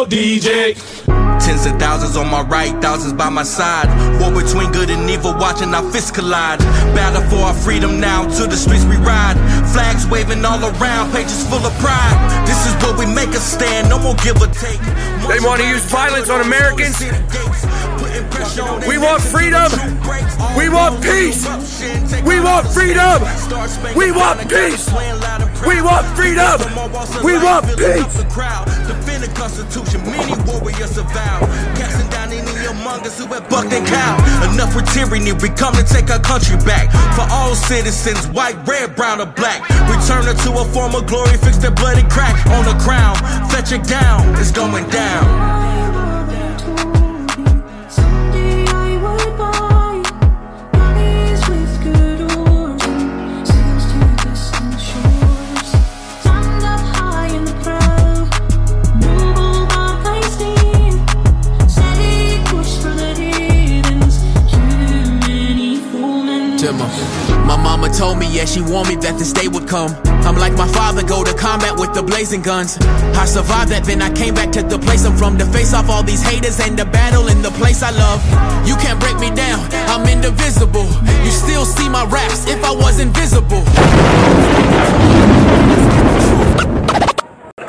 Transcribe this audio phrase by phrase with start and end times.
[0.00, 0.74] your DJ.
[1.40, 3.88] Tens of thousands on my right, thousands by my side.
[4.20, 6.58] War between good and evil, watching our fists collide.
[6.94, 9.36] Battle for our freedom now, to the streets we ride.
[9.72, 12.16] Flags waving all around, pages full of pride.
[12.46, 14.80] This is where we make a stand, no more give or take.
[15.28, 17.00] They want to use violence on Americans.
[18.86, 19.68] We want freedom.
[20.56, 21.44] We want peace.
[22.24, 23.20] We want freedom.
[23.96, 24.88] We want peace.
[25.66, 26.56] We want freedom.
[27.22, 28.16] We want peace.
[28.88, 31.40] Defend the Constitution, many warriors avow.
[31.76, 34.16] Casting down any among us who have bucked and cow.
[34.52, 36.90] Enough with tyranny, we come to take our country back.
[37.14, 39.68] For all citizens, white, red, brown, or black.
[39.88, 43.16] Return her to a form of glory, fix their bloody crack on the crown.
[43.50, 45.89] Fetch it down, it's going down.
[66.60, 66.84] Timmer.
[67.48, 69.96] My mama told me, yeah, she warned me that this day would come.
[70.28, 72.76] I'm like my father, go to combat with the blazing guns.
[73.16, 75.88] I survived that, then I came back to the place I'm from to face off
[75.88, 78.20] all these haters and the battle in the place I love.
[78.68, 80.84] You can't break me down, I'm indivisible.
[81.24, 83.64] You still see my raps if I was invisible.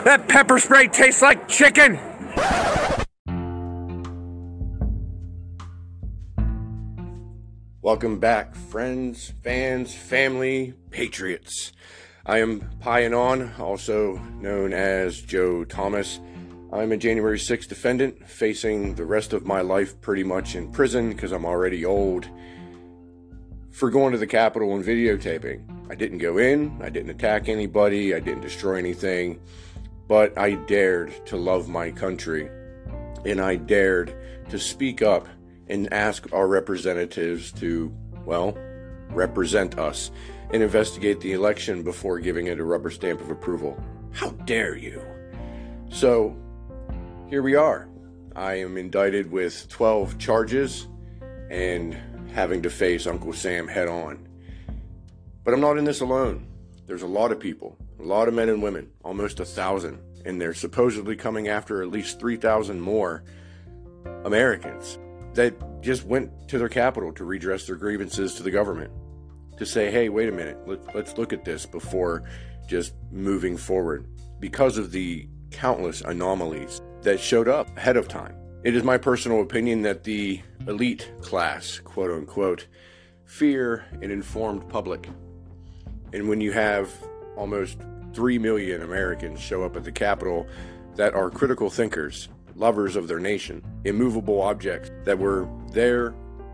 [0.04, 1.98] That pepper spray tastes like chicken.
[7.84, 11.72] Welcome back, friends, fans, family, patriots.
[12.24, 16.20] I am Pie On, also known as Joe Thomas.
[16.72, 21.10] I'm a January 6th defendant, facing the rest of my life pretty much in prison
[21.10, 22.30] because I'm already old
[23.72, 25.64] for going to the Capitol and videotaping.
[25.90, 29.42] I didn't go in, I didn't attack anybody, I didn't destroy anything,
[30.08, 32.48] but I dared to love my country
[33.26, 34.14] and I dared
[34.50, 35.28] to speak up
[35.72, 38.58] and ask our representatives to, well,
[39.10, 40.12] represent us
[40.52, 43.82] and investigate the election before giving it a rubber stamp of approval.
[44.12, 45.02] How dare you?
[45.90, 46.36] So,
[47.30, 47.88] here we are.
[48.36, 50.88] I am indicted with 12 charges
[51.50, 51.98] and
[52.34, 54.28] having to face Uncle Sam head on.
[55.46, 56.48] But I'm not in this alone.
[56.86, 60.40] There's a lot of people, a lot of men and women, almost a thousand, and
[60.40, 63.24] they're supposedly coming after at least 3,000 more
[64.26, 64.98] Americans
[65.34, 68.92] that just went to their capital to redress their grievances to the government.
[69.58, 72.24] To say, hey, wait a minute, let, let's look at this before
[72.68, 74.08] just moving forward
[74.40, 78.36] because of the countless anomalies that showed up ahead of time.
[78.64, 82.68] It is my personal opinion that the elite class, quote unquote,
[83.26, 85.10] fear an informed public.
[86.14, 86.92] And when you have
[87.36, 87.78] almost
[88.14, 90.48] 3 million Americans show up at the Capitol
[90.96, 96.14] that are critical thinkers, lovers of their nation, immovable objects that were there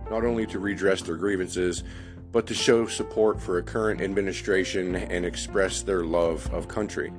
[0.09, 1.83] not only to redress their grievances,
[2.31, 7.11] but to show support for a current administration and express their love of country.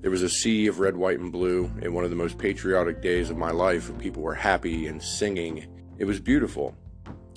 [0.00, 3.02] There was a sea of red, white, and blue in one of the most patriotic
[3.02, 5.66] days of my life, people were happy and singing.
[5.98, 6.74] It was beautiful.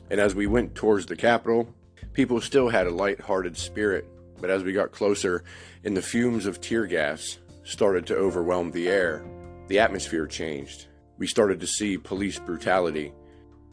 [0.09, 1.67] And as we went towards the Capitol,
[2.13, 4.05] people still had a light-hearted spirit.
[4.39, 5.43] But as we got closer,
[5.83, 9.25] and the fumes of tear gas started to overwhelm the air,
[9.67, 10.87] the atmosphere changed.
[11.17, 13.13] We started to see police brutality,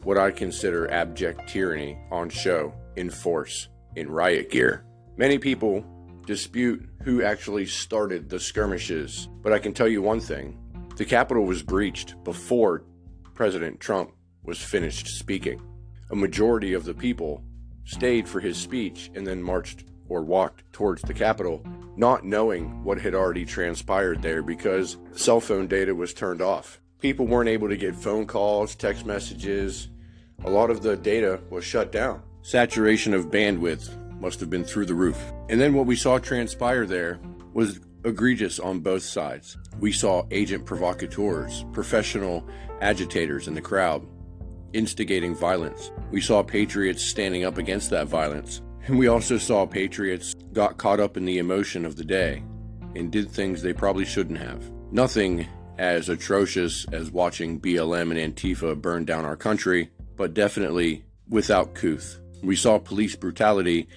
[0.03, 4.85] what I consider abject tyranny on show, in force, in riot gear.
[5.17, 5.85] Many people
[6.25, 10.57] dispute who actually started the skirmishes, but I can tell you one thing
[10.97, 12.83] the Capitol was breached before
[13.33, 14.11] President Trump
[14.43, 15.61] was finished speaking.
[16.11, 17.43] A majority of the people
[17.85, 21.65] stayed for his speech and then marched or walked towards the Capitol,
[22.01, 26.81] not knowing what had already transpired there because cell phone data was turned off.
[26.99, 29.87] People weren't able to get phone calls, text messages.
[30.43, 32.23] A lot of the data was shut down.
[32.41, 35.31] Saturation of bandwidth must have been through the roof.
[35.47, 37.19] And then what we saw transpire there
[37.53, 39.55] was egregious on both sides.
[39.79, 42.49] We saw agent provocateurs, professional
[42.81, 44.07] agitators in the crowd,
[44.73, 45.91] instigating violence.
[46.09, 48.63] We saw patriots standing up against that violence.
[48.87, 52.43] And we also saw patriots got caught up in the emotion of the day
[52.95, 54.69] and did things they probably shouldn't have.
[54.91, 55.47] Nothing
[55.77, 62.19] as atrocious as watching BLM and Antifa burn down our country, but definitely without couth.
[62.43, 63.87] We saw police brutality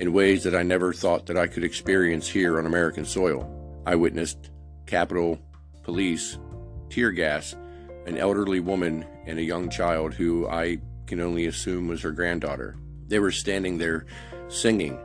[0.00, 3.48] in ways that I never thought that I could experience here on American soil.
[3.86, 4.50] I witnessed
[4.86, 5.38] Capitol
[5.82, 6.38] Police
[6.90, 7.56] tear gas
[8.06, 12.76] an elderly woman and a young child who I can only assume was her granddaughter.
[13.06, 14.06] They were standing there
[14.48, 14.98] singing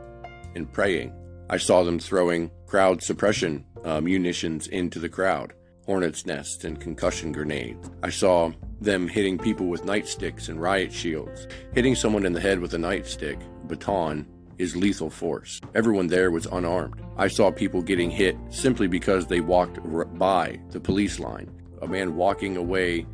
[0.54, 1.12] and praying.
[1.50, 5.54] I saw them throwing crowd suppression uh, munitions into the crowd,
[5.86, 7.90] hornet's nests and concussion grenades.
[8.02, 11.48] I saw them hitting people with nightsticks and riot shields.
[11.74, 14.26] Hitting someone in the head with a nightstick, baton,
[14.58, 15.60] is lethal force.
[15.74, 17.00] Everyone there was unarmed.
[17.16, 21.50] I saw people getting hit simply because they walked r- by the police line.
[21.80, 23.06] A man walking away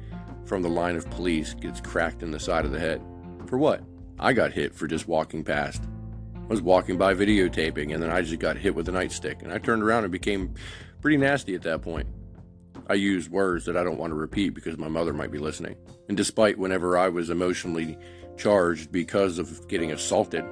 [0.46, 3.02] from the line of police gets cracked in the side of the head.
[3.46, 3.82] For what?
[4.18, 5.82] I got hit for just walking past.
[6.44, 9.50] I was walking by videotaping and then I just got hit with a nightstick and
[9.50, 10.54] I turned around and became
[11.00, 12.06] pretty nasty at that point.
[12.86, 15.74] I used words that I don't want to repeat because my mother might be listening.
[16.08, 17.96] And despite whenever I was emotionally
[18.36, 20.44] charged because of getting assaulted,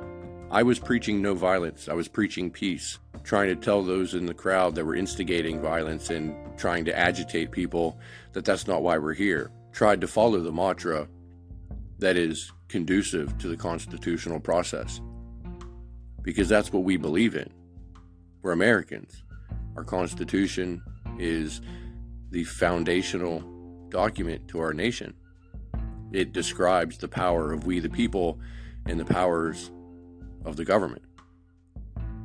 [0.50, 1.90] I was preaching no violence.
[1.90, 6.08] I was preaching peace, trying to tell those in the crowd that were instigating violence
[6.08, 7.98] and trying to agitate people
[8.32, 9.50] that that's not why we're here.
[9.72, 11.06] Tried to follow the mantra
[11.98, 15.02] that is conducive to the constitutional process.
[16.22, 17.50] Because that's what we believe in.
[18.42, 19.22] We're Americans.
[19.76, 20.82] Our Constitution
[21.18, 21.60] is
[22.30, 23.40] the foundational
[23.88, 25.14] document to our nation.
[26.12, 28.38] It describes the power of we the people
[28.86, 29.70] and the powers
[30.44, 31.02] of the government.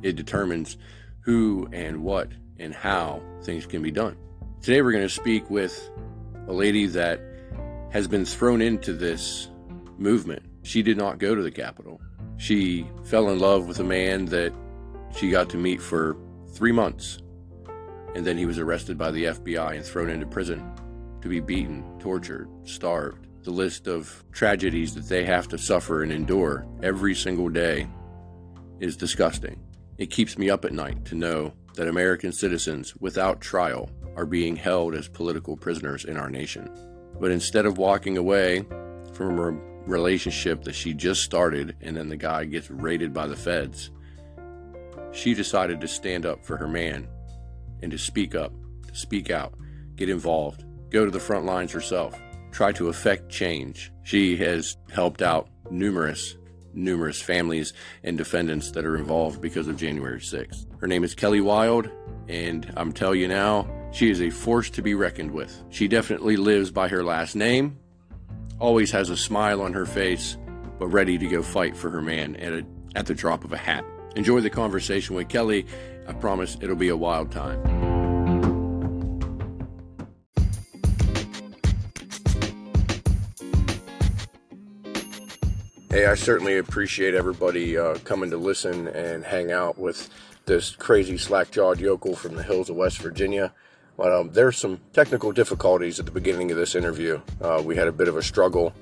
[0.02, 0.76] It determines
[1.20, 4.16] who and what and how things can be done.
[4.60, 5.90] Today, we're going to speak with
[6.48, 7.20] a lady that
[7.90, 9.48] has been thrown into this
[9.96, 10.42] movement.
[10.62, 12.00] She did not go to the Capitol.
[12.38, 14.52] She fell in love with a man that
[15.14, 16.16] she got to meet for
[16.52, 17.18] three months,
[18.14, 20.64] and then he was arrested by the FBI and thrown into prison
[21.20, 23.26] to be beaten, tortured, starved.
[23.42, 27.88] The list of tragedies that they have to suffer and endure every single day
[28.78, 29.60] is disgusting.
[29.98, 34.54] It keeps me up at night to know that American citizens without trial are being
[34.54, 36.70] held as political prisoners in our nation.
[37.20, 38.64] But instead of walking away
[39.12, 39.36] from
[39.88, 43.90] relationship that she just started and then the guy gets raided by the feds,
[45.12, 47.08] she decided to stand up for her man
[47.82, 48.52] and to speak up,
[48.86, 49.54] to speak out,
[49.96, 52.18] get involved, go to the front lines herself,
[52.52, 53.92] try to affect change.
[54.02, 56.36] She has helped out numerous
[56.74, 57.72] numerous families
[58.04, 60.66] and defendants that are involved because of January 6th.
[60.80, 61.90] Her name is Kelly Wilde,
[62.28, 65.62] and I'm telling you now, she is a force to be reckoned with.
[65.70, 67.78] She definitely lives by her last name,
[68.58, 70.36] always has a smile on her face,
[70.78, 73.56] but ready to go fight for her man at, a, at the drop of a
[73.56, 73.84] hat.
[74.16, 75.66] Enjoy the conversation with Kelly.
[76.06, 77.62] I promise it'll be a wild time.
[85.90, 90.10] Hey, I certainly appreciate everybody uh, coming to listen and hang out with
[90.44, 93.52] this crazy slack jawed yokel from the hills of West Virginia.
[93.98, 97.20] But um, there's some technical difficulties at the beginning of this interview.
[97.42, 98.72] Uh, we had a bit of a struggle,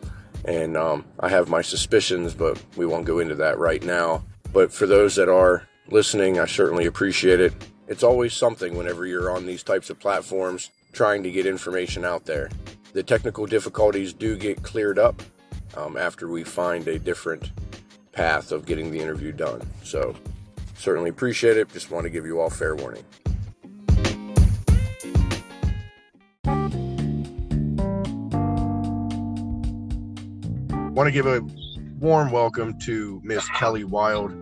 [0.44, 4.22] and um, I have my suspicions, but we won't go into that right now.
[4.52, 7.54] But for those that are listening, I certainly appreciate it.
[7.88, 12.26] It's always something whenever you're on these types of platforms trying to get information out
[12.26, 12.50] there.
[12.92, 15.22] The technical difficulties do get cleared up
[15.76, 17.52] um, after we find a different
[18.12, 19.62] path of getting the interview done.
[19.82, 20.14] So,
[20.74, 21.72] certainly appreciate it.
[21.72, 23.04] Just want to give you all fair warning.
[30.96, 31.42] Want to give a
[31.98, 34.32] warm welcome to Miss Kelly Wilde.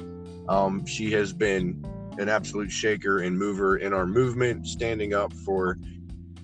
[0.48, 1.84] Um, she has been
[2.16, 5.76] an absolute shaker and mover in our movement, standing up for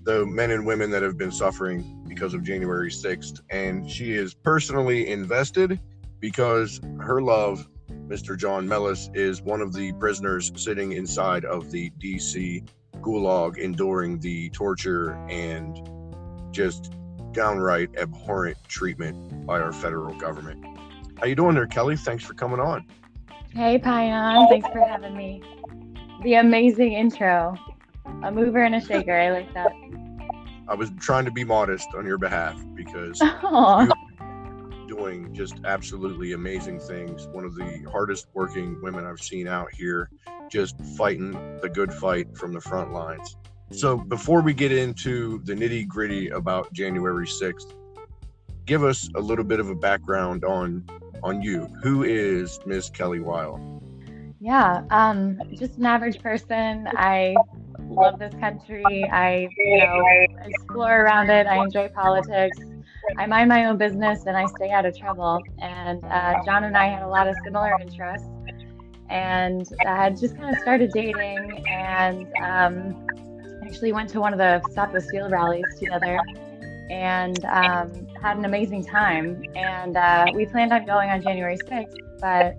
[0.02, 3.40] the men and women that have been suffering because of January 6th.
[3.50, 5.78] And she is personally invested
[6.18, 7.68] because her love,
[8.08, 8.36] Mr.
[8.36, 14.50] John Mellis, is one of the prisoners sitting inside of the DC gulag, enduring the
[14.50, 15.88] torture and
[16.50, 16.96] just
[17.32, 20.64] downright abhorrent treatment by our federal government.
[21.18, 21.96] How you doing there, Kelly?
[21.96, 22.84] Thanks for coming on.
[23.52, 24.48] Hey, Pion.
[24.48, 25.42] Thanks for having me.
[26.22, 27.54] The amazing intro.
[28.22, 29.18] A mover and a shaker.
[29.18, 29.72] I like that.
[30.68, 33.86] I was trying to be modest on your behalf because Aw.
[34.86, 37.26] doing just absolutely amazing things.
[37.28, 40.10] One of the hardest working women I've seen out here,
[40.50, 43.36] just fighting the good fight from the front lines.
[43.72, 47.72] So, before we get into the nitty gritty about January 6th,
[48.66, 50.84] give us a little bit of a background on
[51.22, 51.68] on you.
[51.82, 53.60] Who is Miss Kelly Wilde?
[54.40, 54.82] Yeah.
[54.90, 56.88] Um, just an average person.
[56.96, 57.34] I
[57.78, 59.08] love this country.
[59.12, 60.02] I, you know,
[60.44, 61.46] explore around it.
[61.46, 62.58] I enjoy politics.
[63.18, 65.42] I mind my own business and I stay out of trouble.
[65.60, 68.28] And uh, John and I had a lot of similar interests
[69.10, 73.06] and uh, just kind of started dating and um,
[73.70, 76.18] actually went to one of the Stop the Steal rallies together
[76.90, 79.44] and um, had an amazing time.
[79.54, 82.56] And uh, we planned on going on January 6th, but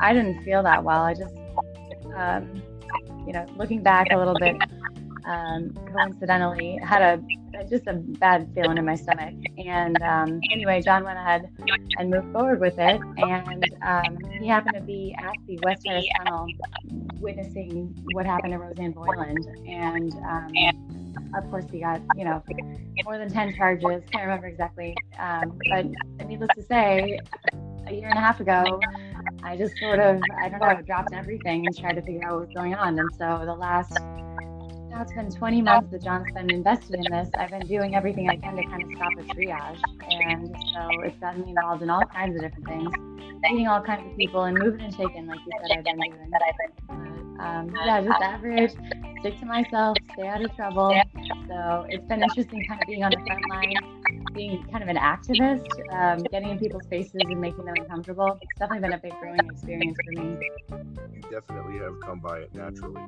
[0.00, 1.02] I didn't feel that well.
[1.02, 1.34] I just,
[2.14, 2.62] um,
[3.26, 4.56] you know, looking back a little bit,
[5.30, 7.22] um, coincidentally had a
[7.68, 9.34] just a bad feeling in my stomach.
[9.58, 11.48] And um, anyway, John went ahead
[11.98, 13.00] and moved forward with it.
[13.18, 16.46] And um, he happened to be at the West Terrace Tunnel
[17.20, 19.46] witnessing what happened to Roseanne Boyland.
[19.66, 22.42] And um, of course, he got, you know,
[23.04, 24.02] more than 10 charges.
[24.10, 24.96] Can't remember exactly.
[25.18, 25.86] Um, but
[26.26, 27.18] needless to say,
[27.86, 28.80] a year and a half ago,
[29.42, 32.46] I just sort of, I don't know, dropped everything and tried to figure out what
[32.46, 32.98] was going on.
[32.98, 33.98] And so the last
[34.90, 37.30] now it's been 20 months that John's been invested in this.
[37.38, 39.80] I've been doing everything I can to kind of stop the triage.
[40.10, 42.90] And so it's gotten me involved in all kinds of different things,
[43.42, 46.30] meeting all kinds of people and moving and shaking, like you said, I've been doing.
[47.40, 48.72] Um, yeah, just average,
[49.20, 50.94] stick to myself, stay out of trouble.
[51.48, 54.96] So it's been interesting kind of being on the front line, being kind of an
[54.96, 58.38] activist, um, getting in people's faces and making them uncomfortable.
[58.42, 60.38] It's definitely been a big growing experience for me.
[61.14, 63.02] You definitely have come by it naturally.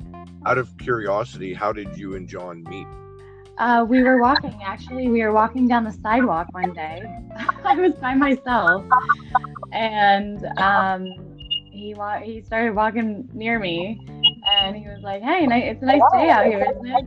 [0.47, 2.87] Out of curiosity, how did you and John meet?
[3.59, 7.02] Uh, we were walking, actually, we were walking down the sidewalk one day.
[7.64, 8.85] I was by myself,
[9.73, 11.12] and um,
[11.71, 14.00] he wa- he started walking near me,
[14.47, 17.05] and he was like, "Hey, it's a nice day out here, isn't it?"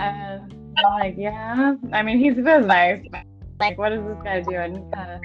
[0.00, 3.04] And I'm like, "Yeah." I mean, he's was nice.
[3.58, 4.90] Like, what is this guy doing?
[4.90, 5.20] Know,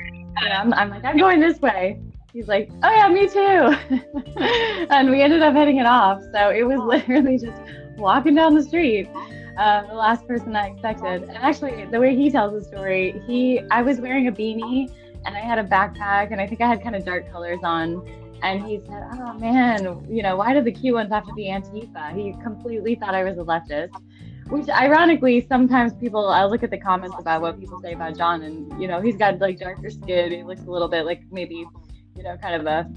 [0.50, 2.00] I'm, I'm like, "I'm going this way."
[2.34, 4.38] He's like, "Oh yeah, me too,"
[4.90, 6.22] and we ended up hitting it off.
[6.34, 7.62] So it was literally just
[7.98, 9.10] walking down the street
[9.58, 11.24] um, the last person I expected.
[11.24, 14.92] And actually, the way he tells the story, he I was wearing a beanie
[15.26, 18.06] and I had a backpack, and I think I had kind of dark colors on.
[18.44, 21.46] And he said, "Oh man, you know, why did the Q ones have to be
[21.46, 23.96] Antifa?" He completely thought I was a leftist.
[24.50, 28.44] Which, ironically, sometimes people I look at the comments about what people say about John,
[28.44, 30.32] and you know, he's got like darker skin.
[30.32, 31.66] He looks a little bit like maybe,
[32.16, 32.88] you know, kind of a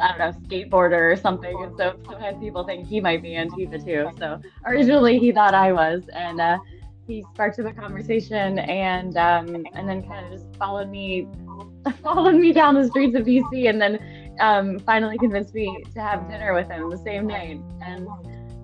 [0.00, 1.62] I don't know, skateboarder or something.
[1.62, 4.10] And so sometimes people think he might be Antifa too.
[4.18, 6.58] So originally he thought I was, and uh,
[7.06, 11.28] he sparked up a conversation, and um, and then kind of just followed me,
[12.02, 16.28] followed me down the streets of DC, and then um, finally convinced me to have
[16.28, 17.60] dinner with him the same night.
[17.80, 18.06] And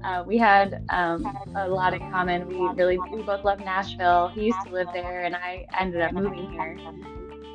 [0.04, 1.24] uh, we had um,
[1.56, 2.46] a lot in common.
[2.46, 4.28] We really, we both love Nashville.
[4.28, 6.76] He used to live there, and I ended up moving here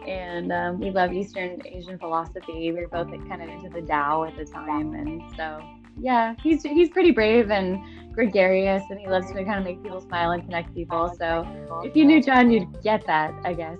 [0.07, 2.71] and um, we love Eastern Asian philosophy.
[2.71, 5.61] We were both kind of into the Tao at the time, and so
[6.01, 7.79] yeah, he's he's pretty brave and
[8.13, 11.13] gregarious, and he loves to kind of make people smile and connect people.
[11.17, 11.45] So
[11.83, 13.77] if you knew John, you'd get that, I guess.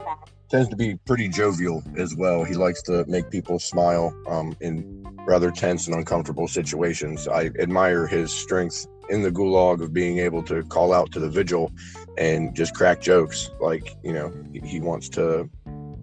[0.50, 2.44] Tends to be pretty jovial as well.
[2.44, 7.28] He likes to make people smile um, in rather tense and uncomfortable situations.
[7.28, 11.30] I admire his strength in the gulag of being able to call out to the
[11.30, 11.72] vigil
[12.18, 13.52] and just crack jokes.
[13.60, 14.34] Like you know,
[14.64, 15.50] he wants to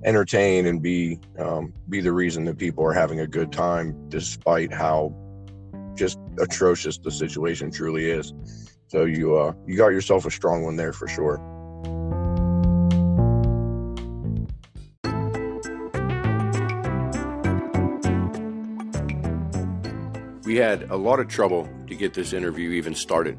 [0.07, 4.73] entertain and be um, be the reason that people are having a good time, despite
[4.73, 5.13] how
[5.95, 8.33] just atrocious the situation truly is.
[8.87, 11.43] So you uh, you got yourself a strong one there for sure.
[20.45, 23.37] We had a lot of trouble to get this interview even started.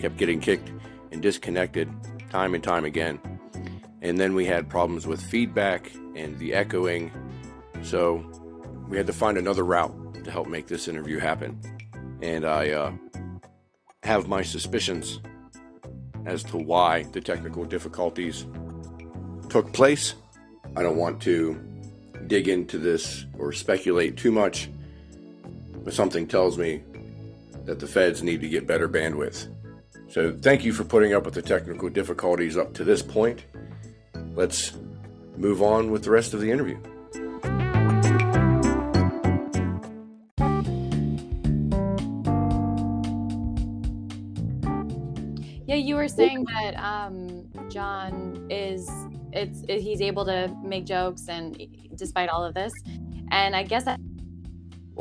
[0.00, 0.70] Kept getting kicked
[1.10, 1.90] and disconnected
[2.28, 3.18] time and time again.
[4.06, 7.10] And then we had problems with feedback and the echoing.
[7.82, 8.24] So
[8.88, 11.60] we had to find another route to help make this interview happen.
[12.22, 12.92] And I uh,
[14.04, 15.18] have my suspicions
[16.24, 18.46] as to why the technical difficulties
[19.48, 20.14] took place.
[20.76, 21.60] I don't want to
[22.28, 24.70] dig into this or speculate too much,
[25.82, 26.80] but something tells me
[27.64, 29.48] that the feds need to get better bandwidth.
[30.08, 33.44] So thank you for putting up with the technical difficulties up to this point.
[34.36, 34.74] Let's
[35.38, 36.78] move on with the rest of the interview.
[45.66, 48.90] Yeah, you were saying that um, John is
[49.32, 51.58] it's it, he's able to make jokes and
[51.94, 52.72] despite all of this,
[53.30, 53.98] and I guess that,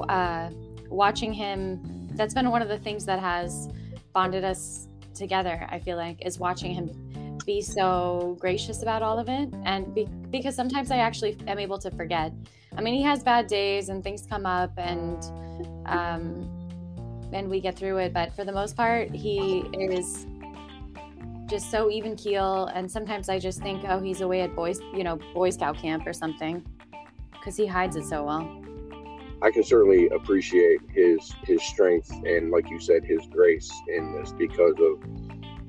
[0.07, 0.49] uh,
[0.89, 3.67] watching him that's been one of the things that has
[4.13, 5.67] bonded us together.
[5.69, 7.04] I feel like is watching him
[7.45, 11.77] be so gracious about all of it, and be, because sometimes I actually am able
[11.79, 12.33] to forget.
[12.77, 15.23] I mean, he has bad days and things come up and.
[15.85, 16.51] Um,
[17.33, 20.27] and we get through it, but for the most part, he is
[21.47, 25.03] just so even keel and sometimes i just think oh he's away at boys you
[25.03, 26.65] know boy scout camp or something
[27.31, 28.65] because he hides it so well
[29.41, 34.31] I can certainly appreciate his his strength and, like you said, his grace in this
[34.31, 35.03] because of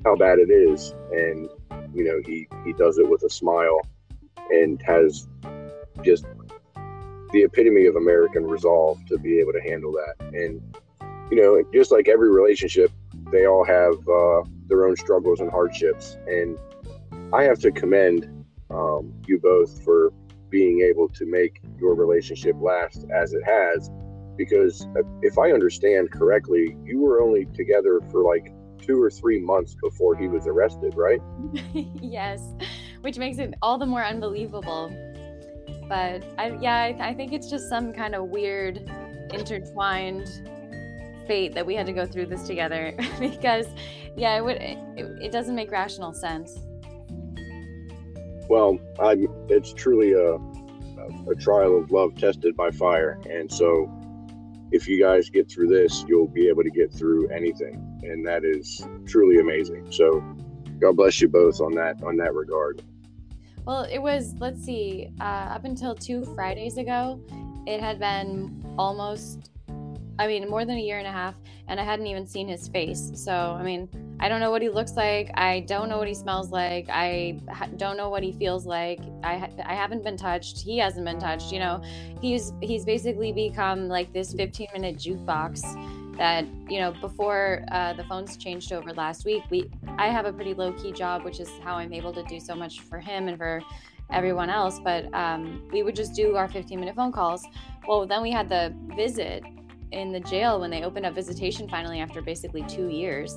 [0.05, 1.49] how bad it is, and
[1.97, 3.81] you know he he does it with a smile
[4.51, 5.27] and has
[6.03, 6.25] just
[7.33, 10.61] the epitome of American resolve to be able to handle that, and
[11.31, 12.91] you know just like every relationship,
[13.31, 16.17] they all have uh, their own struggles and hardships.
[16.27, 16.57] And
[17.33, 20.13] I have to commend um, you both for
[20.49, 23.89] being able to make your relationship last as it has.
[24.37, 24.87] Because
[25.23, 30.15] if I understand correctly, you were only together for like two or three months before
[30.15, 31.21] he was arrested, right?
[32.01, 32.41] yes,
[33.01, 34.91] which makes it all the more unbelievable.
[35.87, 38.89] But I, yeah, I, I think it's just some kind of weird,
[39.33, 40.27] intertwined
[41.27, 43.67] fate that we had to go through this together because,
[44.15, 44.57] yeah, it would.
[44.57, 44.77] It,
[45.21, 46.59] it doesn't make rational sense.
[48.49, 53.19] Well, I'm, it's truly a, a trial of love tested by fire.
[53.29, 53.91] And so,
[54.71, 57.86] if you guys get through this, you'll be able to get through anything.
[58.07, 59.91] And that is truly amazing.
[59.91, 60.23] So,
[60.79, 62.83] God bless you both on that on that regard.
[63.65, 67.19] Well, it was, let's see, uh, up until two Fridays ago,
[67.65, 69.51] it had been almost,
[70.17, 71.35] I mean, more than a year and a half,
[71.67, 73.11] and I hadn't even seen his face.
[73.15, 73.89] So, I mean,
[74.21, 75.31] I don't know what he looks like.
[75.35, 76.87] I don't know what he smells like.
[76.89, 79.01] I ha- don't know what he feels like.
[79.21, 80.59] I ha- I haven't been touched.
[80.59, 81.51] He hasn't been touched.
[81.51, 81.83] You know,
[82.21, 88.03] he's he's basically become like this 15 minute jukebox that you know before uh, the
[88.05, 89.43] phones changed over last week.
[89.49, 92.39] We I have a pretty low key job, which is how I'm able to do
[92.39, 93.61] so much for him and for
[94.11, 94.79] everyone else.
[94.79, 97.45] But um, we would just do our 15 minute phone calls.
[97.87, 99.43] Well, then we had the visit
[99.91, 103.35] in the jail when they opened up visitation finally after basically two years.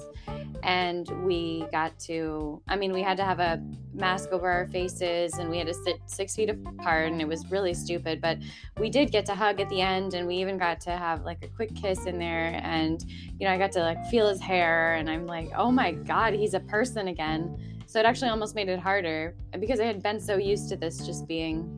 [0.62, 3.62] And we got to i mean we had to have a
[3.94, 7.50] mask over our faces and we had to sit six feet apart and it was
[7.50, 8.38] really stupid but
[8.78, 11.42] we did get to hug at the end and we even got to have like
[11.42, 13.04] a quick kiss in there and
[13.38, 16.32] you know i got to like feel his hair and i'm like oh my god
[16.34, 17.56] he's a person again.
[17.86, 21.04] So it actually almost made it harder because i had been so used to this
[21.04, 21.76] just being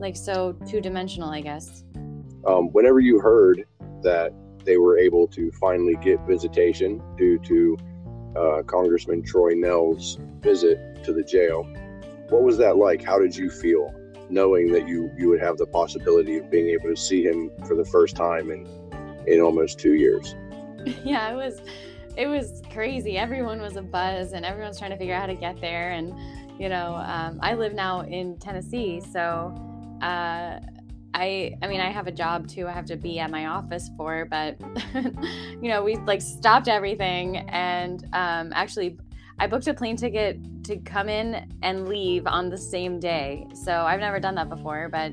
[0.00, 1.84] like so two-dimensional i guess
[2.46, 3.64] um, whenever you heard
[4.02, 4.32] that
[4.64, 7.76] they were able to finally get visitation due to
[8.36, 11.64] uh, Congressman Troy Nehls's visit to the jail,
[12.30, 13.02] what was that like?
[13.02, 13.94] How did you feel
[14.30, 17.76] knowing that you you would have the possibility of being able to see him for
[17.76, 18.66] the first time in
[19.26, 20.34] in almost two years?
[21.04, 21.60] yeah it was
[22.16, 25.34] it was crazy everyone was a buzz and everyone's trying to figure out how to
[25.34, 26.14] get there and
[26.60, 29.54] you know um, i live now in tennessee so
[30.02, 30.60] uh,
[31.14, 33.88] I I mean I have a job too I have to be at my office
[33.96, 34.60] for but
[35.62, 38.98] you know we like stopped everything and um, actually
[39.38, 43.46] I booked a plane ticket to come in and leave on the same day.
[43.64, 45.12] So I've never done that before but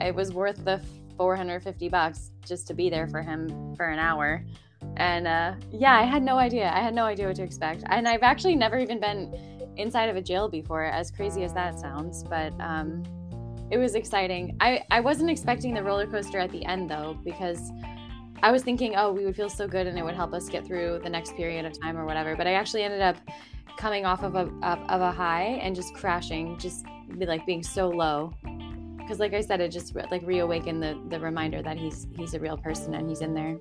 [0.00, 0.80] it was worth the
[1.16, 4.44] 450 bucks just to be there for him for an hour.
[4.96, 6.70] And uh, yeah I had no idea.
[6.72, 7.82] I had no idea what to expect.
[7.90, 11.80] And I've actually never even been inside of a jail before as crazy as that
[11.80, 13.02] sounds but um,
[13.72, 14.54] it was exciting.
[14.60, 17.72] I, I wasn't expecting the roller coaster at the end though, because
[18.42, 20.66] I was thinking, oh, we would feel so good and it would help us get
[20.66, 22.36] through the next period of time or whatever.
[22.36, 23.16] But I actually ended up
[23.78, 24.42] coming off of a
[24.90, 26.84] of a high and just crashing, just
[27.18, 28.34] be like being so low.
[28.98, 32.40] Because like I said, it just like reawakened the the reminder that he's he's a
[32.40, 33.56] real person and he's in there.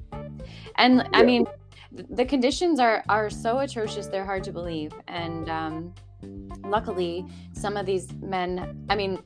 [0.76, 1.45] And I mean,
[2.10, 4.91] the conditions are are so atrocious; they're hard to believe.
[5.08, 5.93] And um,
[6.65, 9.17] luckily, some of these men, I mean,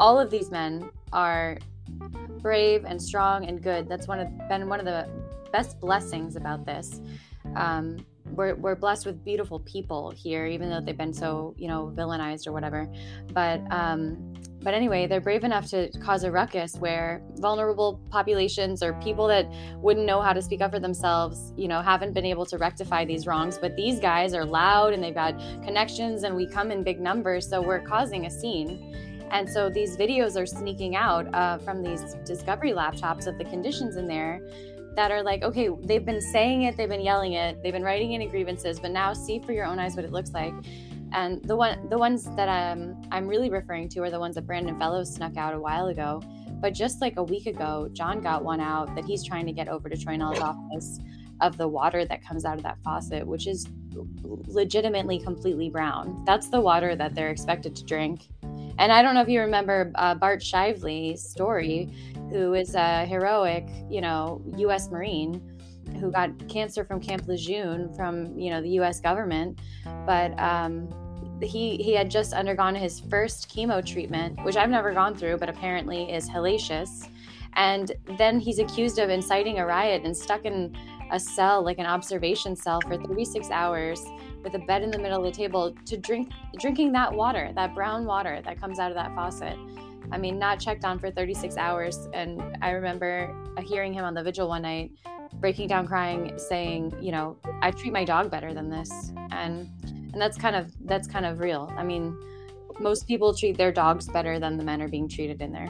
[0.00, 1.58] all of these men are
[2.40, 3.88] brave and strong and good.
[3.88, 5.08] That's one of been one of the
[5.52, 7.00] best blessings about this.
[7.56, 11.92] Um, we're, we're blessed with beautiful people here, even though they've been so you know
[11.94, 12.90] villainized or whatever.
[13.32, 18.94] But um, but anyway, they're brave enough to cause a ruckus where vulnerable populations or
[18.94, 22.46] people that wouldn't know how to speak up for themselves, you know, haven't been able
[22.46, 23.58] to rectify these wrongs.
[23.58, 27.46] But these guys are loud and they've got connections, and we come in big numbers,
[27.48, 29.13] so we're causing a scene.
[29.34, 33.96] And so these videos are sneaking out uh, from these discovery laptops of the conditions
[33.96, 34.40] in there
[34.94, 38.12] that are like, okay, they've been saying it, they've been yelling it, they've been writing
[38.12, 40.54] in grievances, but now see for your own eyes what it looks like.
[41.12, 44.46] And the one, the ones that um, I'm really referring to are the ones that
[44.46, 46.22] Brandon Fellows snuck out a while ago.
[46.60, 49.66] But just like a week ago, John got one out that he's trying to get
[49.66, 51.00] over to Troy office
[51.40, 53.66] of the water that comes out of that faucet, which is
[54.22, 56.24] legitimately completely brown.
[56.26, 58.28] That's the water that they're expected to drink.
[58.78, 61.90] And I don't know if you remember uh, Bart Shively's story,
[62.30, 64.90] who is a heroic, you know, U.S.
[64.90, 65.40] Marine
[66.00, 69.00] who got cancer from Camp Lejeune from, you know, the U.S.
[69.00, 69.58] government.
[70.06, 70.88] But um,
[71.42, 75.48] he he had just undergone his first chemo treatment, which I've never gone through, but
[75.48, 77.08] apparently is hellacious.
[77.56, 80.76] And then he's accused of inciting a riot and stuck in
[81.10, 84.04] a cell, like an observation cell, for 36 hours
[84.42, 87.74] with a bed in the middle of the table to drink drinking that water, that
[87.74, 89.56] brown water that comes out of that faucet.
[90.12, 92.08] I mean, not checked on for 36 hours.
[92.12, 94.92] And I remember hearing him on the vigil one night
[95.40, 100.22] breaking down crying saying you know i treat my dog better than this and and
[100.22, 102.16] that's kind of that's kind of real i mean
[102.78, 105.68] most people treat their dogs better than the men are being treated in there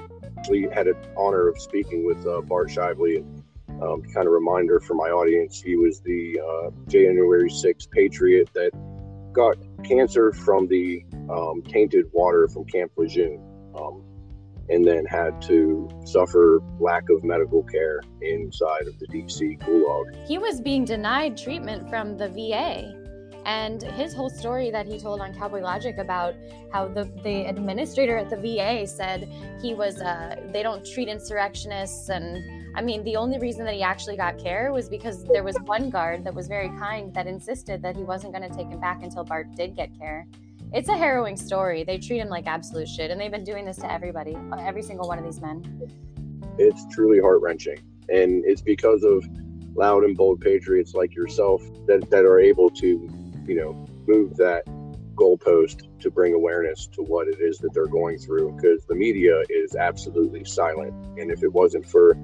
[0.48, 3.18] We had an honor of speaking with uh, Bart Shively.
[3.18, 3.43] And,
[3.82, 8.70] um, kind of reminder for my audience, he was the uh, January 6th patriot that
[9.32, 13.40] got cancer from the um, tainted water from Camp Lejeune,
[13.78, 14.04] um,
[14.68, 20.26] and then had to suffer lack of medical care inside of the DC gulag.
[20.26, 23.00] he was being denied treatment from the va
[23.44, 26.34] and his whole story that he told on cowboy logic about
[26.72, 29.28] how the, the administrator at the va said
[29.60, 33.82] he was uh, they don't treat insurrectionists and i mean the only reason that he
[33.82, 37.82] actually got care was because there was one guard that was very kind that insisted
[37.82, 40.26] that he wasn't going to take him back until bart did get care
[40.72, 43.76] it's a harrowing story they treat him like absolute shit and they've been doing this
[43.76, 45.62] to everybody every single one of these men
[46.58, 49.24] It's truly heart wrenching, and it's because of
[49.74, 52.86] loud and bold patriots like yourself that, that are able to,
[53.46, 54.64] you know, move that
[55.16, 59.42] goalpost to bring awareness to what it is that they're going through because the media
[59.48, 60.92] is absolutely silent.
[61.18, 62.16] And if it wasn't for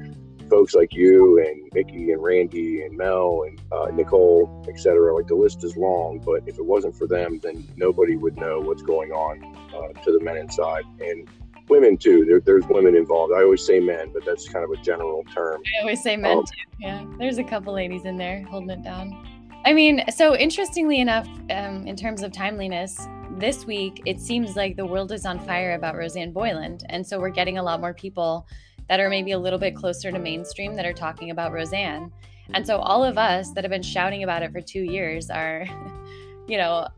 [0.50, 5.28] folks like you and Mickey and Randy and Mel and uh, Nicole, et cetera, like
[5.28, 8.82] the list is long, but if it wasn't for them, then nobody would know what's
[8.82, 9.42] going on
[9.74, 10.84] uh, to the men inside.
[11.00, 11.28] And
[11.68, 12.24] women too.
[12.24, 13.32] There, there's women involved.
[13.32, 15.62] I always say men, but that's kind of a general term.
[15.78, 16.52] I always say men Um, too.
[16.80, 19.26] Yeah, there's a couple ladies in there holding it down.
[19.64, 22.98] I mean, so interestingly enough, um, in terms of timeliness,
[23.38, 27.20] this week it seems like the world is on fire about Roseanne Boyland, and so
[27.20, 28.46] we're getting a lot more people
[28.90, 32.10] that are maybe a little bit closer to mainstream that are talking about Roseanne.
[32.54, 35.64] And so all of us that have been shouting about it for two years are,
[36.48, 36.88] you know,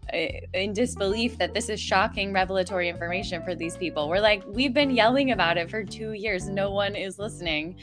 [0.55, 4.09] in disbelief that this is shocking, revelatory information for these people.
[4.09, 6.49] We're like, we've been yelling about it for two years.
[6.49, 7.77] No one is listening.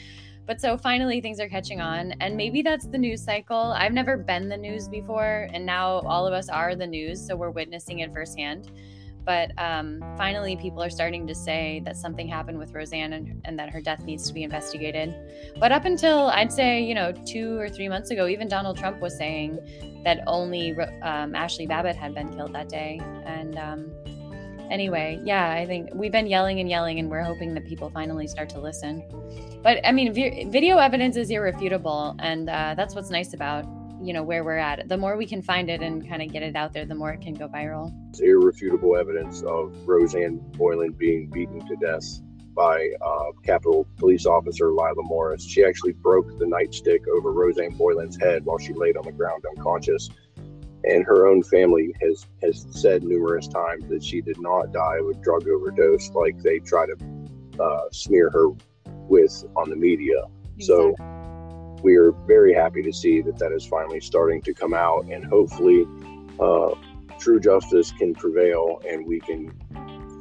[0.44, 2.10] But so finally things are catching on.
[2.20, 3.72] And maybe that's the news cycle.
[3.76, 5.48] I've never been the news before.
[5.54, 7.24] And now all of us are the news.
[7.24, 8.72] So we're witnessing it firsthand.
[9.24, 13.58] But um, finally, people are starting to say that something happened with Roseanne and, and
[13.58, 15.14] that her death needs to be investigated.
[15.58, 19.00] But up until I'd say, you know, two or three months ago, even Donald Trump
[19.00, 19.58] was saying
[20.04, 23.00] that only um, Ashli Babbitt had been killed that day.
[23.24, 23.90] And um,
[24.70, 28.26] anyway, yeah, I think we've been yelling and yelling, and we're hoping that people finally
[28.26, 29.04] start to listen.
[29.62, 33.64] But I mean, vi- video evidence is irrefutable, and uh, that's what's nice about
[34.02, 34.88] you know where we're at.
[34.88, 37.12] The more we can find it and kind of get it out there, the more
[37.12, 37.92] it can go viral.
[38.10, 42.20] It's irrefutable evidence of Roseanne Boyland being beaten to death
[42.54, 45.44] by uh, Capitol Police Officer Lila Morris.
[45.44, 49.44] She actually broke the nightstick over Roseanne Boyland's head while she laid on the ground
[49.56, 50.08] unconscious.
[50.84, 55.08] And her own family has, has said numerous times that she did not die of
[55.08, 58.48] a drug overdose like they try to uh, smear her
[58.86, 60.22] with on the media.
[60.58, 60.94] So
[61.82, 65.24] we are very happy to see that that is finally starting to come out, and
[65.24, 65.86] hopefully,
[66.38, 66.74] uh,
[67.18, 69.52] true justice can prevail, and we can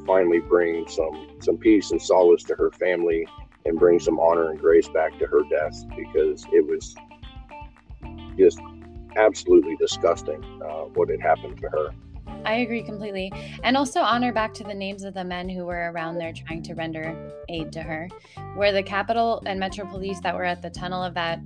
[0.05, 3.25] finally bring some some peace and solace to her family,
[3.65, 6.95] and bring some honor and grace back to her death because it was
[8.37, 8.59] just
[9.15, 11.89] absolutely disgusting uh, what had happened to her.
[12.45, 13.31] I agree completely.
[13.63, 16.63] And also honor back to the names of the men who were around there trying
[16.63, 18.09] to render aid to her.
[18.55, 21.39] Where the Capitol and Metro Police that were at the tunnel of that,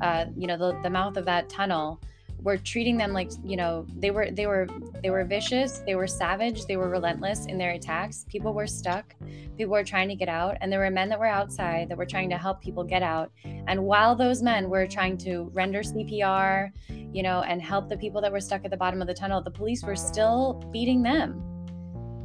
[0.00, 2.00] uh, you know, the, the mouth of that tunnel,
[2.42, 4.68] were treating them like, you know, they were they were
[5.02, 8.24] they were vicious, they were savage, they were relentless in their attacks.
[8.28, 9.14] People were stuck,
[9.56, 12.06] people were trying to get out, and there were men that were outside that were
[12.06, 13.30] trying to help people get out.
[13.44, 16.70] And while those men were trying to render CPR,
[17.12, 19.42] you know, and help the people that were stuck at the bottom of the tunnel,
[19.42, 21.42] the police were still beating them.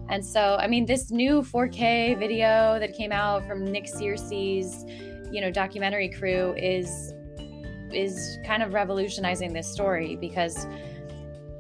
[0.10, 4.86] And so, I mean, this new 4K video that came out from Nick Searcy's,
[5.32, 7.14] you know, documentary crew is
[7.96, 10.68] is kind of revolutionizing this story because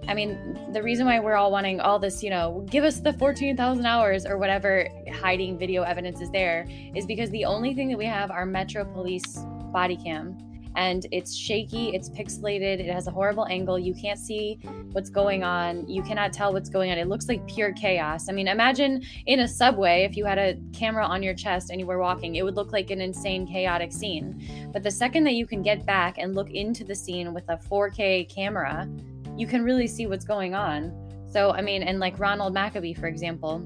[0.07, 3.13] I mean, the reason why we're all wanting all this, you know, give us the
[3.13, 7.97] 14,000 hours or whatever hiding video evidence is there is because the only thing that
[7.97, 9.37] we have are Metro Police
[9.71, 10.37] body cam
[10.75, 13.77] and it's shaky, it's pixelated, it has a horrible angle.
[13.77, 14.59] You can't see
[14.91, 15.87] what's going on.
[15.87, 16.97] You cannot tell what's going on.
[16.97, 18.29] It looks like pure chaos.
[18.29, 21.79] I mean, imagine in a subway if you had a camera on your chest and
[21.79, 24.69] you were walking, it would look like an insane, chaotic scene.
[24.71, 27.57] But the second that you can get back and look into the scene with a
[27.57, 28.89] 4K camera,
[29.37, 30.91] you can really see what's going on.
[31.31, 33.65] So, I mean, and like Ronald McAbee, for example,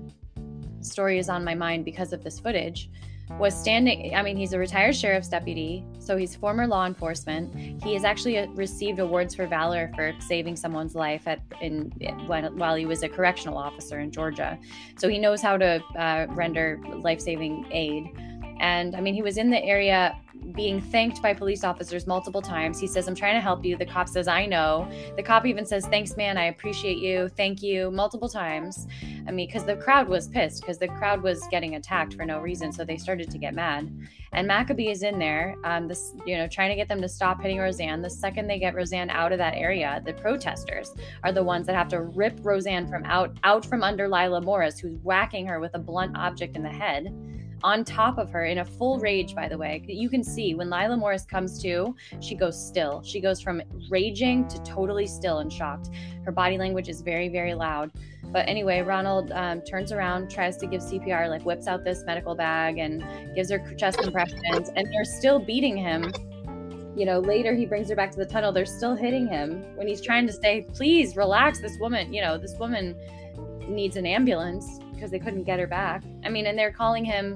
[0.82, 2.89] story is on my mind because of this footage
[3.32, 7.54] was standing i mean he's a retired sheriff's deputy so he's former law enforcement.
[7.84, 11.92] He has actually uh, received awards for valor for saving someone's life at in
[12.28, 14.58] when, while he was a correctional officer in georgia.
[14.98, 18.06] So he knows how to uh, render life-saving aid.
[18.62, 20.18] And I mean, he was in the area
[20.54, 22.80] being thanked by police officers multiple times.
[22.80, 23.78] He says, I'm trying to help you.
[23.78, 24.89] The cop says, I know.
[25.15, 26.38] The cop even says, Thanks, man.
[26.38, 27.30] I appreciate you.
[27.30, 27.91] Thank you.
[27.91, 28.88] Multiple times.
[29.28, 32.39] I mean, because the crowd was pissed because the crowd was getting attacked for no
[32.39, 32.71] reason.
[32.71, 33.91] So they started to get mad.
[34.34, 37.41] And McAbee is in there, um, this, you know, trying to get them to stop
[37.41, 38.02] hitting Roseanne.
[38.02, 41.76] The second they get Roseanne out of that area, the protesters are the ones that
[41.76, 45.76] have to rip Roseanne from out, out from under Lila Morris, who's whacking her with
[45.76, 47.13] a blunt object in the head
[47.63, 49.84] on top of her in a full rage, by the way.
[49.88, 53.02] You can see when Lila Morris comes to, she goes still.
[53.04, 55.89] She goes from raging to totally still and shocked.
[56.24, 57.91] Her body language is very, very loud.
[58.32, 62.36] But anyway, Ronald um, turns around, tries to give CPR, like whips out this medical
[62.36, 66.12] bag and gives her chest compressions, and they're still beating him.
[66.96, 68.52] You know, later he brings her back to the tunnel.
[68.52, 71.62] They're still hitting him when he's trying to say, please relax.
[71.62, 72.96] This woman, you know, this woman
[73.70, 76.04] needs an ambulance because they couldn't get her back.
[76.24, 77.36] I mean, and they're calling him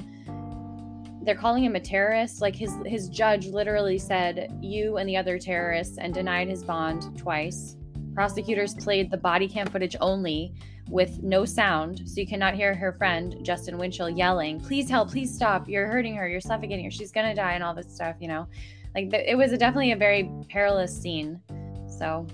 [1.23, 2.41] they're calling him a terrorist.
[2.41, 7.17] Like his his judge literally said you and the other terrorists and denied his bond
[7.17, 7.77] twice.
[8.13, 10.53] Prosecutors played the body cam footage only
[10.89, 15.09] with no sound, so you cannot hear her friend Justin Winchell yelling, "Please help!
[15.11, 15.69] Please stop!
[15.69, 16.27] You're hurting her!
[16.27, 16.91] You're suffocating her!
[16.91, 18.15] She's gonna die!" and all this stuff.
[18.19, 18.47] You know,
[18.95, 21.39] like it was definitely a very perilous scene.
[21.87, 22.25] So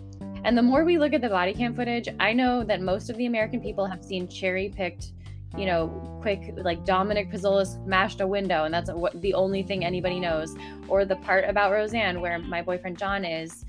[0.47, 3.17] and the more we look at the body cam footage, I know that most of
[3.17, 5.11] the American people have seen cherry picked,
[5.57, 5.89] you know,
[6.21, 10.55] quick like Dominic Pezzola smashed a window, and that's what the only thing anybody knows.
[10.87, 13.65] Or the part about Roseanne where my boyfriend John is,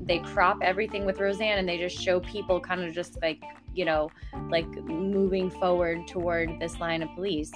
[0.00, 3.42] they crop everything with Roseanne and they just show people kind of just like
[3.74, 4.10] you know,
[4.50, 7.52] like moving forward toward this line of police.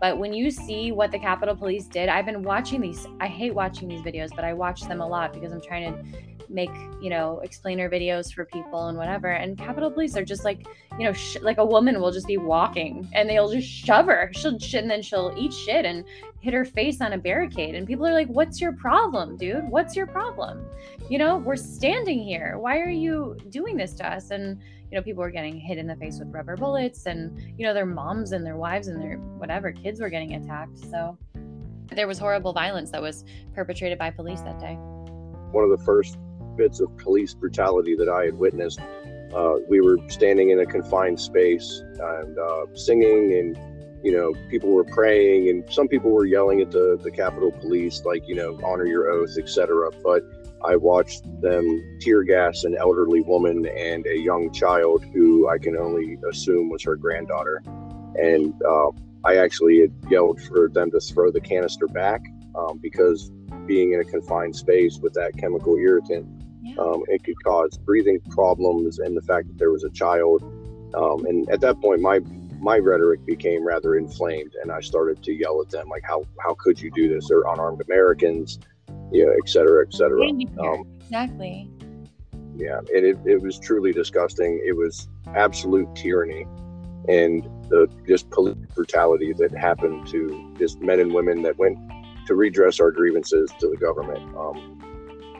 [0.00, 3.06] But when you see what the Capitol Police did, I've been watching these.
[3.20, 6.35] I hate watching these videos, but I watch them a lot because I'm trying to
[6.48, 9.28] make you know explainer videos for people and whatever.
[9.28, 10.66] And capitol police are just like
[10.98, 14.30] you know sh- like a woman will just be walking and they'll just shove her.
[14.34, 16.04] She'll sh- and then she'll eat shit and
[16.40, 17.74] hit her face on a barricade.
[17.74, 19.68] And people are like what's your problem dude?
[19.68, 20.64] What's your problem?
[21.08, 22.58] You know we're standing here.
[22.58, 24.30] Why are you doing this to us?
[24.30, 27.66] And you know people were getting hit in the face with rubber bullets and you
[27.66, 30.78] know their moms and their wives and their whatever kids were getting attacked.
[30.78, 31.18] So
[31.94, 34.74] there was horrible violence that was perpetrated by police that day.
[35.52, 36.18] One of the first
[36.56, 38.80] bits of police brutality that I had witnessed.
[39.34, 43.58] Uh, we were standing in a confined space and uh, singing, and
[44.04, 48.02] you know, people were praying, and some people were yelling at the the Capitol Police,
[48.04, 49.90] like you know, honor your oath, etc.
[50.02, 50.22] But
[50.64, 55.76] I watched them tear gas an elderly woman and a young child who I can
[55.76, 57.62] only assume was her granddaughter,
[58.14, 58.90] and uh,
[59.24, 62.22] I actually had yelled for them to throw the canister back
[62.54, 63.30] um, because
[63.66, 66.26] being in a confined space with that chemical irritant
[66.78, 70.42] um, it could cause breathing problems, and the fact that there was a child.
[70.94, 72.20] Um, and at that point, my
[72.60, 76.54] my rhetoric became rather inflamed, and I started to yell at them like, "How how
[76.58, 77.28] could you do this?
[77.28, 78.58] They're unarmed Americans,
[79.12, 81.70] you know, et cetera, et cetera." Um, exactly.
[82.56, 84.62] yeah, and it, it was truly disgusting.
[84.64, 86.46] It was absolute tyranny,
[87.08, 91.78] and the just police brutality that happened to just men and women that went
[92.26, 94.18] to redress our grievances to the government.
[94.36, 94.75] Um,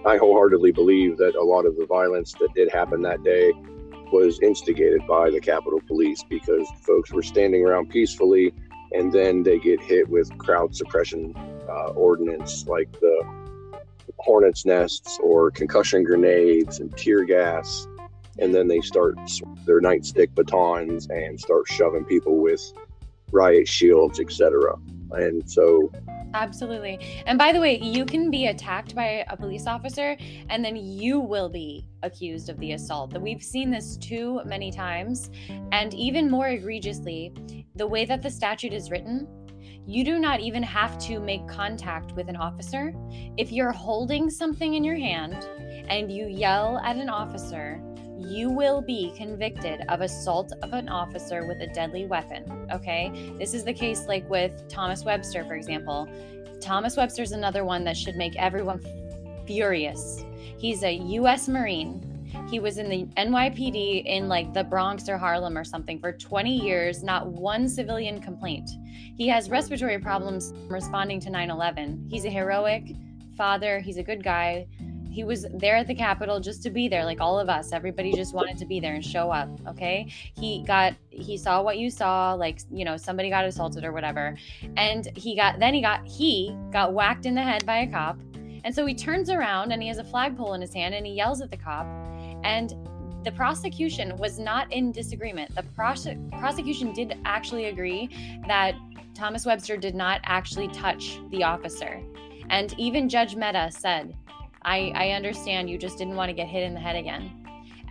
[0.06, 3.52] I wholeheartedly believe that a lot of the violence that did happen that day
[4.12, 8.54] was instigated by the Capitol Police because folks were standing around peacefully
[8.92, 11.34] and then they get hit with crowd suppression
[11.68, 13.20] uh, ordinance like the
[14.18, 17.88] hornets nests or concussion grenades and tear gas.
[18.38, 19.18] And then they start
[19.66, 22.62] their nightstick batons and start shoving people with
[23.32, 24.76] riot shields etc
[25.12, 25.90] and so
[26.34, 26.98] Absolutely.
[27.26, 30.16] And by the way, you can be attacked by a police officer
[30.50, 33.16] and then you will be accused of the assault.
[33.18, 35.30] We've seen this too many times.
[35.72, 37.32] And even more egregiously,
[37.74, 39.26] the way that the statute is written,
[39.86, 42.92] you do not even have to make contact with an officer.
[43.36, 45.48] If you're holding something in your hand
[45.88, 47.80] and you yell at an officer,
[48.26, 52.68] you will be convicted of assault of an officer with a deadly weapon.
[52.72, 53.34] Okay.
[53.38, 56.08] This is the case like with Thomas Webster, for example.
[56.60, 58.80] Thomas Webster is another one that should make everyone
[59.46, 60.24] furious.
[60.58, 61.48] He's a U.S.
[61.48, 62.02] Marine.
[62.50, 66.54] He was in the NYPD in like the Bronx or Harlem or something for 20
[66.54, 68.70] years, not one civilian complaint.
[69.16, 72.06] He has respiratory problems responding to 9 11.
[72.10, 72.84] He's a heroic
[73.36, 74.66] father, he's a good guy
[75.16, 77.72] he was there at the Capitol just to be there, like all of us.
[77.72, 79.48] Everybody just wanted to be there and show up.
[79.66, 80.12] Okay.
[80.38, 84.36] He got, he saw what you saw, like, you know, somebody got assaulted or whatever.
[84.76, 88.18] And he got, then he got, he got whacked in the head by a cop.
[88.62, 91.14] And so he turns around and he has a flagpole in his hand and he
[91.14, 91.86] yells at the cop.
[92.44, 92.74] And
[93.24, 95.54] the prosecution was not in disagreement.
[95.54, 98.10] The prose- prosecution did actually agree
[98.46, 98.74] that
[99.14, 102.02] Thomas Webster did not actually touch the officer.
[102.50, 104.14] And even Judge Mehta said,
[104.66, 107.30] I, I understand you just didn't want to get hit in the head again.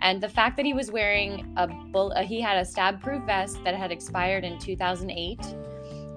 [0.02, 1.62] And the fact that he was wearing a
[1.96, 5.40] uh, he had a stab proof vest that had expired in 2008.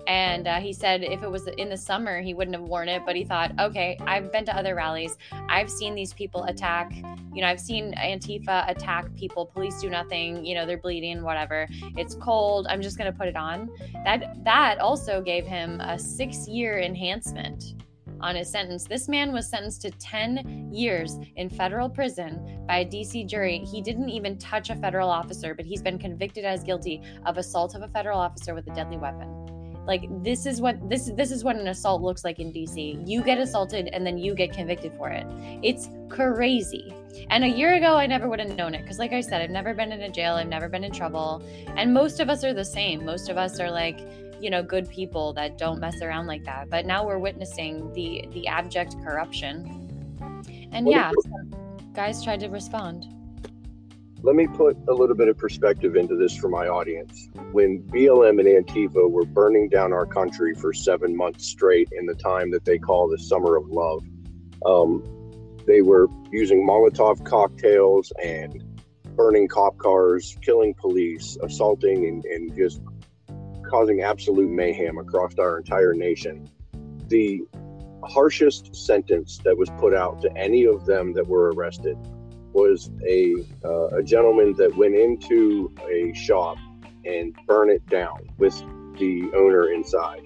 [0.06, 3.04] And uh, he said if it was in the summer, he wouldn't have worn it.
[3.06, 5.18] But he thought, okay, I've been to other rallies.
[5.48, 6.94] I've seen these people attack.
[7.34, 9.46] You know, I've seen Antifa attack people.
[9.46, 10.44] Police do nothing.
[10.44, 11.68] You know, they're bleeding, whatever.
[11.96, 12.68] It's cold.
[12.70, 13.70] I'm just going to put it on.
[14.04, 17.76] That that also gave him a six year enhancement
[18.22, 18.86] on his sentence.
[18.86, 23.60] This man was sentenced to 10 years in federal prison by a DC jury.
[23.60, 27.76] He didn't even touch a federal officer, but he's been convicted as guilty of assault
[27.76, 29.40] of a federal officer with a deadly weapon.
[29.90, 33.08] Like this is what this this is what an assault looks like in DC.
[33.08, 35.26] You get assaulted and then you get convicted for it.
[35.64, 36.94] It's crazy.
[37.32, 39.50] And a year ago I never would have known it because like I said, I've
[39.50, 41.42] never been in a jail, I've never been in trouble.
[41.76, 43.04] And most of us are the same.
[43.04, 44.00] Most of us are like
[44.42, 46.70] you know good people that don't mess around like that.
[46.70, 49.76] But now we're witnessing the the abject corruption.
[50.72, 51.12] And What yeah
[51.94, 53.08] guys tried to respond.
[54.22, 57.30] Let me put a little bit of perspective into this for my audience.
[57.52, 62.16] When BLM and Antifa were burning down our country for seven months straight in the
[62.16, 64.04] time that they call the Summer of Love,
[64.66, 65.04] um,
[65.68, 68.64] they were using Molotov cocktails and
[69.16, 72.82] burning cop cars, killing police, assaulting, and, and just
[73.70, 76.50] causing absolute mayhem across our entire nation.
[77.08, 77.42] The
[78.04, 81.98] harshest sentence that was put out to any of them that were arrested
[82.54, 86.58] was a uh, a gentleman that went into a shop
[87.06, 88.58] and burned it down with
[88.98, 90.22] the owner inside,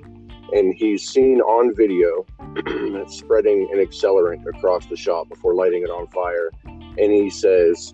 [0.54, 2.26] and he's seen on video
[3.08, 7.94] spreading an accelerant across the shop before lighting it on fire, and he says,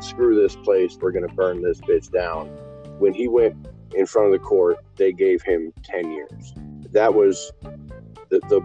[0.00, 2.48] "Screw this place, we're gonna burn this bitch down."
[2.98, 6.54] When he went in front of the court, they gave him ten years.
[6.92, 7.52] That was
[8.28, 8.60] the, the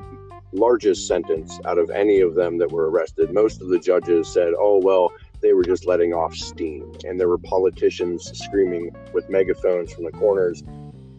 [0.53, 3.33] largest sentence out of any of them that were arrested.
[3.33, 6.91] Most of the judges said, oh, well, they were just letting off steam.
[7.05, 10.63] And there were politicians screaming with megaphones from the corners,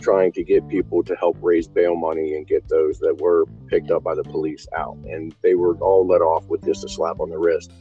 [0.02, 3.90] trying to get people to help raise bail money and get those that were picked
[3.90, 4.96] up by the police out.
[5.06, 7.72] And they were all let off with just a slap on the wrist.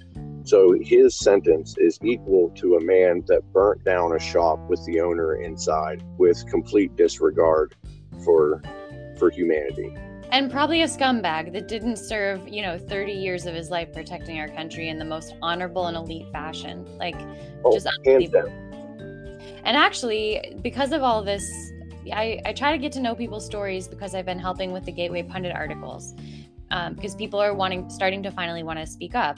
[0.43, 4.99] So his sentence is equal to a man that burnt down a shop with the
[5.01, 7.75] owner inside with complete disregard
[8.23, 8.61] for
[9.19, 9.95] for humanity.
[10.31, 14.39] and probably a scumbag that didn't serve you know 30 years of his life protecting
[14.39, 17.15] our country in the most honorable and elite fashion like
[17.63, 17.87] Oh, Just
[18.31, 18.49] down.
[19.63, 21.45] And actually, because of all this,
[22.11, 24.91] I, I try to get to know people's stories because I've been helping with the
[24.91, 26.15] Gateway Pundit articles.
[26.71, 29.37] Um, because people are wanting, starting to finally want to speak up.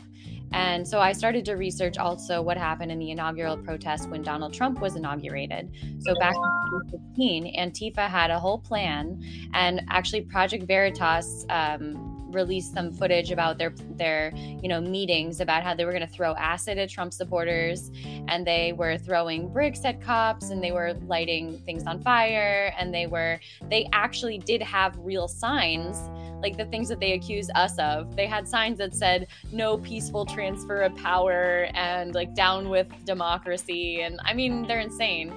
[0.54, 4.54] And so I started to research also what happened in the inaugural protest when Donald
[4.54, 5.72] Trump was inaugurated.
[6.00, 9.20] So back in 2015, Antifa had a whole plan,
[9.56, 15.64] and actually Project Veritas um, released some footage about their their you know meetings about
[15.64, 17.92] how they were going to throw acid at Trump supporters,
[18.28, 22.94] and they were throwing bricks at cops, and they were lighting things on fire, and
[22.94, 25.98] they were they actually did have real signs
[26.44, 28.16] like the things that they accuse us of.
[28.16, 34.02] They had signs that said no peaceful transfer of power and like down with democracy.
[34.02, 35.34] And I mean, they're insane.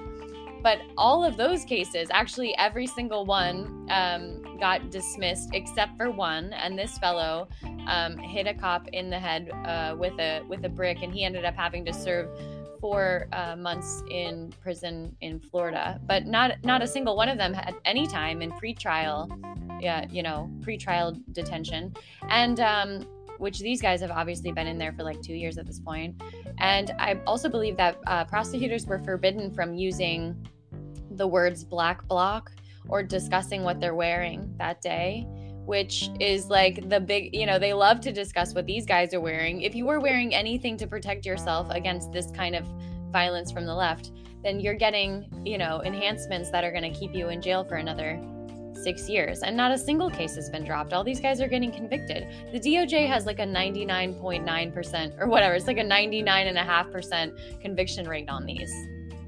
[0.67, 6.51] But all of those cases, actually, every single one um, got dismissed except for one.
[6.51, 7.47] And this fellow
[7.87, 11.23] um, hit a cop in the head uh, with a with a brick, and he
[11.23, 12.27] ended up having to serve
[12.81, 16.01] four uh, months in prison in Florida.
[16.05, 19.31] But not not a single one of them had any time in pretrial,
[19.81, 21.93] yeah, you know, pretrial detention,
[22.27, 25.65] and um, which these guys have obviously been in there for like two years at
[25.65, 26.21] this point.
[26.57, 30.35] And I also believe that uh, prosecutors were forbidden from using
[31.17, 32.51] the words black bloc
[32.89, 35.27] or discussing what they're wearing that day
[35.67, 39.19] which is like the big you know they love to discuss what these guys are
[39.19, 39.61] wearing.
[39.61, 42.65] If you were wearing anything to protect yourself against this kind of
[43.11, 44.11] violence from the left
[44.43, 47.75] then you're getting you know enhancements that are going to keep you in jail for
[47.75, 48.17] another
[48.73, 49.41] six years.
[49.41, 50.93] And not a single case has been dropped.
[50.93, 52.27] All these guys are getting convicted.
[52.53, 58.45] The doj has like a 99.9% or whatever it's like a 99.5% conviction rate on
[58.45, 58.71] these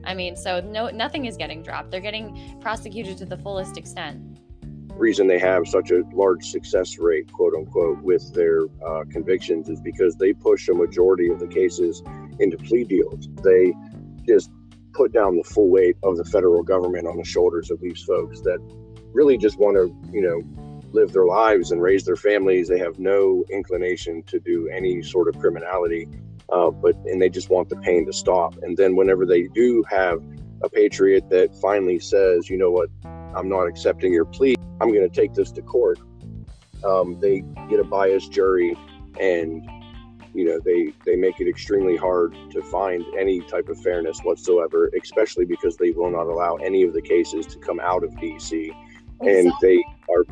[0.10, 4.39] i mean so no nothing is getting dropped they're getting prosecuted to the fullest extent
[4.99, 9.80] reason they have such a large success rate, quote unquote, with their uh, convictions is
[9.80, 12.03] because they push a majority of the cases
[12.39, 13.30] into plea deals.
[13.43, 13.74] They
[14.28, 14.51] just
[14.93, 18.41] put down the full weight of the federal government on the shoulders of these folks
[18.41, 18.60] that
[19.14, 20.43] really just want to, you know,
[20.91, 22.68] live their lives and raise their families.
[22.68, 26.07] They have no inclination to do any sort of criminality,
[26.52, 28.56] uh, but and they just want the pain to stop.
[28.62, 30.22] And then whenever they do have
[30.62, 32.89] a patriot that finally says, you know what,
[33.36, 34.56] I'm not accepting your plea.
[34.82, 36.00] I'm going to take this to court.
[36.84, 38.76] Um, they get a biased jury,
[39.20, 39.68] and
[40.34, 44.89] you know they they make it extremely hard to find any type of fairness whatsoever,
[45.02, 48.74] especially because they will not allow any of the cases to come out of DC,
[49.22, 50.24] and they are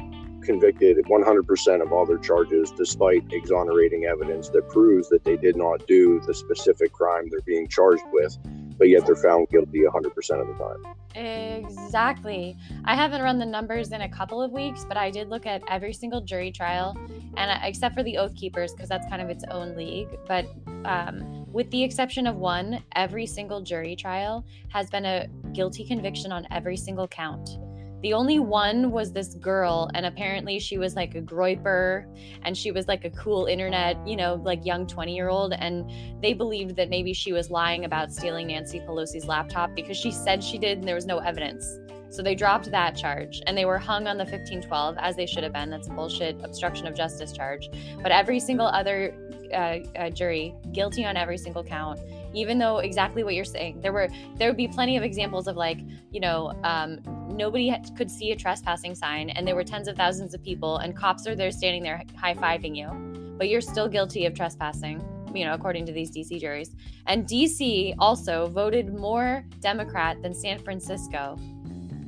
[0.48, 5.86] convicted 100% of all their charges despite exonerating evidence that proves that they did not
[5.88, 8.38] do the specific crime they're being charged with
[8.78, 10.06] but yet they're found guilty 100%
[10.41, 12.56] of the time Exactly.
[12.86, 15.64] I haven't run the numbers in a couple of weeks, but I did look at
[15.68, 16.95] every single jury trial,
[17.38, 20.10] and except for the Oath Keepers, because that's kind of its own league.
[20.28, 20.45] But
[20.86, 26.32] um, with the exception of one, every single jury trial has been a guilty conviction
[26.32, 27.58] on every single count.
[28.04, 32.06] The only one was this girl, and apparently she was like a groyper,
[32.43, 35.54] and she was like a cool internet, you know, like young 20 year old.
[35.54, 35.89] And
[36.22, 40.43] they believed that maybe she was lying about stealing Nancy Pelosi's laptop because she said
[40.43, 41.80] she did and there was no evidence.
[42.10, 45.43] So they dropped that charge and they were hung on the 1512 as they should
[45.43, 45.70] have been.
[45.70, 47.70] That's a bullshit obstruction of justice charge.
[48.02, 49.14] But every single other
[49.54, 52.00] uh, uh, jury guilty on every single count,
[52.34, 53.82] even though exactly what you're saying.
[53.82, 55.80] There were there would be plenty of examples of like
[56.11, 56.99] you know um,
[57.30, 60.95] nobody could see a trespassing sign and there were tens of thousands of people and
[60.95, 62.89] cops are there standing there high fiving you,
[63.38, 65.03] but you're still guilty of trespassing.
[65.34, 66.73] You know, according to these DC juries.
[67.05, 71.38] And DC also voted more Democrat than San Francisco.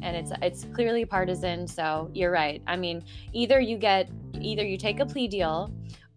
[0.02, 2.62] And it's it's clearly partisan, so you're right.
[2.66, 3.04] I mean,
[3.34, 4.10] either you get
[4.40, 5.70] either you take a plea deal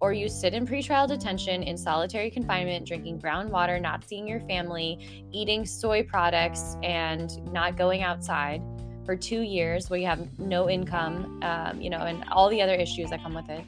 [0.03, 4.41] or you sit in pretrial detention in solitary confinement, drinking brown water, not seeing your
[4.41, 4.99] family,
[5.31, 8.61] eating soy products, and not going outside
[9.07, 12.75] for two years where you have no income, um, you know, and all the other
[12.75, 13.65] issues that come with it,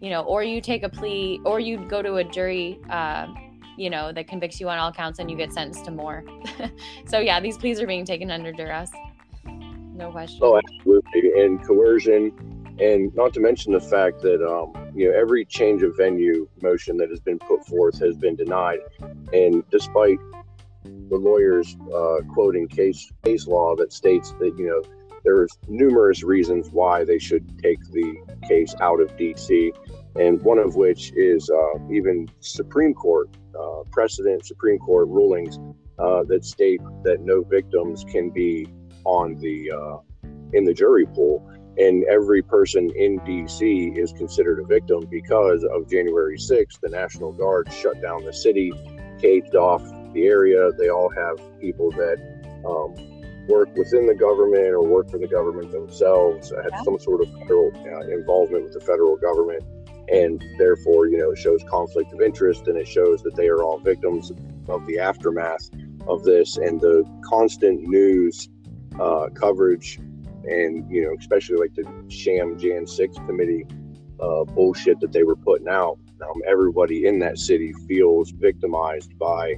[0.00, 3.26] you know, or you take a plea, or you go to a jury, uh,
[3.76, 6.22] you know, that convicts you on all counts and you get sentenced to more.
[7.06, 8.92] so, yeah, these pleas are being taken under duress.
[9.44, 10.38] No question.
[10.42, 11.42] Oh, absolutely.
[11.42, 12.30] And coercion,
[12.80, 16.96] and not to mention the fact that um, you know every change of venue motion
[16.96, 18.80] that has been put forth has been denied,
[19.32, 20.18] and despite
[20.84, 24.82] the lawyers uh, quoting case case law that states that you know
[25.24, 28.16] there's numerous reasons why they should take the
[28.48, 29.70] case out of DC,
[30.18, 35.58] and one of which is uh, even Supreme Court uh, precedent, Supreme Court rulings
[35.98, 38.66] uh, that state that no victims can be
[39.04, 39.96] on the uh,
[40.52, 41.48] in the jury pool,
[41.78, 46.80] and every person in DC is considered a victim because of January 6th.
[46.80, 48.72] The National Guard shut down the city,
[49.20, 50.70] caged off the area.
[50.72, 52.18] They all have people that
[52.66, 57.22] um, work within the government or work for the government themselves, uh, have some sort
[57.22, 59.64] of federal uh, involvement with the federal government,
[60.08, 63.62] and therefore, you know, it shows conflict of interest and it shows that they are
[63.62, 64.30] all victims
[64.68, 65.70] of the aftermath
[66.06, 68.48] of this and the constant news
[69.00, 69.98] uh, coverage
[70.44, 73.64] and you know especially like the sham jan 6 committee
[74.20, 75.98] uh, bullshit that they were putting out.
[76.22, 79.56] Um, everybody in that city feels victimized by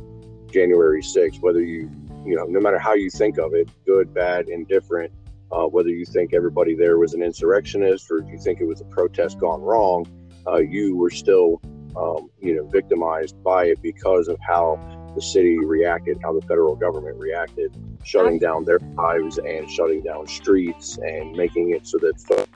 [0.51, 1.91] january 6th whether you
[2.25, 5.13] you know no matter how you think of it good bad indifferent
[5.53, 8.85] uh, whether you think everybody there was an insurrectionist or you think it was a
[8.85, 10.07] protest gone wrong
[10.47, 11.61] uh, you were still
[11.97, 14.79] um, you know victimized by it because of how
[15.15, 20.27] the city reacted how the federal government reacted shutting down their lives and shutting down
[20.27, 22.51] streets and making it so that folks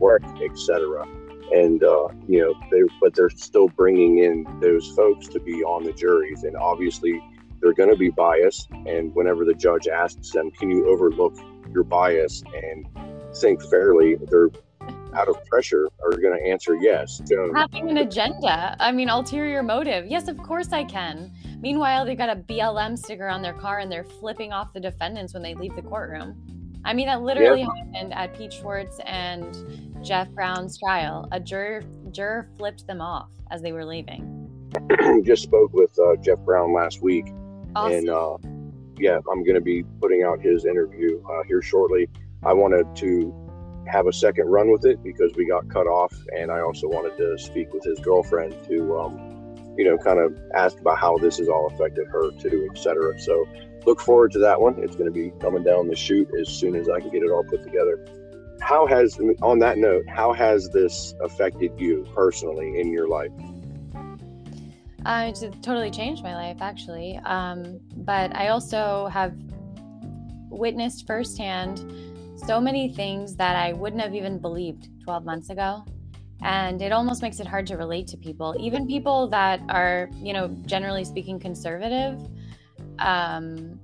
[0.00, 1.06] work, etc.
[1.52, 5.84] And uh, you know, they but they're still bringing in those folks to be on
[5.84, 7.22] the juries, and obviously
[7.60, 8.70] they're going to be biased.
[8.86, 11.36] And whenever the judge asks them, "Can you overlook
[11.72, 12.86] your bias and
[13.36, 14.50] think fairly?" they're
[15.14, 17.20] out of pressure are going to answer yes.
[17.24, 18.76] So, having an agenda.
[18.80, 20.06] I mean, ulterior motive.
[20.06, 21.32] Yes, of course I can.
[21.60, 25.32] Meanwhile, they've got a BLM sticker on their car and they're flipping off the defendants
[25.34, 26.36] when they leave the courtroom.
[26.84, 31.26] I mean, that literally happened at Pete Schwartz and Jeff Brown's trial.
[31.32, 34.40] A juror juror flipped them off as they were leaving.
[35.24, 37.26] just spoke with uh, Jeff Brown last week,
[37.74, 37.92] Awesome.
[37.92, 38.36] and uh,
[38.98, 42.08] yeah, I'm going to be putting out his interview uh, here shortly.
[42.42, 43.43] I wanted to
[43.86, 47.16] have a second run with it because we got cut off, and I also wanted
[47.18, 51.38] to speak with his girlfriend to, um, you know, kind of ask about how this
[51.38, 53.18] has all affected her too, etc.
[53.20, 53.46] So
[53.86, 54.78] look forward to that one.
[54.78, 57.30] It's going to be coming down the chute as soon as I can get it
[57.30, 58.04] all put together.
[58.60, 63.32] How has, on that note, how has this affected you personally in your life?
[65.04, 67.20] Uh, it's totally changed my life, actually.
[67.24, 69.34] Um, but I also have
[70.48, 75.84] witnessed firsthand so many things that I wouldn't have even believed 12 months ago.
[76.42, 80.32] And it almost makes it hard to relate to people, even people that are, you
[80.32, 82.20] know, generally speaking, conservative,
[82.98, 83.80] um,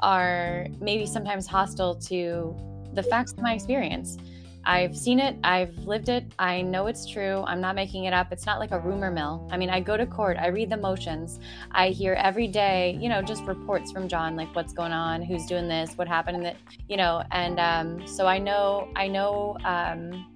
[0.00, 2.54] are maybe sometimes hostile to
[2.92, 4.18] the facts of my experience.
[4.66, 7.44] I've seen it, I've lived it, I know it's true.
[7.46, 8.32] I'm not making it up.
[8.32, 9.46] It's not like a rumor mill.
[9.50, 11.38] I mean, I go to court, I read the motions,
[11.70, 15.46] I hear every day, you know, just reports from John, like what's going on, who's
[15.46, 16.54] doing this, what happened, the,
[16.88, 20.26] you know, and um, so I know, I know, um,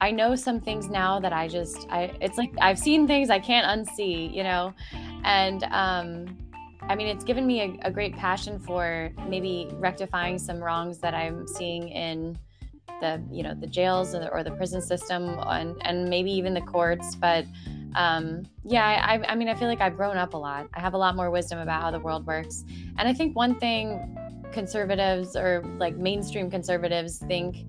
[0.00, 3.38] I know some things now that I just, I, it's like I've seen things I
[3.38, 4.74] can't unsee, you know,
[5.22, 6.36] and um,
[6.88, 11.14] I mean, it's given me a, a great passion for maybe rectifying some wrongs that
[11.14, 12.36] I'm seeing in
[13.02, 17.16] the you know the jails or the, prison system and and maybe even the courts
[17.16, 17.44] but
[17.94, 20.68] um, yeah I, I mean i feel like i've grown up a lot.
[20.72, 22.64] I have a lot more wisdom about how the world works.
[22.98, 24.16] And i think one thing
[24.52, 27.66] conservatives or like mainstream conservatives think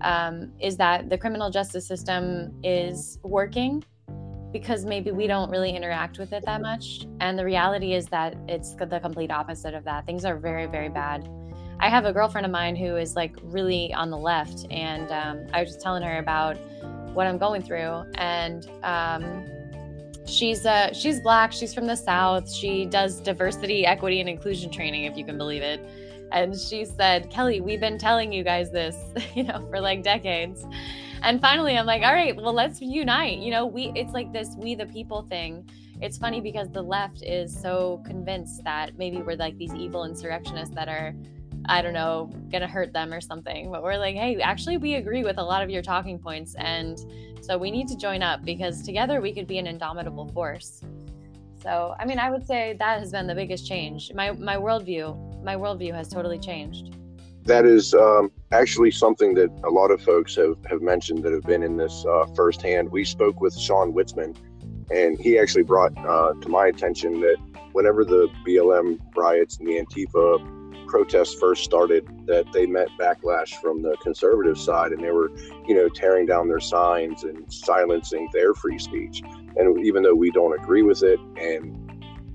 [0.00, 3.82] um, is that the criminal justice system is working
[4.52, 7.06] because maybe we don't really interact with it that much.
[7.20, 10.06] And the reality is that it's the complete opposite of that.
[10.06, 11.28] Things are very very bad
[11.84, 15.46] I have a girlfriend of mine who is like really on the left, and um,
[15.52, 16.56] I was just telling her about
[17.12, 19.44] what I'm going through, and um,
[20.26, 25.04] she's uh, she's black, she's from the south, she does diversity, equity, and inclusion training,
[25.04, 25.78] if you can believe it.
[26.32, 28.96] And she said, Kelly, we've been telling you guys this,
[29.34, 30.64] you know, for like decades.
[31.20, 33.40] And finally, I'm like, all right, well, let's unite.
[33.40, 35.68] You know, we it's like this we the people thing.
[36.00, 40.74] It's funny because the left is so convinced that maybe we're like these evil insurrectionists
[40.74, 41.14] that are
[41.66, 43.70] I don't know, gonna hurt them or something.
[43.70, 46.54] But we're like, hey, actually, we agree with a lot of your talking points.
[46.56, 46.98] And
[47.40, 50.82] so we need to join up because together we could be an indomitable force.
[51.62, 54.12] So, I mean, I would say that has been the biggest change.
[54.14, 56.96] My, my worldview, my worldview has totally changed.
[57.44, 61.42] That is um, actually something that a lot of folks have, have mentioned that have
[61.42, 62.90] been in this uh, firsthand.
[62.90, 64.36] We spoke with Sean Witzman,
[64.90, 67.36] and he actually brought uh, to my attention that
[67.72, 70.53] whenever the BLM riots and the Antifa
[70.94, 75.28] protests first started that they met backlash from the conservative side and they were
[75.66, 79.20] you know tearing down their signs and silencing their free speech.
[79.56, 81.64] And even though we don't agree with it and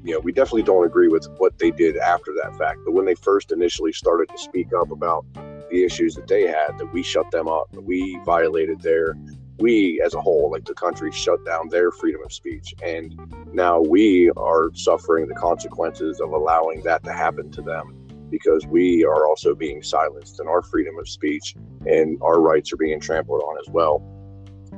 [0.03, 3.05] you know we definitely don't agree with what they did after that fact but when
[3.05, 5.25] they first initially started to speak up about
[5.71, 9.15] the issues that they had that we shut them up that we violated their
[9.59, 12.73] we as a whole like the country shut down their freedom of speech.
[12.81, 13.13] And
[13.53, 17.98] now we are suffering the consequences of allowing that to happen to them
[18.29, 21.55] because we are also being silenced and our freedom of speech
[21.85, 24.03] and our rights are being trampled on as well.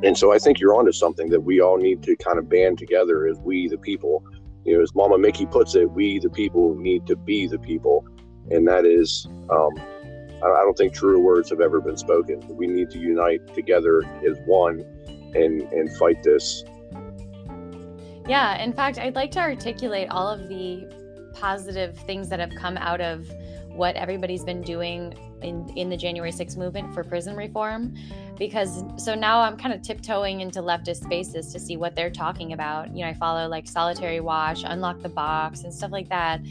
[0.03, 2.79] And so I think you're onto something that we all need to kind of band
[2.79, 4.23] together as we, the people.
[4.65, 8.05] You know, as Mama Micki puts it, we, the people, need to be the people.
[8.49, 9.71] And that is, um,
[10.43, 12.41] I don't think truer words have ever been spoken.
[12.55, 14.79] We need to unite together as one
[15.35, 16.63] and, and fight this.
[18.27, 20.87] Yeah, in fact, I'd like to articulate all of the
[21.33, 23.29] positive things that have come out of
[23.75, 27.95] what everybody's been doing in, in the January 6th movement for prison reform.
[28.37, 32.53] Because so now I'm kind of tiptoeing into leftist spaces to see what they're talking
[32.53, 32.95] about.
[32.95, 36.41] You know, I follow like Solitary Watch, Unlock the Box, and stuff like that.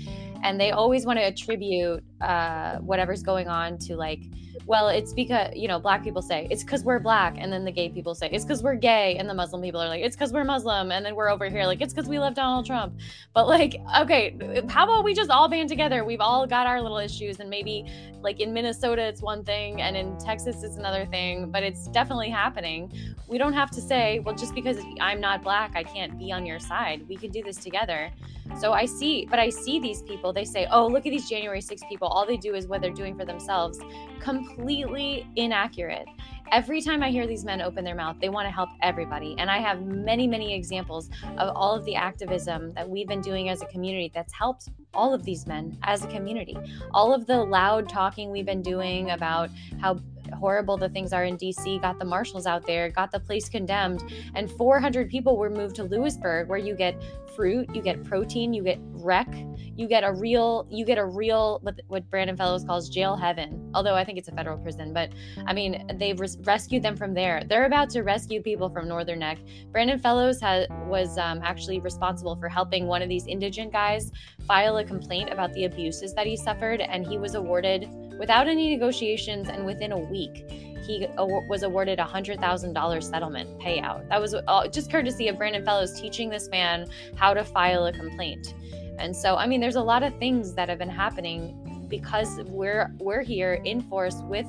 [0.42, 4.20] And they always want to attribute uh, whatever's going on to like
[4.66, 7.34] well, it's because, you know, black people say it's because we're black.
[7.38, 9.16] And then the gay people say it's because we're gay.
[9.16, 10.92] And the Muslim people are like, it's because we're Muslim.
[10.92, 12.94] And then we're over here like, it's because we love Donald Trump.
[13.34, 14.36] But like, okay,
[14.68, 16.04] how about we just all band together?
[16.04, 17.40] We've all got our little issues.
[17.40, 17.90] And maybe
[18.20, 19.80] like in Minnesota, it's one thing.
[19.80, 21.50] And in Texas, it's another thing.
[21.50, 22.92] But it's definitely happening.
[23.26, 26.44] We don't have to say, well, just because I'm not black, I can't be on
[26.44, 27.06] your side.
[27.08, 28.10] We could do this together.
[28.58, 31.60] So I see, but I see these people, they say, oh, look at these January
[31.60, 32.08] 6 people.
[32.10, 33.78] All they do is what they're doing for themselves.
[34.20, 36.06] Completely inaccurate.
[36.52, 39.36] Every time I hear these men open their mouth, they want to help everybody.
[39.38, 41.08] And I have many, many examples
[41.38, 45.14] of all of the activism that we've been doing as a community that's helped all
[45.14, 46.58] of these men as a community.
[46.92, 49.50] All of the loud talking we've been doing about
[49.80, 50.00] how
[50.34, 54.02] horrible the things are in DC, got the marshals out there, got the place condemned,
[54.34, 57.00] and 400 people were moved to Lewisburg, where you get
[57.34, 59.28] fruit, you get protein, you get rec,
[59.76, 63.70] you get a real, you get a real what, what Brandon Fellows calls jail heaven.
[63.74, 65.10] Although I think it's a federal prison, but
[65.46, 67.42] I mean they've res- rescued them from there.
[67.48, 69.38] They're about to rescue people from Northern Neck.
[69.72, 74.10] Brandon Fellows has was um, actually responsible for helping one of these indigent guys
[74.46, 78.74] file a complaint about the abuses that he suffered, and he was awarded without any
[78.74, 84.08] negotiations and within a week he was awarded a hundred thousand dollars settlement payout.
[84.08, 87.92] That was uh, just courtesy of Brandon Fellows teaching this man how to file a
[87.92, 88.54] complaint.
[88.98, 92.92] And so, I mean, there's a lot of things that have been happening because we're
[92.98, 94.46] we're here in force with,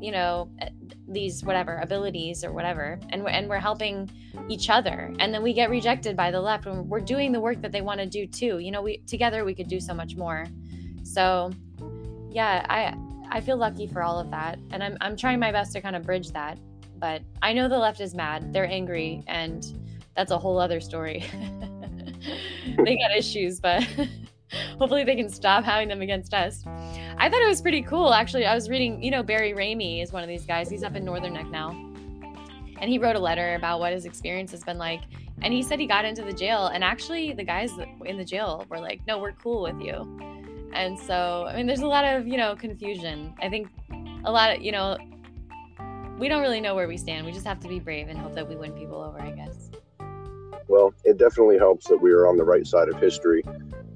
[0.00, 0.68] you know, eh,
[1.08, 4.10] these whatever abilities or whatever, and we're, and we're helping
[4.48, 5.14] each other.
[5.18, 7.80] And then we get rejected by the left when we're doing the work that they
[7.80, 8.58] want to do too.
[8.58, 10.46] You know, we together we could do so much more.
[11.02, 11.50] So,
[12.30, 12.94] yeah, I
[13.30, 15.96] I feel lucky for all of that, and I'm I'm trying my best to kind
[15.96, 16.58] of bridge that.
[16.98, 19.64] But I know the left is mad; they're angry, and
[20.16, 21.24] that's a whole other story.
[22.84, 23.86] they got issues, but
[24.78, 26.64] hopefully they can stop having them against us.
[27.18, 28.46] I thought it was pretty cool, actually.
[28.46, 30.70] I was reading, you know, Barry Ramey is one of these guys.
[30.70, 31.70] He's up in Northern Neck now,
[32.80, 35.02] and he wrote a letter about what his experience has been like.
[35.42, 37.70] And he said he got into the jail, and actually, the guys
[38.04, 40.27] in the jail were like, "No, we're cool with you."
[40.72, 43.34] And so, I mean, there's a lot of, you know, confusion.
[43.40, 43.68] I think
[44.24, 44.96] a lot of, you know,
[46.18, 47.26] we don't really know where we stand.
[47.26, 49.70] We just have to be brave and hope that we win people over, I guess.
[50.68, 53.42] Well, it definitely helps that we are on the right side of history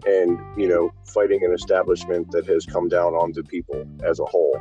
[0.07, 4.57] and, you know, fighting an establishment that has come down onto people as a whole.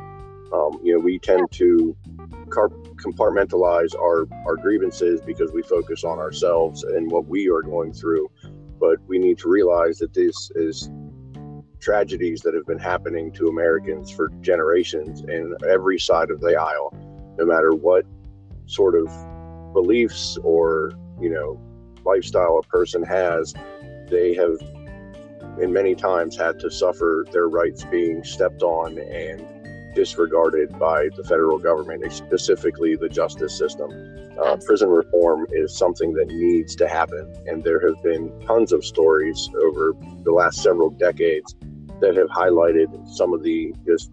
[0.52, 1.96] Um, you know, we tend to
[2.48, 8.28] compartmentalize our, our grievances because we focus on ourselves and what we are going through.
[8.78, 10.90] But we need to realize that this is
[11.82, 16.94] tragedies that have been happening to Americans for generations in every side of the aisle,
[17.36, 18.04] no matter what
[18.66, 19.08] sort of
[19.72, 21.60] beliefs or, you know,
[22.04, 23.52] lifestyle a person has,
[24.08, 24.56] they have
[25.60, 29.44] in many times had to suffer their rights being stepped on and
[29.94, 33.90] disregarded by the federal government, specifically the justice system.
[34.42, 38.84] Uh, prison reform is something that needs to happen, and there have been tons of
[38.84, 41.54] stories over the last several decades
[42.02, 44.10] that have highlighted some of the just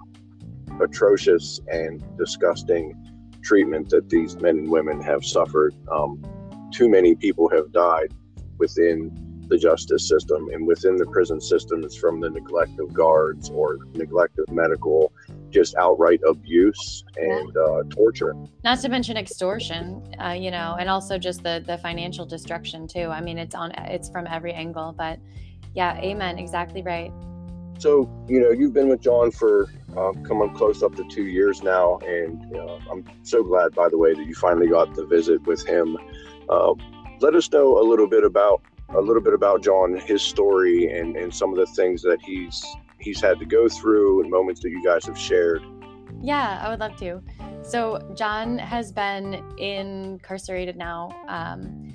[0.80, 2.96] atrocious and disgusting
[3.44, 5.76] treatment that these men and women have suffered.
[5.92, 6.24] Um,
[6.72, 8.14] too many people have died
[8.60, 9.12] within
[9.48, 13.80] the justice system and within the prison system it's from the neglect of guards or
[13.96, 15.12] neglect of medical
[15.50, 21.18] just outright abuse and uh, torture Not to mention extortion, uh, you know, and also
[21.18, 23.08] just the the financial destruction too.
[23.08, 25.18] I mean, it's on it's from every angle, but
[25.74, 27.12] yeah, amen, exactly right.
[27.80, 29.68] So you know you've been with john for
[29.98, 33.98] uh, coming close up to two years now and uh, i'm so glad by the
[33.98, 35.98] way that you finally got the visit with him
[36.50, 36.74] uh,
[37.20, 41.16] let us know a little bit about a little bit about john his story and
[41.16, 42.64] and some of the things that he's
[43.00, 45.64] he's had to go through and moments that you guys have shared
[46.22, 47.22] Yeah, I would love to.
[47.62, 51.94] So John has been incarcerated now um,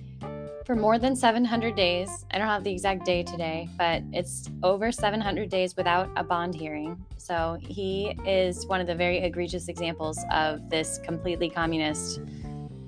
[0.65, 2.25] for more than 700 days.
[2.31, 6.55] I don't have the exact day today, but it's over 700 days without a bond
[6.55, 7.05] hearing.
[7.19, 12.21] So he is one of the very egregious examples of this completely communist,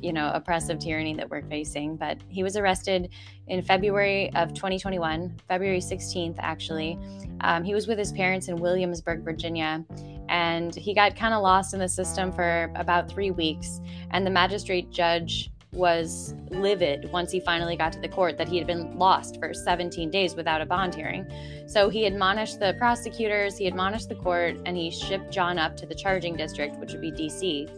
[0.00, 1.96] you know, oppressive tyranny that we're facing.
[1.96, 3.10] But he was arrested
[3.46, 6.98] in February of 2021, February 16th, actually.
[7.42, 9.84] Um, he was with his parents in Williamsburg, Virginia
[10.28, 13.80] and he got kind of lost in the system for about three weeks.
[14.10, 18.56] And the magistrate judge was livid once he finally got to the court that he
[18.56, 21.26] had been lost for 17 days without a bond hearing.
[21.66, 25.86] So he admonished the prosecutors, he admonished the court, and he shipped John up to
[25.86, 27.70] the charging district, which would be DC.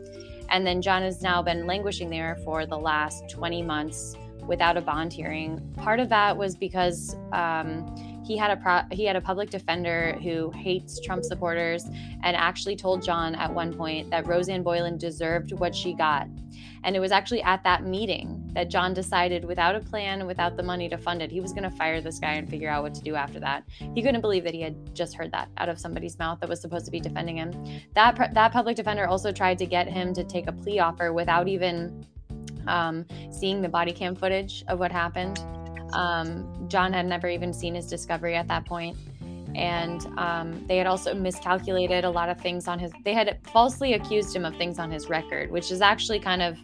[0.50, 4.80] And then John has now been languishing there for the last 20 months without a
[4.80, 5.60] bond hearing.
[5.76, 10.18] Part of that was because um, he had a pro- he had a public defender
[10.22, 11.86] who hates Trump supporters
[12.22, 16.28] and actually told John at one point that Rosanne Boyland deserved what she got.
[16.84, 20.62] And it was actually at that meeting that John decided, without a plan, without the
[20.62, 22.94] money to fund it, he was going to fire this guy and figure out what
[22.94, 23.64] to do after that.
[23.94, 26.60] He couldn't believe that he had just heard that out of somebody's mouth that was
[26.60, 27.52] supposed to be defending him.
[27.94, 31.48] That that public defender also tried to get him to take a plea offer without
[31.48, 32.06] even
[32.66, 35.40] um, seeing the body cam footage of what happened.
[35.92, 38.96] Um, John had never even seen his discovery at that point.
[39.54, 43.94] And um, they had also miscalculated a lot of things on his, they had falsely
[43.94, 46.58] accused him of things on his record, which is actually kind of,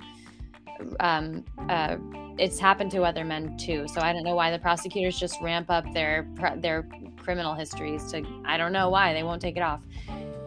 [1.01, 1.97] um, uh,
[2.39, 3.87] it's happened to other men too.
[3.89, 8.22] So I don't know why the prosecutors just ramp up their their criminal histories to
[8.45, 9.81] I don't know why they won't take it off.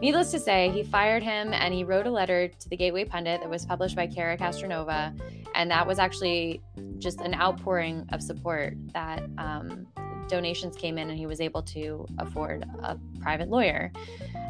[0.00, 3.40] Needless to say, he fired him and he wrote a letter to the Gateway Pundit
[3.40, 5.18] that was published by Cara Castronuova.
[5.56, 6.62] And that was actually
[6.98, 9.88] just an outpouring of support that um,
[10.28, 13.90] donations came in and he was able to afford a private lawyer.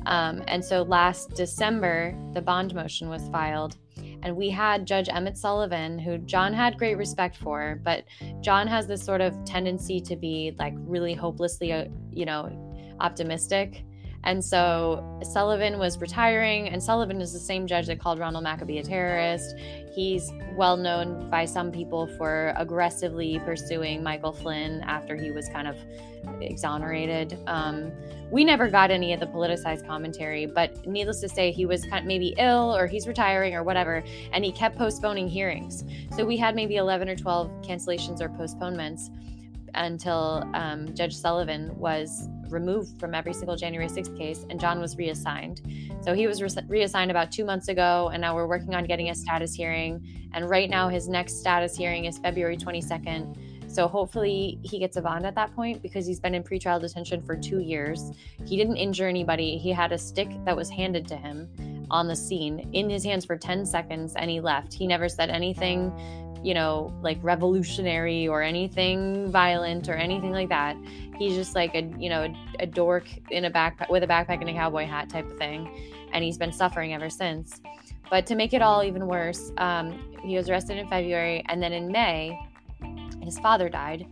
[0.05, 3.79] Um, and so last December, the bond motion was filed.
[4.23, 8.05] And we had Judge Emmet Sullivan, who John had great respect for, but
[8.41, 13.85] John has this sort of tendency to be like really hopelessly, uh, you know, optimistic.
[14.29, 18.79] And so Sullivan was retiring, and Sullivan is the same judge that called Ronald McAbee
[18.79, 19.57] a terrorist.
[19.95, 25.67] He's well known by some people for aggressively pursuing Michael Flynn after he was kind
[25.67, 25.77] of
[26.43, 27.39] exonerated.
[27.47, 27.91] Um,
[28.31, 32.01] we never got any of the politicized commentary, but needless to say, he was kind
[32.01, 34.05] of maybe ill or he's retiring or whatever,
[34.35, 35.85] and he kept postponing hearings.
[36.15, 39.09] So we had maybe 11 or 12 cancellations or postponements
[39.75, 44.97] until um, Judge Sullivan was removed from every single January 6th case, and John was
[44.97, 45.63] reassigned.
[46.03, 49.11] So he was re- reassigned about two months ago, and now we're working on getting
[49.11, 50.07] a status hearing.
[50.35, 53.37] And right now, his next status hearing is February 22nd.
[53.69, 57.23] So hopefully he gets a bond at that point because he's been in pretrial detention
[57.23, 58.11] for two years.
[58.47, 59.59] He didn't injure anybody.
[59.59, 63.25] He had a stick that was handed to him on the scene in his hands
[63.25, 64.73] for 10 seconds and he left.
[64.73, 65.93] He never said anything,
[66.43, 70.77] you know, like revolutionary or anything violent or anything like that.
[71.19, 74.41] He's just like a, you know, a, a dork in a backpack with a backpack
[74.41, 75.69] and a cowboy hat type of thing.
[76.13, 77.61] And he's been suffering ever since.
[78.11, 81.73] But to make it all even worse, um, he was arrested in February and then
[81.73, 82.39] in May,
[83.23, 84.07] his father died.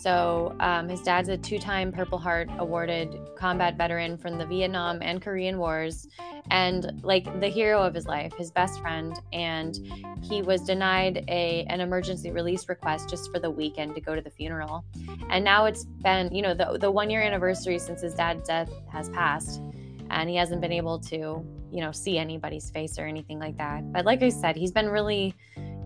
[0.00, 5.20] So um, his dad's a two-time Purple Heart awarded combat veteran from the Vietnam and
[5.20, 6.08] Korean Wars,
[6.50, 9.14] and like the hero of his life, his best friend.
[9.34, 9.78] And
[10.22, 14.22] he was denied a an emergency release request just for the weekend to go to
[14.22, 14.86] the funeral.
[15.28, 18.70] And now it's been, you know, the the one year anniversary since his dad's death
[18.90, 19.60] has passed,
[20.08, 23.92] and he hasn't been able to, you know, see anybody's face or anything like that.
[23.92, 25.34] But like I said, he's been really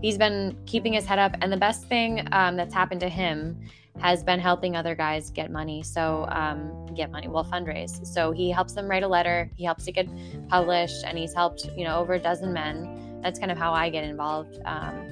[0.01, 3.59] he's been keeping his head up and the best thing um, that's happened to him
[4.01, 5.83] has been helping other guys get money.
[5.83, 8.05] So um, get money well fundraise.
[8.07, 9.51] So he helps them write a letter.
[9.57, 10.09] He helps it get
[10.49, 13.21] published and he's helped you know over a dozen men.
[13.23, 14.59] That's kind of how i get involved.
[14.65, 15.11] Um,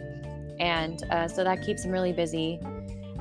[0.61, 2.61] and uh, so that keeps him really busy.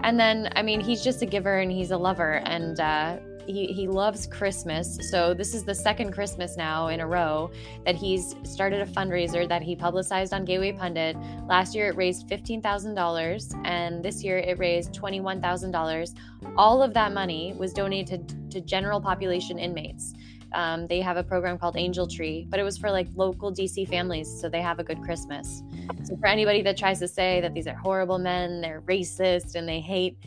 [0.03, 2.41] And then i mean he's just a giver and he's a lover.
[2.45, 4.97] And uh, he, he loves Christmas.
[5.09, 7.51] So this is the second Christmas now in a row
[7.85, 11.15] that he's started a fundraiser that he publicized on Gateway Pundit.
[11.47, 16.15] Last year it raised $15,000 and this year it raised $21,000.
[16.57, 20.13] All of that money was donated to general population inmates.
[20.53, 23.87] Um, they have a program called Angel Tree, but it was for like local DC
[23.87, 25.63] families, so they have a good Christmas.
[26.03, 29.67] So for anybody that tries to say that these are horrible men, they're racist, and
[29.67, 30.17] they hate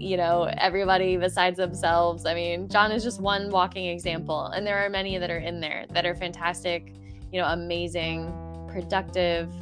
[0.00, 2.24] you know, everybody besides themselves.
[2.24, 4.46] I mean, John is just one walking example.
[4.46, 6.94] And there are many that are in there that are fantastic,
[7.30, 8.32] you know, amazing,
[8.68, 9.52] productive,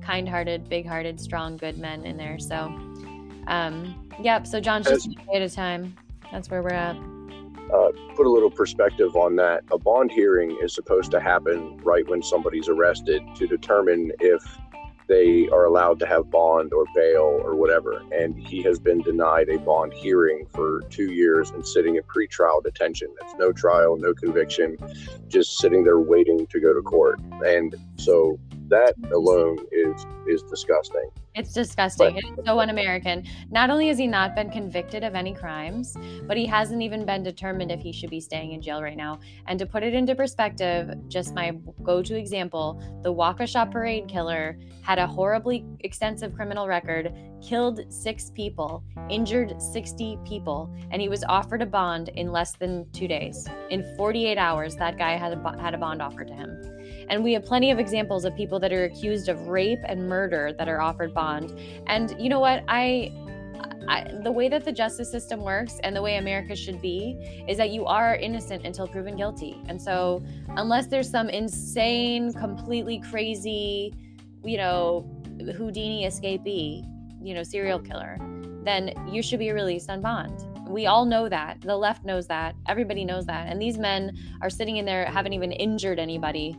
[0.00, 2.38] kind hearted, big hearted, strong, good men in there.
[2.38, 2.72] So,
[3.48, 4.46] um, yep.
[4.46, 5.96] So, John's just a day at a time.
[6.30, 6.96] That's where we're at.
[7.74, 9.64] Uh, put a little perspective on that.
[9.72, 14.42] A bond hearing is supposed to happen right when somebody's arrested to determine if
[15.08, 18.02] they are allowed to have bond or bail or whatever.
[18.12, 22.62] And he has been denied a bond hearing for two years and sitting in pretrial
[22.62, 23.08] detention.
[23.20, 24.76] That's no trial, no conviction,
[25.28, 27.20] just sitting there waiting to go to court.
[27.44, 28.38] And so
[28.68, 31.10] that alone is is disgusting.
[31.34, 32.16] It's disgusting.
[32.16, 33.24] It's so un American.
[33.50, 35.96] Not only has he not been convicted of any crimes,
[36.26, 39.20] but he hasn't even been determined if he should be staying in jail right now.
[39.46, 41.52] And to put it into perspective, just my
[41.82, 48.30] go to example the Waukesha parade killer had a horribly extensive criminal record, killed six
[48.30, 53.46] people, injured 60 people, and he was offered a bond in less than two days.
[53.70, 56.77] In 48 hours, that guy had a, had a bond offered to him.
[57.10, 60.52] And we have plenty of examples of people that are accused of rape and murder
[60.58, 61.58] that are offered bond.
[61.86, 62.64] And you know what?
[62.68, 63.12] I,
[63.88, 67.56] I, the way that the justice system works and the way America should be is
[67.56, 69.56] that you are innocent until proven guilty.
[69.66, 70.22] And so,
[70.56, 73.94] unless there's some insane, completely crazy,
[74.44, 75.10] you know,
[75.56, 76.84] Houdini escapee,
[77.22, 78.18] you know, serial killer,
[78.64, 80.44] then you should be released on bond.
[80.68, 81.62] We all know that.
[81.62, 82.54] The left knows that.
[82.68, 83.46] Everybody knows that.
[83.48, 86.58] And these men are sitting in there, haven't even injured anybody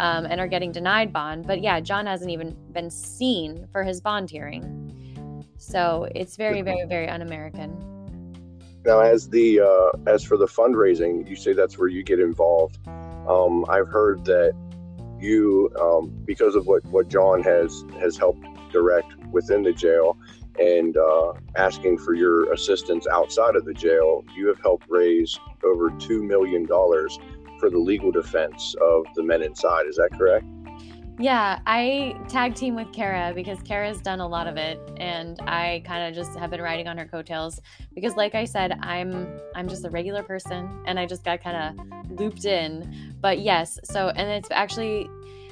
[0.00, 1.46] um, and are getting denied bond.
[1.46, 5.44] But yeah, John hasn't even been seen for his bond hearing.
[5.58, 7.86] So it's very, very, very un American.
[8.86, 12.78] Now, as the uh, as for the fundraising, you say that's where you get involved.
[13.28, 14.54] Um, I've heard that
[15.20, 20.16] you, um, because of what what John has has helped direct within the jail,
[20.58, 25.90] and uh, asking for your assistance outside of the jail, you have helped raise over
[25.98, 27.18] two million dollars
[27.60, 29.86] for the legal defense of the men inside.
[29.86, 30.46] Is that correct?
[31.20, 35.82] Yeah, I tag team with Cara because Cara's done a lot of it, and I
[35.84, 37.60] kind of just have been riding on her coattails
[37.94, 41.78] because, like I said, I'm I'm just a regular person, and I just got kind
[41.78, 43.14] of looped in.
[43.20, 45.10] But yes, so and it's actually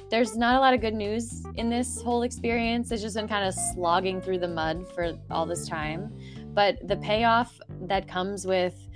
[0.09, 2.91] there's not a lot of good news in this whole experience.
[2.91, 6.11] It's just been kind of slogging through the mud for all this time,
[6.55, 8.88] but the payoff that comes with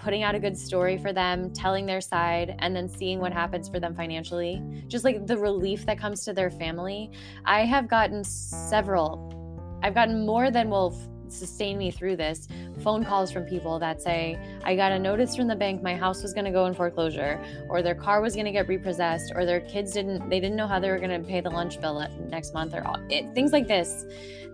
[0.00, 3.68] putting out a good story for them, telling their side, and then seeing what happens
[3.68, 4.62] for them financially.
[4.88, 7.10] Just like the relief that comes to their family.
[7.44, 9.36] I have gotten several,
[9.82, 10.90] I've gotten more than will
[11.32, 12.48] sustain me through this.
[12.82, 16.22] Phone calls from people that say i got a notice from the bank my house
[16.22, 19.44] was going to go in foreclosure or their car was going to get repossessed or
[19.44, 22.06] their kids didn't they didn't know how they were going to pay the lunch bill
[22.28, 24.04] next month or it, things like this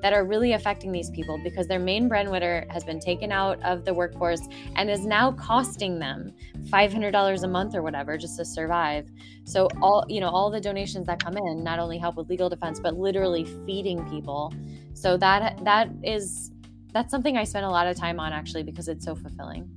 [0.03, 3.85] that are really affecting these people because their main breadwinner has been taken out of
[3.85, 4.43] the workforce
[4.77, 6.33] and is now costing them
[6.65, 9.11] $500 a month or whatever just to survive.
[9.45, 12.49] So all you know all the donations that come in not only help with legal
[12.49, 14.53] defense but literally feeding people.
[14.95, 16.51] So that that is
[16.97, 19.69] that's something i spend a lot of time on actually because it's so fulfilling.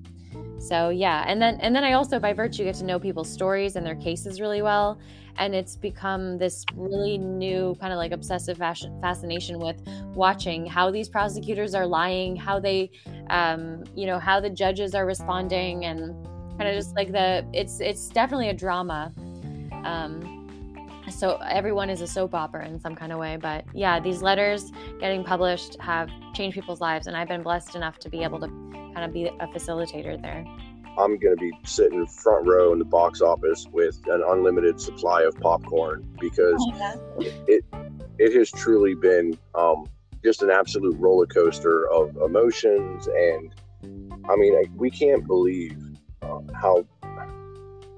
[0.60, 3.76] So yeah and then and then i also by virtue get to know people's stories
[3.76, 5.00] and their cases really well
[5.38, 9.82] and it's become this really new kind of like obsessive fashion, fascination with
[10.14, 12.92] watching how these prosecutors are lying how they
[13.30, 16.00] um, you know how the judges are responding and
[16.58, 19.14] kind of just like the it's it's definitely a drama.
[19.86, 20.39] Um,
[21.10, 24.72] so everyone is a soap opera in some kind of way but yeah these letters
[25.00, 28.48] getting published have changed people's lives and i've been blessed enough to be able to
[28.94, 30.46] kind of be a facilitator there.
[30.98, 35.24] I'm going to be sitting front row in the box office with an unlimited supply
[35.24, 36.62] of popcorn because
[37.48, 37.64] it
[38.18, 39.86] it has truly been um,
[40.24, 43.56] just an absolute roller coaster of emotions and
[44.30, 45.78] I mean I, we can't believe
[46.22, 46.86] uh, how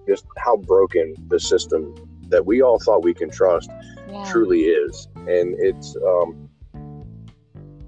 [0.08, 1.96] just how broken the system
[2.32, 3.70] that we all thought we can trust
[4.10, 4.30] yeah.
[4.32, 5.08] truly is.
[5.16, 6.50] And it's um,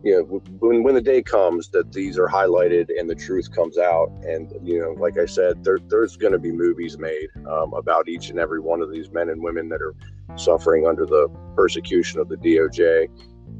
[0.03, 0.23] you know
[0.59, 4.51] when when the day comes that these are highlighted and the truth comes out and
[4.61, 8.29] you know like i said there, there's going to be movies made um, about each
[8.29, 9.95] and every one of these men and women that are
[10.35, 13.07] suffering under the persecution of the doj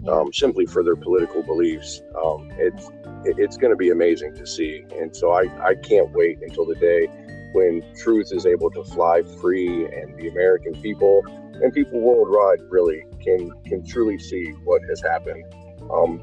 [0.08, 2.02] um, simply for their political beliefs.
[2.22, 2.90] Um, it's
[3.26, 4.86] it's going to be amazing to see.
[5.00, 7.08] And so I, I can't wait until the day
[7.54, 11.22] when truth is able to fly free and the american people
[11.62, 15.44] and people worldwide really can can truly see what has happened
[15.92, 16.20] um,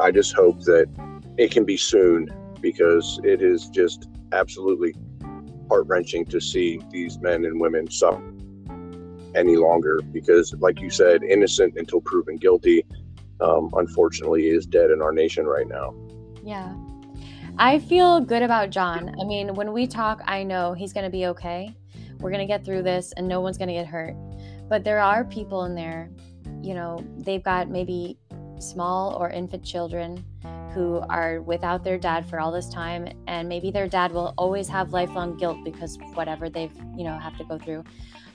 [0.00, 0.88] I just hope that
[1.36, 2.28] it can be soon
[2.60, 4.94] because it is just absolutely
[5.68, 8.22] heart wrenching to see these men and women suffer
[9.34, 10.00] any longer.
[10.12, 12.84] Because, like you said, innocent until proven guilty,
[13.40, 15.94] um, unfortunately, is dead in our nation right now.
[16.44, 16.74] Yeah.
[17.60, 19.14] I feel good about John.
[19.20, 21.76] I mean, when we talk, I know he's going to be okay.
[22.18, 24.14] We're going to get through this and no one's going to get hurt.
[24.70, 26.08] But there are people in there,
[26.62, 28.16] you know, they've got maybe
[28.60, 30.24] small or infant children
[30.72, 34.66] who are without their dad for all this time and maybe their dad will always
[34.66, 37.82] have lifelong guilt because whatever they've you know have to go through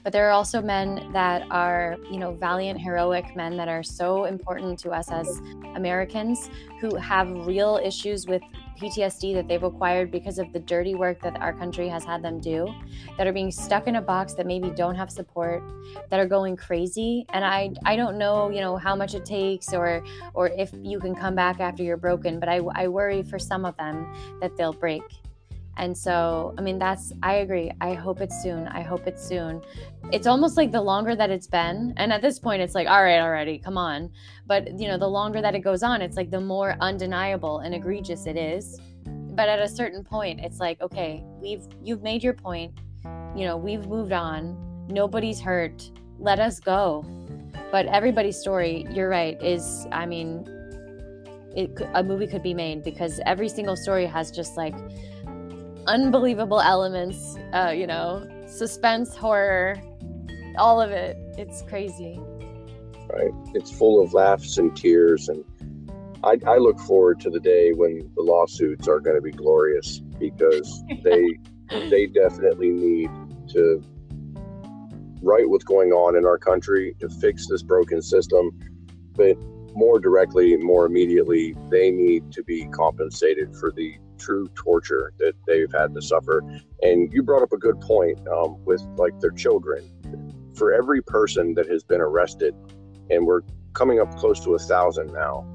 [0.06, 4.26] but there are also men that are you know valiant heroic men that are so
[4.26, 5.42] important to us as
[5.76, 6.50] americans
[6.80, 8.42] who have real issues with
[8.80, 12.40] PTSD that they've acquired because of the dirty work that our country has had them
[12.40, 12.74] do,
[13.18, 15.64] that are being stuck in a box that maybe don't have support,
[16.10, 17.26] that are going crazy.
[17.30, 20.04] And I I don't know, you know, how much it takes or
[20.34, 23.66] or if you can come back after you're broken, but I I worry for some
[23.66, 25.04] of them that they'll break.
[25.78, 27.72] And so, I mean, that's, I agree.
[27.82, 28.68] I hope it's soon.
[28.70, 29.62] I hope it's soon.
[30.12, 33.04] It's almost like the longer that it's been, and at this point, it's like, all
[33.04, 34.10] right, already, come on.
[34.48, 37.76] But, you know, the longer that it goes on, it's like the more undeniable and
[37.76, 38.80] egregious it is.
[39.06, 42.74] But at a certain point, it's like, okay, we've, you've made your point.
[43.36, 44.88] You know, we've moved on.
[44.88, 45.92] Nobody's hurt.
[46.20, 47.04] Let us go.
[47.70, 50.48] But everybody's story, you're right, is, I mean,
[51.54, 54.76] it, a movie could be made because every single story has just like,
[55.88, 59.82] unbelievable elements, uh, you know, suspense, horror,
[60.58, 61.18] all of it.
[61.38, 62.20] It's crazy.
[63.10, 63.32] Right.
[63.54, 65.30] It's full of laughs and tears.
[65.30, 65.44] And
[66.24, 70.00] I, I look forward to the day when the lawsuits are going to be glorious
[70.20, 71.38] because they
[71.90, 73.10] they definitely need
[73.50, 73.84] to
[75.22, 78.52] right what's going on in our country to fix this broken system.
[79.14, 79.38] But
[79.74, 85.72] more directly, more immediately, they need to be compensated for the true torture that they've
[85.72, 86.44] had to suffer.
[86.82, 89.90] And you brought up a good point um, with like their children.
[90.56, 92.56] For every person that has been arrested,
[93.10, 93.42] and we're
[93.74, 95.46] coming up close to a thousand now,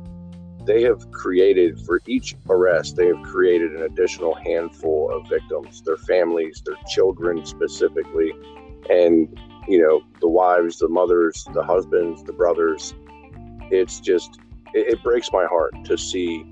[0.67, 5.97] they have created for each arrest, they have created an additional handful of victims, their
[5.97, 8.33] families, their children specifically,
[8.91, 12.95] and you know, the wives, the mothers, the husbands, the brothers.
[13.71, 14.39] It's just,
[14.75, 16.45] it, it breaks my heart to see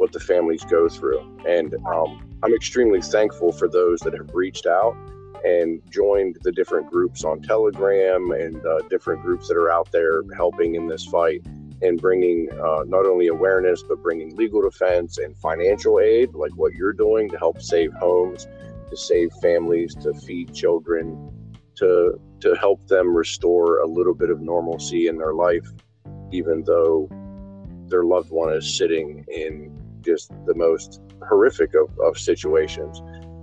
[0.00, 1.20] what the families go through.
[1.46, 4.96] And um, I'm extremely thankful for those that have reached out
[5.44, 10.22] and joined the different groups on Telegram and uh, different groups that are out there
[10.34, 11.46] helping in this fight
[11.82, 16.72] and bringing uh, not only awareness, but bringing legal defense and financial aid, like what
[16.72, 18.46] you're doing to help save homes,
[18.88, 21.30] to save families, to feed children,
[21.76, 25.68] to to help them restore a little bit of normalcy in their life,
[26.32, 27.06] even though
[27.88, 33.02] their loved one is sitting in just the most horrific of, of situations.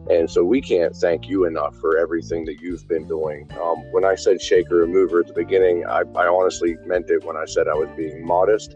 [0.10, 3.49] And so we can't thank you enough for everything that you've been doing.
[3.62, 7.26] Um, when I said shaker and mover at the beginning, I, I honestly meant it
[7.26, 8.76] when I said I was being modest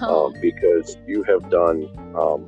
[0.00, 2.46] Oh, um, because you have done um,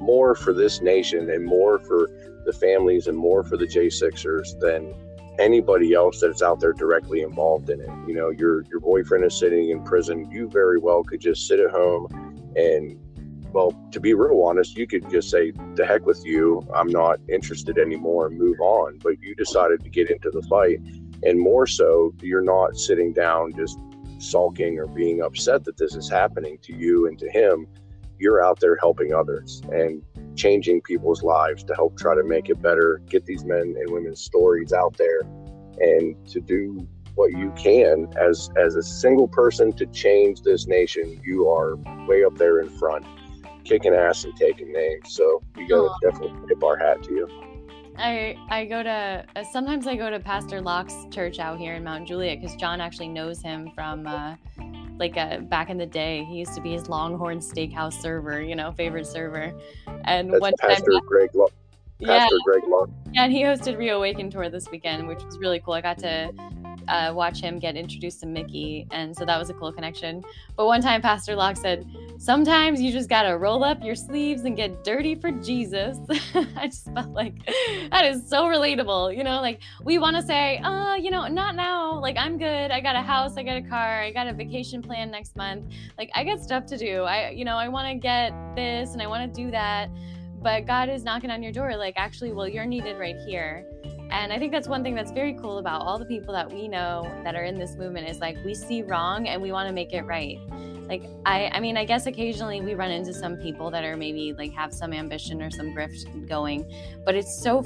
[0.00, 2.10] more for this nation and more for
[2.44, 4.94] the families and more for the J6ers than
[5.38, 7.90] anybody else that's out there directly involved in it.
[8.06, 10.30] You know, your your boyfriend is sitting in prison.
[10.30, 12.06] You very well could just sit at home
[12.56, 12.98] and
[13.52, 16.66] well, to be real honest, you could just say, "The heck with you!
[16.74, 18.98] I'm not interested anymore," and move on.
[19.02, 20.80] But you decided to get into the fight,
[21.22, 23.78] and more so, you're not sitting down just
[24.18, 27.66] sulking or being upset that this is happening to you and to him.
[28.18, 30.02] You're out there helping others and
[30.36, 34.20] changing people's lives to help try to make it better, get these men and women's
[34.20, 35.20] stories out there,
[35.80, 41.20] and to do what you can as as a single person to change this nation.
[41.24, 41.76] You are
[42.06, 43.04] way up there in front,
[43.64, 45.14] kicking ass and taking names.
[45.14, 47.28] So we gotta definitely tip our hat to you.
[47.98, 51.84] I I go to uh, sometimes I go to Pastor Locke's church out here in
[51.84, 54.36] Mount Juliet because John actually knows him from uh,
[54.98, 56.24] like uh, back in the day.
[56.24, 59.52] He used to be his Longhorn Steakhouse server, you know, favorite server.
[60.04, 61.30] And That's one time, Pastor Greg.
[61.34, 61.48] Lo-
[61.98, 62.90] yeah, Pastor Greg Locke.
[63.12, 65.74] yeah, and he hosted Reawaken tour this weekend, which was really cool.
[65.74, 66.32] I got to
[66.88, 70.22] uh, watch him get introduced to Micki, and so that was a cool connection.
[70.56, 71.86] But one time, Pastor Locke said,
[72.18, 75.98] "Sometimes you just gotta roll up your sleeves and get dirty for Jesus."
[76.56, 77.34] I just felt like
[77.90, 79.16] that is so relatable.
[79.16, 81.98] You know, like we want to say, "Uh, you know, not now.
[81.98, 82.70] Like I'm good.
[82.70, 83.36] I got a house.
[83.36, 84.02] I got a car.
[84.02, 85.72] I got a vacation plan next month.
[85.98, 87.02] Like I got stuff to do.
[87.02, 89.88] I, you know, I want to get this and I want to do that."
[90.42, 93.64] But God is knocking on your door, like, actually, well, you're needed right here.
[94.12, 96.68] And I think that's one thing that's very cool about all the people that we
[96.68, 99.72] know that are in this movement is like we see wrong and we want to
[99.72, 100.38] make it right.
[100.86, 104.34] Like I I mean I guess occasionally we run into some people that are maybe
[104.34, 106.70] like have some ambition or some grift going,
[107.06, 107.64] but it's so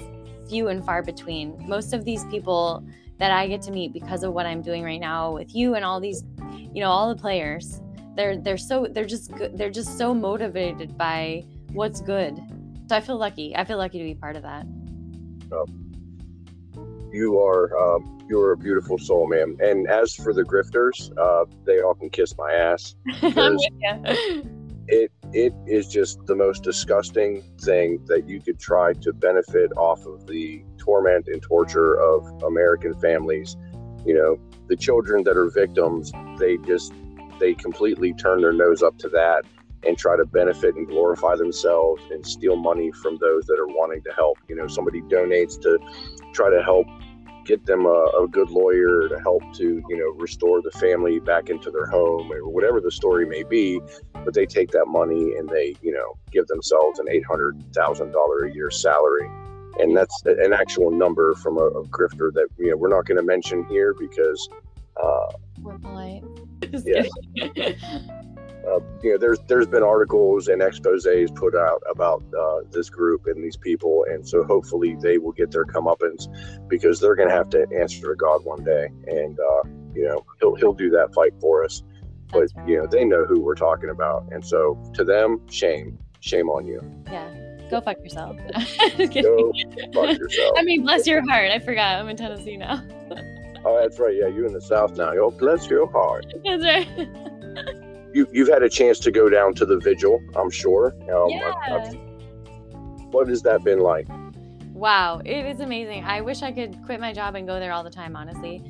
[0.48, 1.56] few and far between.
[1.66, 2.86] Most of these people
[3.18, 5.84] that I get to meet because of what I'm doing right now with you and
[5.84, 6.22] all these
[6.72, 7.80] you know all the players
[8.14, 12.40] they're they're so they're just good they're just so motivated by what's good.
[12.88, 13.56] So I feel lucky.
[13.56, 14.64] I feel lucky to be part of that.
[17.16, 19.56] You are um, you're a beautiful soul, ma'am.
[19.58, 22.94] And as for the grifters, uh, they often kiss my ass.
[23.22, 24.86] You.
[24.88, 30.04] it it is just the most disgusting thing that you could try to benefit off
[30.04, 33.56] of the torment and torture of American families.
[34.04, 34.38] You know,
[34.68, 36.92] the children that are victims, they just
[37.40, 39.44] they completely turn their nose up to that
[39.86, 44.02] and try to benefit and glorify themselves and steal money from those that are wanting
[44.02, 44.36] to help.
[44.48, 45.78] You know, somebody donates to
[46.34, 46.86] try to help
[47.46, 51.48] get them a, a good lawyer to help to, you know, restore the family back
[51.48, 53.80] into their home or whatever the story may be
[54.24, 58.10] but they take that money and they you know give themselves an eight hundred thousand
[58.10, 59.30] dollar a year salary
[59.78, 63.18] and that's an actual number from a, a grifter that you know we're not going
[63.18, 64.48] to mention here because
[65.02, 66.24] uh, We're polite.
[66.84, 67.04] Yeah.
[68.66, 73.26] uh, you know there's there's been articles and exposés put out about uh, this group
[73.26, 76.26] and these people and so hopefully they will get their comeuppance
[76.68, 80.24] because they're going to have to answer to God one day and uh, you know
[80.40, 81.82] he'll he'll do that fight for us
[82.32, 82.68] but right.
[82.68, 86.66] you know they know who we're talking about and so to them shame shame on
[86.66, 87.42] you Yeah.
[87.68, 88.36] Go fuck yourself.
[88.96, 89.52] Go
[89.92, 91.50] fuck yourself I mean, bless your heart.
[91.50, 91.98] I forgot.
[91.98, 92.80] I'm in Tennessee now.
[93.66, 96.88] oh that's right yeah you're in the south now oh bless your heart That's right.
[98.16, 101.52] you, you've had a chance to go down to the vigil i'm sure um, Yeah.
[101.62, 101.96] I've- I've-
[103.14, 104.06] what has that been like
[104.72, 106.04] Wow, it is amazing.
[106.04, 108.62] I wish I could quit my job and go there all the time, honestly.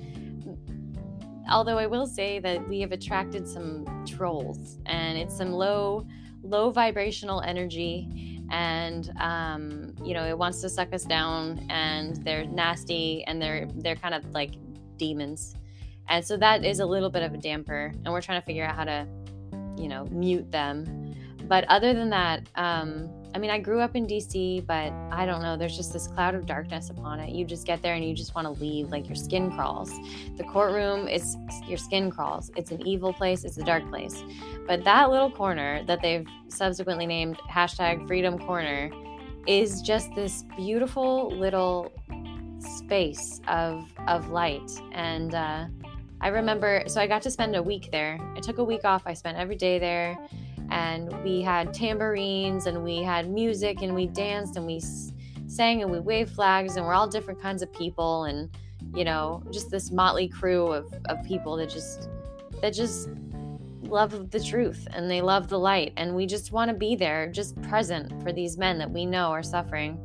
[1.51, 6.07] Although I will say that we have attracted some trolls, and it's some low,
[6.44, 12.44] low vibrational energy, and um, you know it wants to suck us down, and they're
[12.47, 14.53] nasty, and they're they're kind of like
[14.99, 15.57] demons,
[16.09, 18.64] and so that is a little bit of a damper, and we're trying to figure
[18.64, 19.09] out how to,
[19.77, 21.14] you know, mute them.
[21.49, 25.43] But other than that, um, I mean, I grew up in DC, but I don't
[25.43, 25.59] know.
[25.59, 27.35] There's just this cloud of darkness upon it.
[27.35, 28.89] You just get there and you just want to leave.
[28.89, 29.91] Like your skin crawls.
[30.37, 32.51] The courtroom is your skin crawls.
[32.57, 33.45] It's an evil place.
[33.45, 34.24] It's a dark place.
[34.66, 38.91] But that little corner that they've subsequently named hashtag Freedom Corner
[39.47, 41.93] is just this beautiful little
[42.59, 44.70] space of of light.
[44.93, 45.66] And uh,
[46.21, 48.19] I remember, so I got to spend a week there.
[48.35, 49.03] I took a week off.
[49.07, 50.19] I spent every day there
[50.71, 54.81] and we had tambourines and we had music and we danced and we
[55.47, 58.51] sang and we waved flags and we're all different kinds of people and
[58.95, 62.09] you know just this motley crew of, of people that just
[62.61, 63.09] that just
[63.83, 67.31] love the truth and they love the light and we just want to be there
[67.31, 69.99] just present for these men that we know are suffering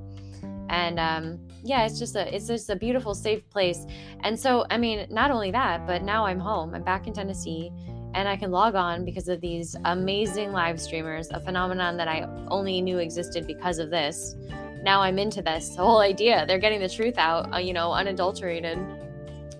[0.69, 3.85] and um, yeah it's just a it's just a beautiful safe place.
[4.21, 6.73] And so i mean not only that but now i'm home.
[6.73, 7.71] I'm back in tennessee
[8.13, 12.27] and i can log on because of these amazing live streamers a phenomenon that i
[12.49, 14.35] only knew existed because of this.
[14.83, 16.45] Now i'm into this whole idea.
[16.47, 18.79] They're getting the truth out uh, you know unadulterated.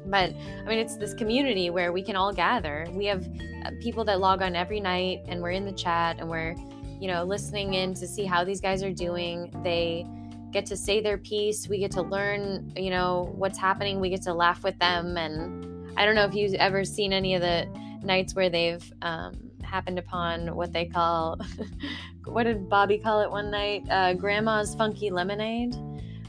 [0.06, 2.88] But i mean it's this community where we can all gather.
[2.92, 3.28] We have
[3.66, 6.56] uh, people that log on every night and we're in the chat and we're
[7.00, 9.52] you know listening in to see how these guys are doing.
[9.64, 10.06] They
[10.52, 14.22] get to say their piece we get to learn you know what's happening we get
[14.22, 17.66] to laugh with them and i don't know if you've ever seen any of the
[18.04, 19.34] nights where they've um,
[19.64, 21.40] happened upon what they call
[22.26, 25.76] what did bobby call it one night uh, grandma's funky lemonade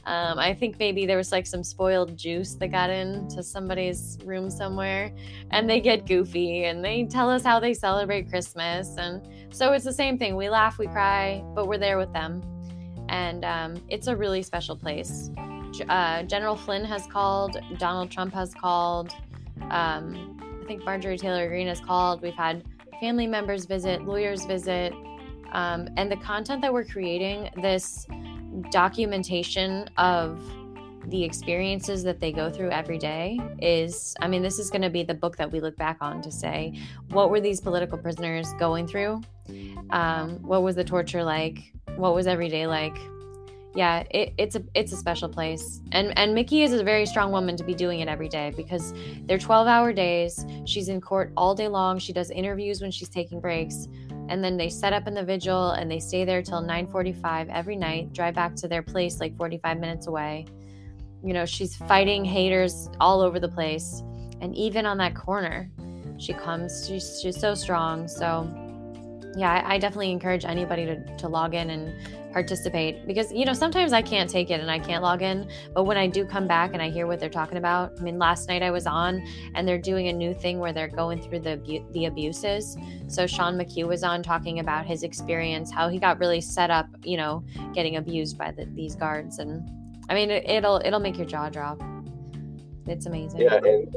[0.05, 4.51] um, I think maybe there was like some spoiled juice that got into somebody's room
[4.51, 5.14] somewhere,
[5.51, 8.97] and they get goofy and they tell us how they celebrate Christmas.
[8.99, 10.35] And so it's the same thing.
[10.35, 12.43] We laugh, we cry, but we're there with them.
[13.13, 15.31] And um, it's a really special place.
[15.89, 19.13] Uh, General Flynn has called, Donald Trump has called,
[19.71, 22.23] um, I think Marjorie Taylor Greene has called.
[22.23, 22.65] We've had
[23.01, 24.95] family members visit, lawyers visit.
[25.53, 28.07] Um, and the content that we're creating, this
[28.71, 30.43] documentation of
[31.07, 34.91] the experiences that they go through every day is i mean this is going to
[34.91, 36.73] be the book that we look back on to say
[37.11, 39.21] what were these political prisoners going through
[39.91, 42.97] um, what was the torture like what was every day like.
[43.74, 45.80] Yeah it, it's a it's a special place.
[45.93, 48.93] And and micki is a very strong woman to be doing it every day because
[49.24, 50.45] they're 12 hour days.
[50.66, 51.99] She's in court all day long.
[51.99, 53.88] She does interviews when she's taking breaks.
[54.28, 57.76] And then they set up in the vigil and they stay there till 9:45 every
[57.76, 60.47] night drive back to their place like 45 minutes away.
[61.24, 64.03] You know she's fighting haters all over the place.
[64.43, 65.70] And even on that corner
[66.18, 68.07] she comes she's, she's so strong.
[68.07, 68.47] So
[69.37, 71.95] yeah I, I definitely encourage anybody to, to log in and
[72.33, 75.85] participate because you know sometimes i can't take it and i can't log in but
[75.85, 78.49] when i do come back and i hear what they're talking about i mean last
[78.49, 79.22] night i was on
[79.55, 82.76] and they're doing a new thing where they're going through the the abuses.
[83.09, 86.87] So sean mchugh was on talking about his experience how he got really set up
[87.05, 89.39] you know getting abused by the, these guards.
[89.39, 89.68] And
[90.09, 91.83] i mean it, it'll it'll make your jaw drop.
[92.87, 93.43] It's amazing.
[93.43, 93.95] Yeah, and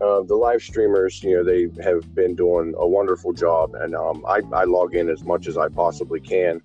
[0.00, 4.24] uh, the live streamers, you know, they have been doing a wonderful job, and um,
[4.28, 6.60] I, I log in as much as I possibly can.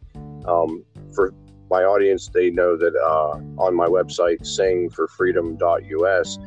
[0.45, 1.33] Um, for
[1.69, 6.39] my audience, they know that uh, on my website, singforfreedom.us,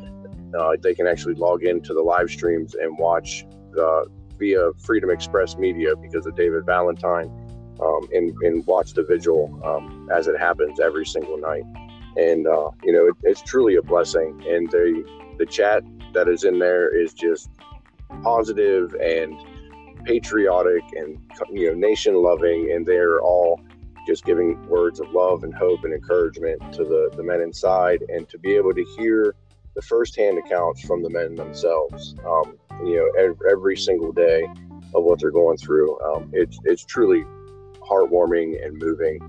[0.57, 3.45] uh, they can actually log into the live streams and watch
[3.79, 4.03] uh,
[4.37, 7.31] via Freedom Express Media because of David Valentine,
[7.81, 11.63] um, and, and watch the vigil um, as it happens every single night.
[12.15, 14.41] And uh, you know, it, it's truly a blessing.
[14.47, 15.03] And the
[15.37, 15.83] the chat
[16.15, 17.49] that is in there is just
[18.23, 19.35] positive and
[20.05, 21.17] patriotic and
[21.51, 23.59] you know nation loving and they're all
[24.07, 28.29] just giving words of love and hope and encouragement to the, the men inside and
[28.29, 29.35] to be able to hear
[29.75, 34.45] the firsthand accounts from the men themselves um, you know every, every single day
[34.95, 35.99] of what they're going through.
[36.01, 37.23] Um, it's, it's truly
[37.87, 39.19] heartwarming and moving.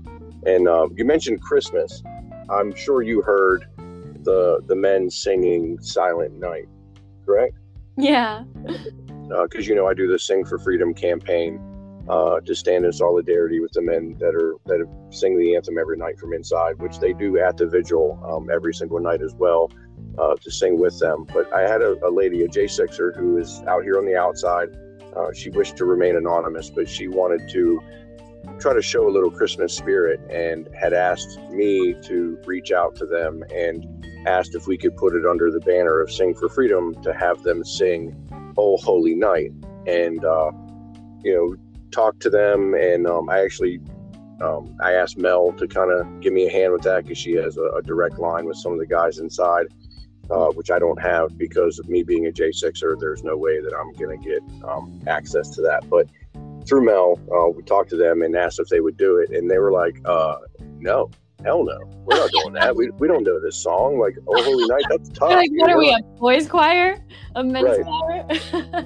[0.45, 2.01] And uh, you mentioned christmas.
[2.49, 3.65] I'm sure you heard
[4.23, 6.67] the the men singing silent night
[7.27, 7.55] correct
[7.97, 8.43] yeah
[9.43, 11.59] because you know I do the Sing for Freedom campaign
[12.09, 15.97] uh, to stand in solidarity with the men that are that sing the anthem every
[15.97, 19.69] night from inside, which they do at the vigil um, every single night as well
[20.17, 21.25] uh, to sing with them.
[21.33, 24.69] But I had a, a lady, a J6er, who is out here on the outside.
[25.15, 27.81] Uh, she wished to remain anonymous, but she wanted to
[28.59, 33.05] try to show a little Christmas spirit and had asked me to reach out to
[33.05, 33.85] them and
[34.27, 37.43] asked if we could put it under the banner of Sing for Freedom to have
[37.43, 38.15] them sing
[38.57, 39.51] Oh Holy Night.
[39.85, 40.51] And uh,
[41.23, 41.55] you know
[41.91, 43.79] talk to them and um, I actually
[44.41, 47.33] um, I asked Mel to kind of give me a hand with that because she
[47.33, 49.67] has a, a direct line with some of the guys inside
[50.29, 53.73] uh, which I don't have because of me being a J6er there's no way that
[53.73, 55.89] I'm gonna get um, access to that.
[55.89, 56.07] But
[56.67, 59.49] through Mel uh, we talked to them and asked if they would do it and
[59.49, 60.35] they were like uh,
[60.79, 61.09] no
[61.45, 61.77] hell no.
[62.05, 62.75] We're not doing that.
[62.75, 63.99] We, we don't know this song.
[63.99, 65.29] Like Oh Holy Night that's tough.
[65.29, 66.97] like what are we a boys choir?
[67.35, 67.83] A men's Right.
[67.85, 68.25] choir?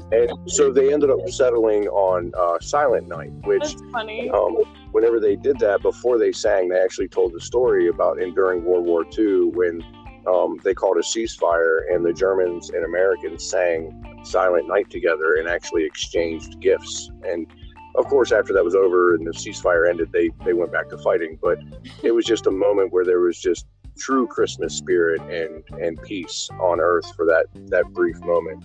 [0.12, 4.30] And so they ended up settling on uh, Silent Night, which that's funny.
[4.32, 4.58] um,
[4.92, 8.66] whenever they did that, before they sang, they actually told the story about in during
[8.66, 9.82] World War II when
[10.28, 15.48] um, they called a ceasefire and the Germans and Americans sang Silent Night together and
[15.48, 17.10] actually exchanged gifts.
[17.24, 17.48] And
[17.96, 20.98] of course, after that was over and the ceasefire ended, they they went back to
[20.98, 21.38] fighting.
[21.42, 21.60] But
[22.04, 23.66] it was just a moment where there was just
[23.98, 28.64] true Christmas spirit and and peace on earth for that that brief moment.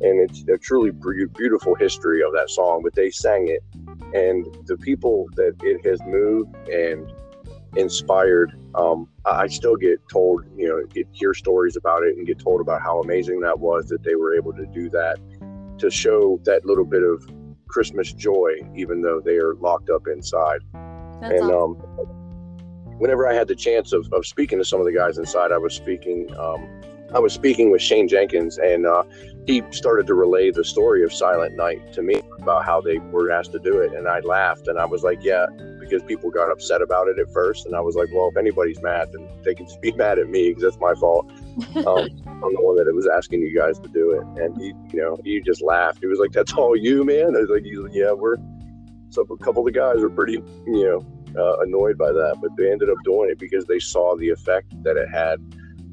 [0.00, 0.92] and it's a truly
[1.34, 2.82] beautiful history of that song.
[2.82, 3.62] But they sang it,
[4.14, 7.10] and the people that it has moved and
[7.76, 8.58] inspired.
[8.74, 12.60] Um, I still get told, you know, get hear stories about it and get told
[12.60, 15.18] about how amazing that was that they were able to do that
[15.78, 17.28] to show that little bit of
[17.68, 20.60] Christmas joy, even though they are locked up inside.
[21.20, 21.80] That's and awesome.
[21.80, 25.52] um, whenever I had the chance of, of speaking to some of the guys inside,
[25.52, 26.34] I was speaking.
[26.36, 26.68] Um,
[27.14, 29.02] I was speaking with Shane Jenkins, and uh,
[29.46, 33.30] he started to relay the story of Silent Night to me about how they were
[33.30, 35.46] asked to do it, and I laughed, and I was like, "Yeah,"
[35.80, 38.82] because people got upset about it at first, and I was like, "Well, if anybody's
[38.82, 42.54] mad, then they can just be mad at me because that's my fault." Um, I'm
[42.54, 45.40] the one that was asking you guys to do it, and he, you know, he
[45.40, 45.98] just laughed.
[46.00, 48.36] He was like, "That's all you, man." I was like, "Yeah, we're."
[49.10, 51.06] So a couple of the guys were pretty, you know,
[51.36, 54.70] uh, annoyed by that, but they ended up doing it because they saw the effect
[54.82, 55.40] that it had.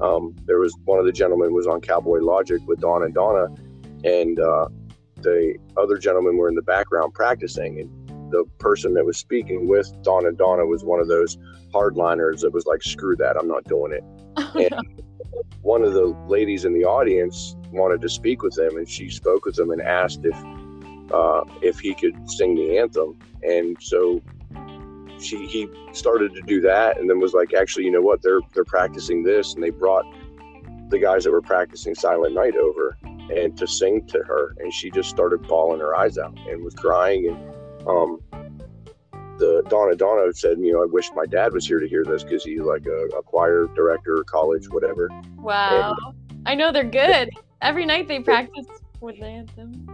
[0.01, 3.47] Um, there was one of the gentlemen was on Cowboy Logic with Don and Donna,
[4.03, 4.67] and uh,
[5.21, 7.79] the other gentlemen were in the background practicing.
[7.79, 11.37] And the person that was speaking with Don and Donna was one of those
[11.73, 14.03] hardliners that was like, "Screw that, I'm not doing it."
[14.55, 15.01] And
[15.61, 19.45] one of the ladies in the audience wanted to speak with him, and she spoke
[19.45, 20.35] with him and asked if
[21.11, 23.17] uh, if he could sing the anthem.
[23.43, 24.21] And so
[25.19, 28.21] she he started to do that, and then was like, actually, you know what?
[28.21, 30.05] They're they're practicing this, and they brought
[30.89, 34.91] the guys that were practicing Silent Night over and to sing to her, and she
[34.91, 37.27] just started bawling her eyes out and was crying.
[37.27, 38.19] And um,
[39.37, 42.23] the Donna Donna said, you know, I wish my dad was here to hear this
[42.23, 45.09] because he's like a, a choir director, college, whatever.
[45.37, 45.95] Wow.
[46.45, 47.29] I know they're good.
[47.61, 48.65] Every night they practice
[49.01, 49.87] with the anthem.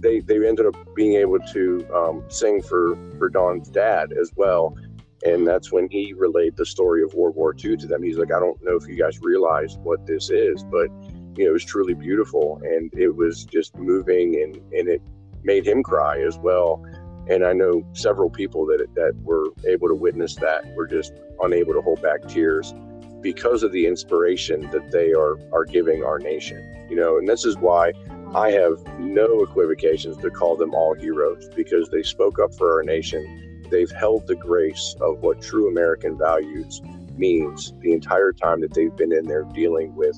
[0.00, 4.76] they they ended up being able to um, sing for for Don's dad as well,
[5.24, 8.02] and that's when he relayed the story of World War II to them.
[8.02, 10.88] He's like, I don't know if you guys realize what this is, but
[11.36, 15.02] you know, it was truly beautiful, and it was just moving, and and it
[15.42, 16.84] made him cry as well.
[17.28, 21.74] And I know several people that that were able to witness that were just unable
[21.74, 22.74] to hold back tears
[23.20, 26.86] because of the inspiration that they are are giving our nation.
[26.88, 27.92] You know, and this is why
[28.34, 32.82] I have no equivocations to call them all heroes because they spoke up for our
[32.82, 33.66] nation.
[33.70, 36.80] They've held the grace of what true American values
[37.16, 40.16] means the entire time that they've been in there dealing with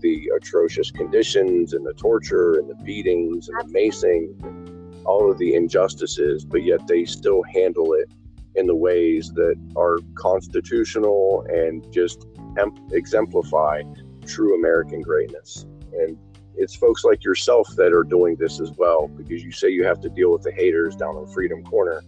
[0.00, 5.54] the atrocious conditions and the torture and the beatings and the macing, all of the
[5.54, 8.10] injustices, but yet they still handle it
[8.54, 12.26] in the ways that are constitutional and just
[12.58, 13.82] em- exemplify
[14.26, 15.66] true American greatness.
[15.92, 16.18] And
[16.56, 20.00] it's folks like yourself that are doing this as well because you say you have
[20.00, 22.02] to deal with the haters down on Freedom Corner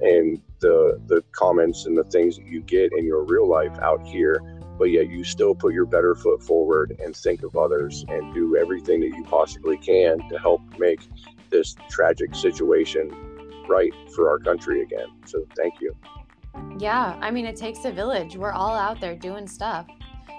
[0.00, 4.06] and the the comments and the things that you get in your real life out
[4.06, 4.40] here
[4.78, 8.56] but yet you still put your better foot forward and think of others and do
[8.56, 11.00] everything that you possibly can to help make
[11.50, 13.10] this tragic situation
[13.68, 15.94] right for our country again so thank you
[16.78, 18.36] Yeah, I mean, it takes a village.
[18.36, 19.86] We're all out there doing stuff.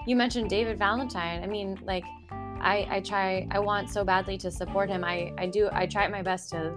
[0.06, 1.42] You mentioned David Valentine.
[1.42, 2.04] I mean, like,
[2.60, 5.04] I, I try, I want so badly to support him.
[5.04, 6.74] I, I do, I try my best to,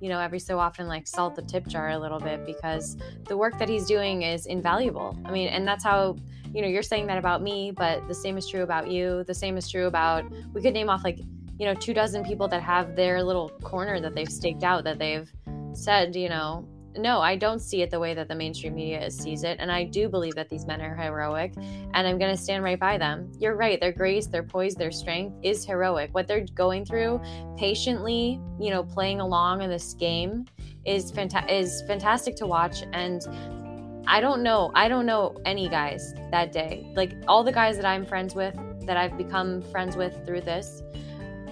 [0.00, 2.96] you know, every so often, like, salt the tip jar a little bit because
[3.26, 5.18] the work that he's doing is invaluable.
[5.24, 6.16] I mean, and that's how,
[6.54, 9.24] you know, you're saying that about me, but the same is true about you.
[9.24, 11.20] The same is true about, we could name off, like,
[11.58, 14.98] you know, two dozen people that have their little corner that they've staked out that
[14.98, 15.30] they've
[15.72, 16.68] said, you know,
[16.98, 19.58] no, I don't see it the way that the mainstream media sees it.
[19.60, 22.78] And I do believe that these men are heroic and I'm going to stand right
[22.78, 23.30] by them.
[23.38, 23.80] You're right.
[23.80, 26.14] Their grace, their poise, their strength is heroic.
[26.14, 27.20] What they're going through
[27.56, 30.46] patiently, you know, playing along in this game
[30.84, 33.22] is fanta- is fantastic to watch and
[34.08, 34.70] I don't know.
[34.74, 36.86] I don't know any guys that day.
[36.94, 38.54] Like all the guys that I'm friends with
[38.86, 40.82] that I've become friends with through this,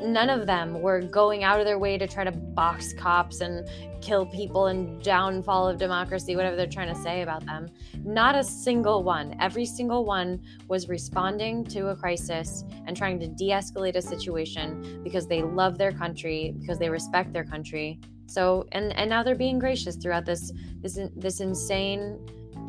[0.05, 3.69] none of them were going out of their way to try to box cops and
[4.01, 7.69] kill people and downfall of democracy, whatever they're trying to say about them.
[8.05, 9.35] Not a single one.
[9.41, 15.01] Every single one was responding to a crisis and trying to de escalate a situation
[15.03, 17.99] because they love their country, because they respect their country.
[18.27, 22.19] So, and, and now they're being gracious throughout this, this, this insane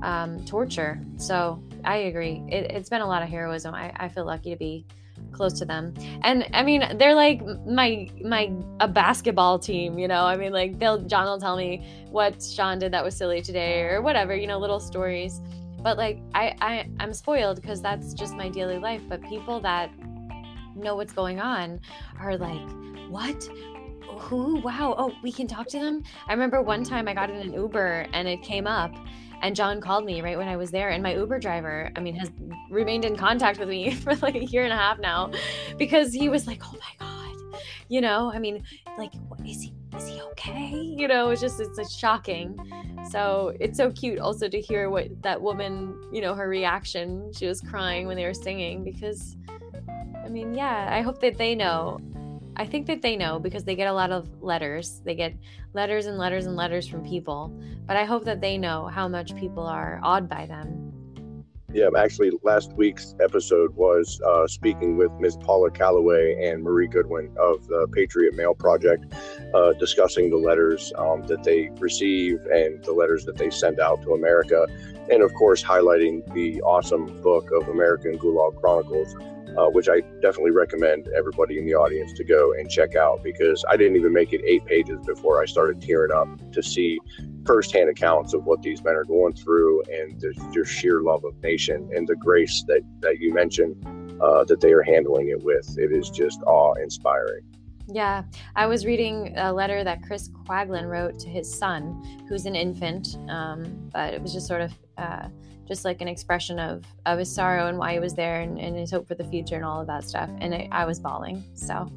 [0.04, 1.02] um, torture.
[1.18, 2.44] So I agree.
[2.48, 3.74] It, it's been a lot of heroism.
[3.74, 4.86] I, I feel lucky to be
[5.36, 5.94] close to them.
[6.24, 10.24] And i mean they're like my my a basketball team you know?
[10.26, 13.82] I mean like they'll john will tell me what sean did that was silly today
[13.82, 15.42] or whatever you know little stories.
[15.82, 19.02] But like i, I i'm spoiled because that's just my daily life.
[19.08, 19.92] But people that
[20.76, 21.80] know what's going on
[22.20, 22.70] are like
[23.10, 23.48] what?
[24.18, 24.62] Who?
[24.62, 24.96] Wow.
[24.98, 26.04] Oh we can talk to them?
[26.28, 28.94] I remember one time i got in an uber and it came up
[29.46, 30.90] and John called me right when I was there.
[30.90, 32.32] And my Uber driver, I mean, has
[32.72, 35.32] remained in contact with me for like a year and a half now
[35.78, 38.64] because he was like, oh my God, you know, I mean,
[38.98, 40.72] like, what, is he is he okay?
[40.74, 42.58] You know, it's just it's, it's shocking.
[43.12, 47.32] So it's so cute also to hear what that woman, you know, her reaction.
[47.32, 49.38] She was crying when they were singing because,
[50.26, 52.00] I mean, yeah, I hope that they know.
[52.58, 55.02] I think that they know because they get a lot of letters.
[55.04, 55.36] They get
[55.74, 57.54] letters and letters and letters from people.
[57.86, 60.86] But I hope that they know how much people are awed by them.
[61.74, 65.36] Yeah, actually, last week's episode was uh, speaking with Ms.
[65.36, 69.14] Paula Calloway and Marie Goodwin of the Patriot Mail Project,
[69.54, 74.02] uh, discussing the letters um, that they receive and the letters that they send out
[74.04, 74.66] to America,
[75.12, 79.14] and of course, highlighting the awesome book of American Gulag Chronicles,
[79.58, 83.64] uh, which I definitely recommend everybody in the audience to go and check out because
[83.70, 87.00] I didn't even make it eight pages before I started tearing up to see
[87.46, 91.42] firsthand accounts of what these men are going through and the, their sheer love of
[91.42, 93.76] nation and the grace that, that you mentioned
[94.22, 95.78] uh, that they are handling it with.
[95.78, 97.44] It is just awe inspiring.
[97.88, 98.24] Yeah,
[98.56, 103.18] I was reading a letter that Chris Quaglin wrote to his son, who's an infant,
[103.30, 105.28] um, but it was just sort of uh,
[105.68, 108.76] just like an expression of, of his sorrow and why he was there and, and
[108.76, 110.30] his hope for the future and all of that stuff.
[110.40, 111.44] And I, I was bawling.
[111.54, 111.92] So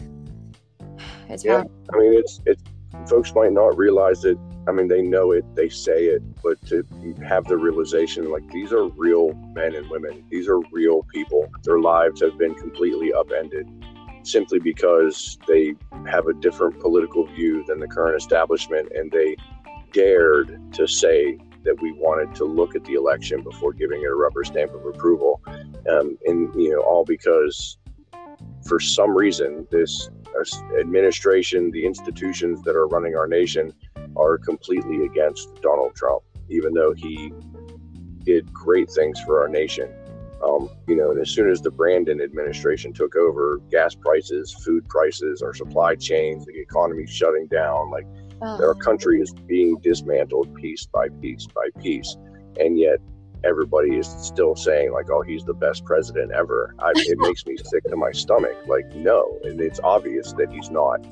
[1.28, 1.72] it's Yeah, powerful.
[1.94, 2.62] I mean, it's it's
[3.08, 4.38] folks might not realize it.
[4.66, 6.84] I mean, they know it, they say it, but to
[7.26, 10.24] have the realization like these are real men and women.
[10.30, 11.48] These are real people.
[11.62, 13.68] Their lives have been completely upended
[14.24, 15.74] simply because they
[16.06, 19.36] have a different political view than the current establishment and they
[19.92, 21.38] dared to say
[21.68, 24.86] that we wanted to look at the election before giving it a rubber stamp of
[24.86, 25.42] approval.
[25.46, 27.76] Um, and, you know, all because
[28.66, 30.08] for some reason, this
[30.80, 33.74] administration, the institutions that are running our nation,
[34.16, 37.32] are completely against Donald Trump, even though he
[38.24, 39.92] did great things for our nation.
[40.42, 44.88] Um, you know, and as soon as the Brandon administration took over, gas prices, food
[44.88, 48.06] prices, our supply chains, the economy shutting down, like
[48.42, 48.60] Ugh.
[48.60, 52.16] our country is being dismantled piece by piece by piece,
[52.58, 52.98] and yet
[53.44, 57.56] everybody is still saying like, "Oh, he's the best president ever." I, it makes me
[57.56, 58.56] sick to my stomach.
[58.66, 61.04] Like, no, and it's obvious that he's not.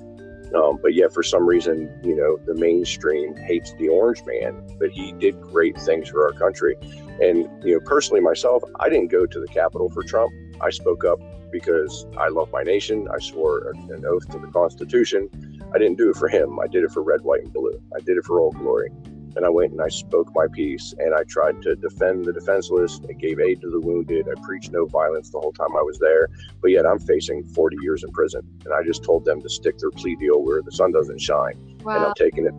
[0.54, 4.90] Um, but yet, for some reason, you know, the mainstream hates the orange man, but
[4.90, 6.76] he did great things for our country.
[7.20, 10.32] And you know, personally, myself, I didn't go to the Capitol for Trump.
[10.60, 11.18] I spoke up
[11.50, 13.08] because I love my nation.
[13.12, 15.28] I swore an oath to the Constitution.
[15.76, 16.58] I didn't do it for him.
[16.58, 17.78] I did it for red, white, and blue.
[17.94, 18.90] I did it for Old Glory.
[19.36, 22.98] And I went and I spoke my piece and I tried to defend the defenseless.
[23.06, 24.26] I gave aid to the wounded.
[24.26, 26.30] I preached no violence the whole time I was there.
[26.62, 28.40] But yet I'm facing 40 years in prison.
[28.64, 31.78] And I just told them to stick their plea deal where the sun doesn't shine.
[31.82, 31.96] Wow.
[31.96, 32.54] And I'm taking it.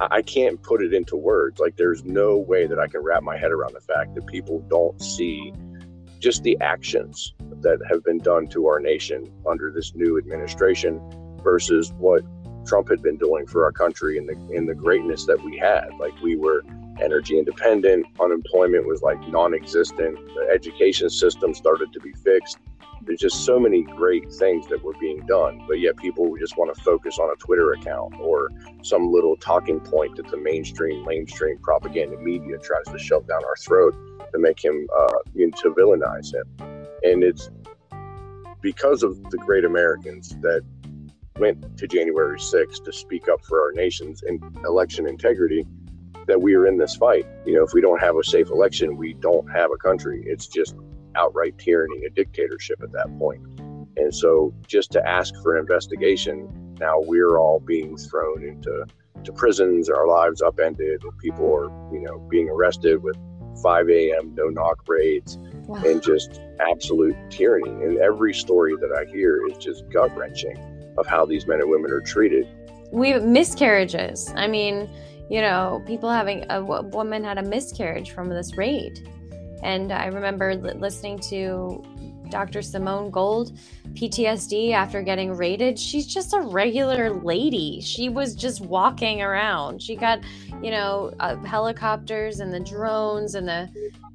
[0.00, 1.60] I I can't put it into words.
[1.60, 4.58] Like there's no way that I can wrap my head around the fact that people
[4.68, 5.52] don't see
[6.18, 11.00] just the actions that have been done to our nation under this new administration
[11.44, 12.22] versus what
[12.66, 15.88] Trump had been doing for our country and the in the greatness that we had.
[16.00, 16.64] Like we were
[17.00, 22.58] energy independent, unemployment was like non-existent, the education system started to be fixed.
[23.02, 26.74] There's just so many great things that were being done, but yet people just want
[26.74, 28.50] to focus on a Twitter account or
[28.82, 33.56] some little talking point that the mainstream, mainstream propaganda media tries to shove down our
[33.56, 33.94] throat
[34.32, 36.44] to make him, uh, you know, to villainize him.
[37.02, 37.50] And it's
[38.62, 40.62] because of the great Americans that
[41.38, 45.66] went to January 6th to speak up for our nation's in election integrity
[46.26, 47.26] that we are in this fight.
[47.44, 50.22] You know, if we don't have a safe election, we don't have a country.
[50.26, 50.74] It's just
[51.16, 53.42] outright tyranny, a dictatorship at that point.
[53.96, 58.86] And so just to ask for an investigation, now we're all being thrown into
[59.24, 63.16] to prisons, our lives upended, people are, you know, being arrested with
[63.62, 64.34] 5 a.m.
[64.34, 65.82] no knock raids Wow.
[65.86, 67.70] and just absolute tyranny.
[67.70, 70.58] And every story that I hear is just gut wrenching
[70.98, 72.46] of how these men and women are treated.
[72.90, 74.32] we miscarriages.
[74.36, 74.88] I mean,
[75.30, 79.08] you know, people having a wo- woman had a miscarriage from this raid,
[79.62, 81.82] and I remember li- listening to
[82.30, 82.62] Dr.
[82.62, 83.56] Simone Gold,
[83.94, 85.78] PTSD after getting raided.
[85.78, 87.80] She's just a regular lady.
[87.80, 89.80] She was just walking around.
[89.82, 90.20] She got,
[90.62, 93.68] you know, uh, helicopters and the drones and the,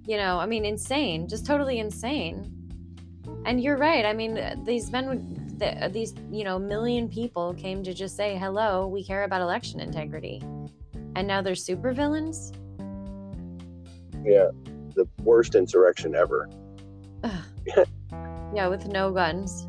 [0.05, 2.51] you know, I mean, insane, just totally insane.
[3.45, 4.05] And you're right.
[4.05, 8.37] I mean, these men would, th- these, you know, million people came to just say,
[8.37, 10.41] hello, we care about election integrity.
[11.15, 12.51] And now they're super villains
[14.23, 14.49] Yeah,
[14.95, 16.49] the worst insurrection ever.
[18.51, 19.67] Yeah, with no guns.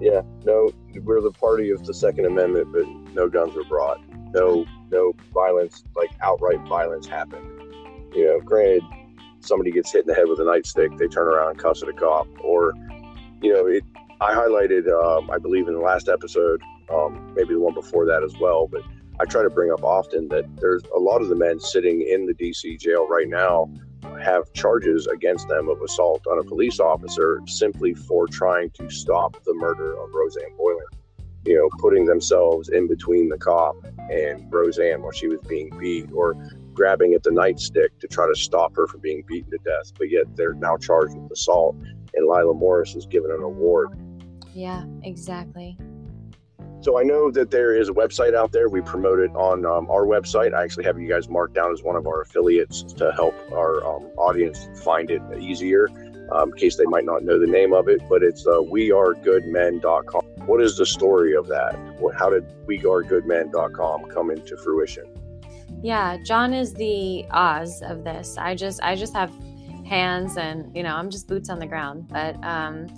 [0.00, 0.70] Yeah, no,
[1.02, 4.00] we're the party of the Second Amendment, but no guns were brought.
[4.32, 7.44] No, no violence, like outright violence happened.
[8.14, 8.82] You know, granted,
[9.40, 11.88] somebody gets hit in the head with a nightstick, they turn around and cuss at
[11.88, 12.72] a cop, or,
[13.42, 13.82] you know, it.
[14.24, 18.22] I highlighted, um, I believe, in the last episode, um, maybe the one before that
[18.22, 18.80] as well, but
[19.20, 22.24] I try to bring up often that there's a lot of the men sitting in
[22.24, 23.70] the DC jail right now
[24.22, 29.44] have charges against them of assault on a police officer simply for trying to stop
[29.44, 30.88] the murder of Rosanne Boyland.
[31.44, 33.76] You know, putting themselves in between the cop
[34.10, 36.34] and Roseanne while she was being beat, or
[36.72, 39.92] grabbing at the nightstick to try to stop her from being beaten to death.
[39.98, 43.90] But yet they're now charged with assault, and Lila Morris is given an award
[44.54, 45.76] Yeah, exactly.
[46.80, 48.68] So I know that there is a website out there.
[48.68, 50.52] We promote it on um, our website.
[50.52, 53.84] I actually have you guys marked down as one of our affiliates to help our
[53.86, 55.88] um, audience find it easier,
[56.30, 58.02] um, in case they might not know the name of it.
[58.08, 60.22] But it's uh, wearegoodmen.com.
[60.46, 61.74] What is the story of that?
[62.18, 65.06] How did wearegoodmen.com come into fruition?
[65.82, 68.36] Yeah, John is the Oz of this.
[68.36, 69.32] I just I just have
[69.86, 72.08] hands and you know I'm just boots on the ground.
[72.08, 72.88] But um,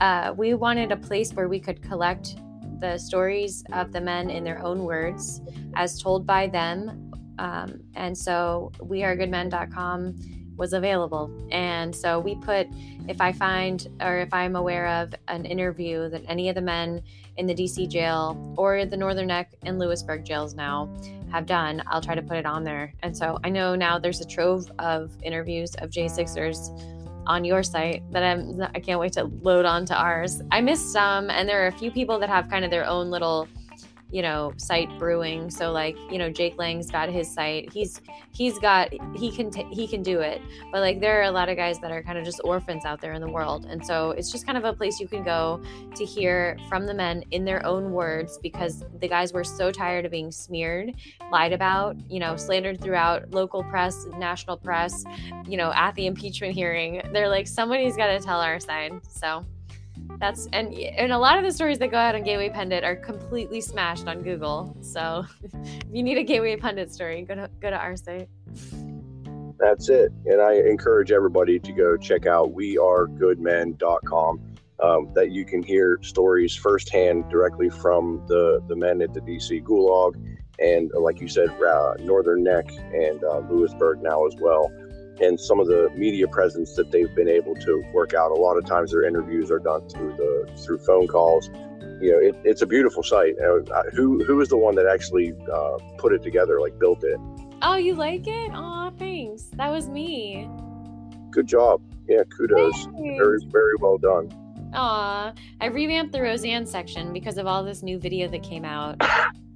[0.00, 2.36] uh, we wanted a place where we could collect
[2.80, 5.40] the stories of the men in their own words,
[5.74, 7.12] as told by them.
[7.38, 10.14] Um, and so wearegoodmen.com
[10.56, 11.30] was available.
[11.50, 12.68] And so we put,
[13.08, 17.02] if I find or if I'm aware of an interview that any of the men
[17.36, 20.94] in the DC jail or the Northern Neck and Lewisburg jails now
[21.32, 22.94] have done, I'll try to put it on there.
[23.02, 26.93] And so I know now there's a trove of interviews of J6ers
[27.26, 30.42] on your site that I'm I can't wait to load onto ours.
[30.50, 33.10] I missed some and there are a few people that have kind of their own
[33.10, 33.48] little
[34.14, 35.50] you know site brewing.
[35.50, 38.00] So like you know jake lang's got his site he's
[38.30, 40.40] he's got he can t- he can do it.
[40.70, 43.00] But like there are a lot of guys that are kind of just orphans out
[43.00, 43.66] there in the world.
[43.66, 45.60] And so it's just kind of a place you can go
[45.96, 50.04] to hear from the men in their own words because the guys were so tired
[50.04, 50.94] of being smeared
[51.32, 55.04] lied about you know slandered throughout local press national press
[55.44, 57.02] you know at the impeachment hearing.
[57.12, 58.92] They're like somebody's got to tell our side.
[59.08, 59.44] So
[60.18, 62.96] that's and and a lot of the stories that go out on Gateway Pundit are
[62.96, 64.76] completely smashed on Google.
[64.80, 65.52] So if
[65.92, 68.28] you need a Gateway Pundit story, go to go to our site.
[69.58, 70.12] That's it.
[70.26, 74.50] And I encourage everybody to go check out wearegoodmen.com.
[74.82, 79.62] Um, that you can hear stories firsthand directly from the, the men at the DC
[79.62, 80.16] Gulag
[80.58, 81.48] and, like you said,
[82.00, 84.70] Northern Neck and uh, Lewisburg now as well.
[85.20, 88.30] And some of the media presence that they've been able to work out.
[88.32, 91.50] A lot of times their interviews are done through the through phone calls.
[92.00, 93.36] You know, it, it's a beautiful site.
[93.38, 97.18] Uh, who who is the one that actually uh, put it together, like built it?
[97.62, 98.50] Oh, you like it?
[98.52, 99.44] Aw, thanks.
[99.54, 100.48] That was me.
[101.30, 101.80] Good job.
[102.08, 102.74] Yeah, kudos.
[102.84, 103.18] Thanks.
[103.18, 104.30] Very very well done.
[104.74, 109.00] Aw, I revamped the Rosanne section because of all this new video that came out.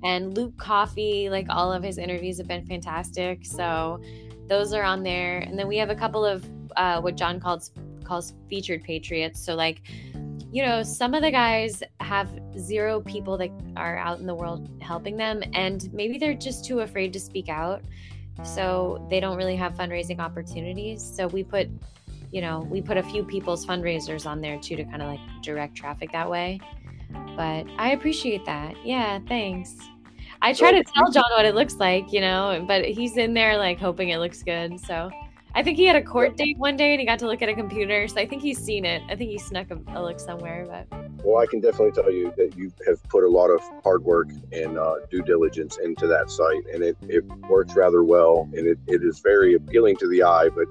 [0.05, 3.45] And Luke Coffee, like all of his interviews have been fantastic.
[3.45, 4.01] So
[4.49, 5.39] those are on there.
[5.39, 6.45] And then we have a couple of
[6.77, 7.73] uh, what John calls
[8.05, 9.41] calls featured patriots.
[9.41, 9.83] So like,
[10.51, 14.69] you know, some of the guys have zero people that are out in the world
[14.81, 17.83] helping them, and maybe they're just too afraid to speak out.
[18.45, 21.03] So they don't really have fundraising opportunities.
[21.03, 21.69] So we put
[22.31, 25.21] you know, we put a few people's fundraisers on there too to kind of like
[25.43, 26.61] direct traffic that way.
[27.37, 28.75] But I appreciate that.
[28.85, 29.77] Yeah, thanks.
[30.41, 33.59] I try to tell John what it looks like, you know, but he's in there
[33.59, 34.79] like hoping it looks good.
[34.81, 35.11] So
[35.55, 37.49] I think he had a court date one day and he got to look at
[37.49, 38.07] a computer.
[38.07, 39.03] So I think he's seen it.
[39.09, 40.87] I think he snuck a, a look somewhere, but
[41.25, 44.29] Well, I can definitely tell you that you have put a lot of hard work
[44.53, 48.79] and uh, due diligence into that site, and it, it works rather well, and it,
[48.87, 50.49] it is very appealing to the eye.
[50.55, 50.67] But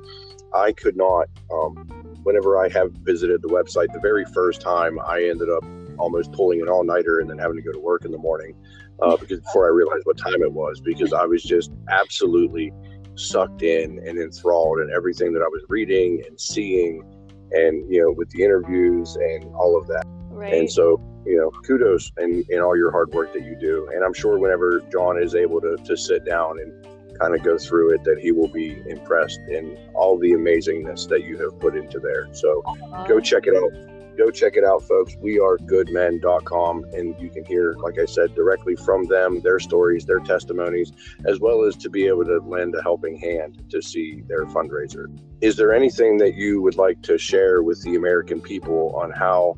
[0.54, 1.76] I could not, um,
[2.24, 5.66] whenever I have visited the website, the very first time I ended up
[6.00, 8.56] almost pulling an all nighter and then having to go to work in the morning
[9.02, 12.72] uh, because before I realized what time it was, because I was just absolutely
[13.16, 17.04] sucked in and enthralled in everything that I was reading and seeing,
[17.52, 20.04] and you know, with the interviews and all of that.
[20.30, 20.54] right.
[20.54, 23.90] And so, you know, kudos in, in all your hard work that you do.
[23.94, 26.86] And I'm sure whenever John is able to, to sit down and
[27.20, 31.24] kind of go through it, that he will be impressed in all the amazingness that
[31.24, 32.28] you have put into there.
[32.34, 32.62] So
[33.08, 33.97] go check it out.
[34.18, 35.16] Go check it out, folks.
[35.22, 36.86] We are goodmen.com.
[36.94, 40.92] And you can hear, like I said, directly from them, their stories, their testimonies,
[41.26, 45.06] as well as to be able to lend a helping hand to see their fundraiser.
[45.42, 49.56] Is there anything that you would like to share with the American people on how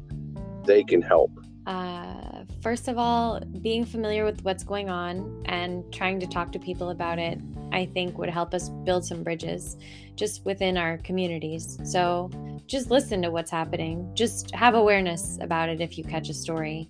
[0.66, 1.32] they can help?
[1.66, 6.60] Uh, first of all, being familiar with what's going on and trying to talk to
[6.60, 7.40] people about it,
[7.72, 9.78] I think would help us build some bridges
[10.16, 11.78] just within our communities.
[11.84, 12.30] So
[12.70, 16.88] just listen to what's happening, just have awareness about it if you catch a story.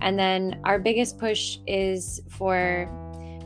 [0.00, 2.88] And then our biggest push is for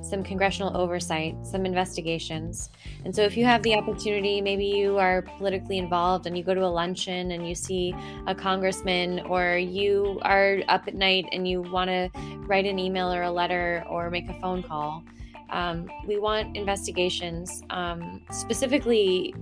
[0.00, 2.70] some congressional oversight, some investigations.
[3.04, 6.54] And so, if you have the opportunity, maybe you are politically involved and you go
[6.54, 7.94] to a luncheon and you see
[8.26, 12.10] a congressman, or you are up at night and you want to
[12.46, 15.02] write an email or a letter or make a phone call.
[15.50, 19.34] Um, we want investigations, um, specifically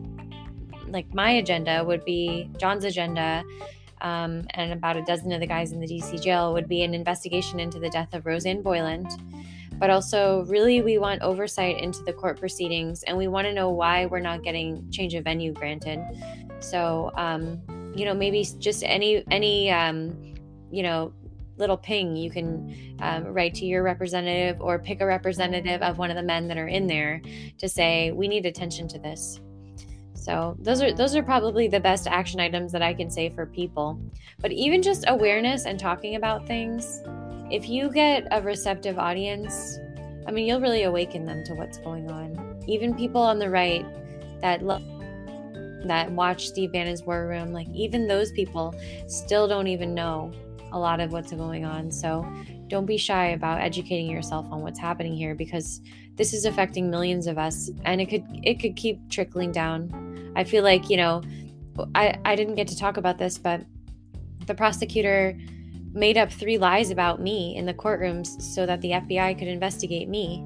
[0.91, 3.45] like my agenda would be John's agenda,
[4.01, 6.95] um, and about a dozen of the guys in the DC jail would be an
[6.95, 9.09] investigation into the death of Rosanne Boyland.
[9.79, 13.71] But also, really, we want oversight into the court proceedings, and we want to know
[13.71, 16.01] why we're not getting change of venue granted.
[16.61, 17.62] So, um,
[17.95, 20.35] you know, maybe just any any um,
[20.71, 21.12] you know
[21.57, 26.11] little ping you can um, write to your representative or pick a representative of one
[26.11, 27.21] of the men that are in there
[27.59, 29.41] to say we need attention to this
[30.21, 30.97] so those are mm-hmm.
[30.97, 33.99] those are probably the best action items that I can say for people.
[34.41, 37.01] But even just awareness and talking about things,
[37.51, 39.79] if you get a receptive audience,
[40.27, 42.63] I mean, you'll really awaken them to what's going on.
[42.69, 43.85] Even people on the right
[44.43, 44.83] that love
[45.87, 48.75] that watch Steve Bannon's War Room, like even those people
[49.07, 50.33] still don't even know
[50.73, 51.91] a lot of what's going on.
[51.91, 52.27] So
[52.69, 55.81] don't be shy about educating yourself on what's happening here because
[56.17, 60.10] this is affecting millions of us and it could it could keep trickling down.
[60.36, 61.23] I feel like, you know,
[61.94, 63.65] I I didn't get to talk about this, but
[64.47, 65.36] the prosecutor
[65.93, 70.09] made up three lies about me in the courtrooms so that the FBI could investigate
[70.09, 70.44] me.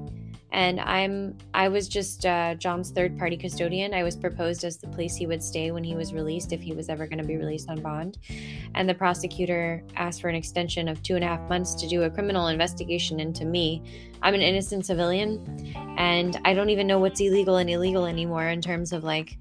[0.51, 3.93] And i'm i was just uh, john's third party custodian.
[3.93, 6.71] I was proposed as the place he would stay when he was released if he
[6.71, 8.19] was ever going to be released on bond.
[8.73, 12.03] And the prosecutor asked for an extension of two and a half months to do
[12.03, 13.83] a criminal investigation into me.
[14.21, 15.43] I'm an innocent civilian
[15.97, 19.37] and i don't even know what's illegal and illegal anymore in terms of like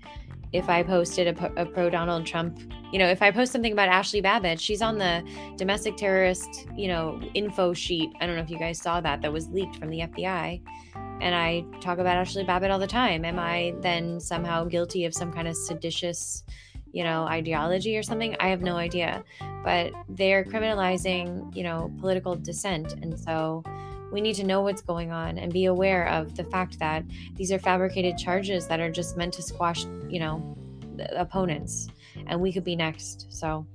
[0.55, 2.59] if I posted a, a pro Donald Trump,
[2.93, 5.23] you know, if I post something about Ashli Babbitt, she's on the
[5.57, 8.11] domestic terrorist, you know, info sheet.
[8.21, 10.63] I don't know if you guys saw that, that was leaked from the FBI
[11.21, 13.25] and I talk about Ashli Babbitt all the time.
[13.25, 16.45] Am I then somehow guilty of some kind of seditious,
[16.93, 18.37] you know, ideology or something?
[18.41, 19.25] I have no idea.
[19.65, 22.93] But they're criminalizing, you know, political dissent.
[22.95, 23.63] And so
[24.15, 27.03] we need to know what's going on and be aware of the fact that
[27.35, 30.57] these are fabricated charges that are just meant to squash, you know,
[31.17, 31.89] opponents.
[32.29, 33.27] And we could be next.
[33.29, 33.67] So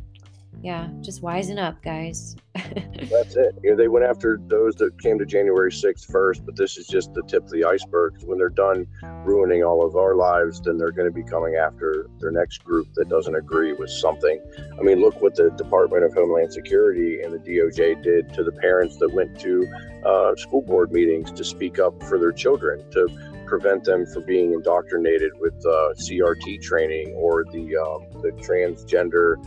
[0.61, 2.35] yeah, just wisen up, guys.
[2.53, 3.55] That's it.
[3.63, 6.85] You know, they went after those that came to January 6th first, but this is
[6.85, 8.21] just the tip of the iceberg.
[8.23, 8.85] When they're done
[9.23, 12.93] ruining all of our lives, then they're going to be coming after their next group
[12.95, 14.41] that doesn't agree with something.
[14.77, 18.51] I mean, look what the Department of Homeland Security and the DOJ did to the
[18.51, 19.65] parents that went to
[20.05, 23.07] uh, school board meetings to speak up for their children, to
[23.45, 29.37] prevent them from being indoctrinated with uh, CRT training or the um, the transgender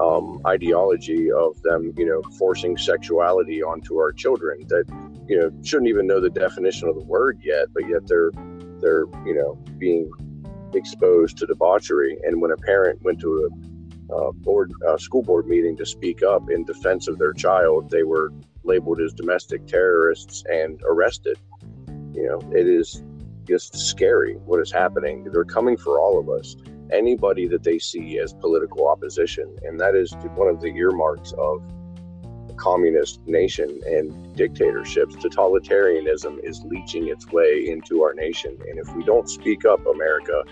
[0.00, 4.84] um, ideology of them, you know, forcing sexuality onto our children that,
[5.28, 8.30] you know, shouldn't even know the definition of the word yet, but yet they're
[8.80, 10.10] they're you know being
[10.74, 12.18] exposed to debauchery.
[12.24, 13.50] And when a parent went to
[14.10, 18.32] a board school board meeting to speak up in defense of their child, they were
[18.64, 21.38] labeled as domestic terrorists and arrested.
[22.14, 23.02] You know, it is
[23.44, 25.24] just scary what is happening.
[25.24, 26.56] They're coming for all of us
[26.92, 29.56] anybody that they see as political opposition.
[29.62, 31.62] And that is one of the earmarks of
[32.48, 35.16] a communist nation and dictatorships.
[35.16, 38.56] Totalitarianism is leaching its way into our nation.
[38.68, 40.42] And if we don't speak up, America,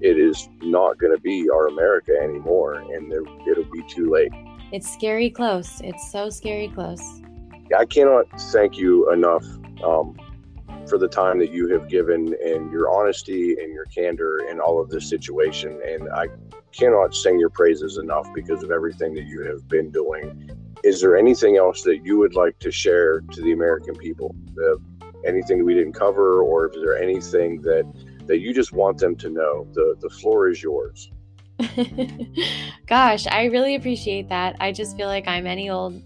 [0.00, 2.74] it is not going to be our America anymore.
[2.74, 4.32] And it'll be too late.
[4.70, 5.80] It's scary close.
[5.82, 7.02] It's so scary close.
[7.76, 9.44] I cannot thank you enough
[9.82, 10.16] um,
[10.88, 14.80] for the time that you have given and your honesty and your candor in all
[14.80, 15.80] of this situation.
[15.86, 16.26] And I
[16.72, 20.50] cannot sing your praises enough because of everything that you have been doing.
[20.84, 24.34] Is there anything else that you would like to share to the American people?
[24.62, 24.76] Uh,
[25.24, 27.84] anything we didn't cover, or is there anything that
[28.26, 29.66] that you just want them to know?
[29.72, 31.10] The the floor is yours.
[32.86, 34.56] Gosh, I really appreciate that.
[34.60, 36.00] I just feel like I'm any old,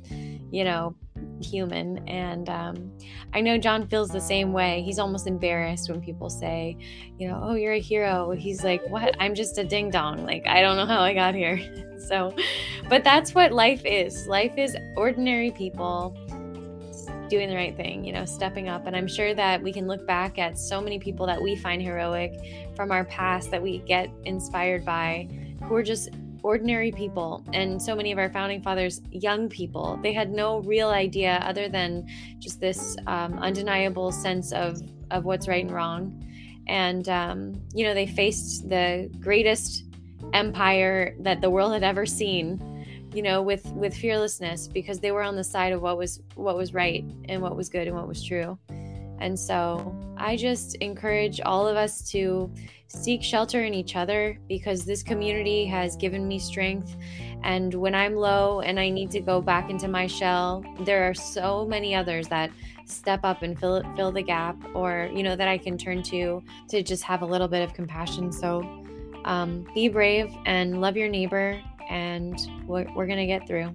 [0.51, 0.95] you know,
[1.43, 2.07] human.
[2.09, 2.93] And um,
[3.33, 4.83] I know John feels the same way.
[4.83, 6.77] He's almost embarrassed when people say,
[7.19, 8.31] you know, oh, you're a hero.
[8.31, 9.15] He's like, what?
[9.21, 10.25] I'm just a ding dong.
[10.25, 11.61] Like, I don't know how I got here.
[12.09, 12.35] so,
[12.89, 14.27] but that's what life is.
[14.27, 16.17] Life is ordinary people
[17.33, 18.87] doing the right thing, you know, stepping up.
[18.87, 21.81] And I'm sure that we can look back at so many people that we find
[21.81, 22.35] heroic
[22.77, 25.29] from our past that we get inspired by
[25.63, 26.11] who are just
[26.43, 29.99] ordinary people and so many of our founding fathers young people.
[30.03, 32.07] They had no real idea other than
[32.39, 36.25] just this um, undeniable sense of of what's right and wrong.
[36.69, 39.85] And um, you know they faced the greatest
[40.33, 42.61] empire that the world had ever seen
[43.13, 46.57] you know with with fearlessness because they were on the side of what was what
[46.57, 48.59] was right and what was good and what was true
[49.23, 52.51] And so I just encourage all of us to
[52.89, 56.97] seek shelter in each other because this community has given me strength.
[57.45, 61.15] And when I'm low and I need to go back into my shell, there are
[61.15, 62.51] so many others that
[62.85, 66.43] step up and fill fill the gap or you know that I can turn to
[66.69, 68.33] to just have a little bit of compassion.
[68.33, 68.61] So
[69.25, 72.37] um, be brave and love your neighbor and
[72.67, 73.73] we're, we're gonna get through.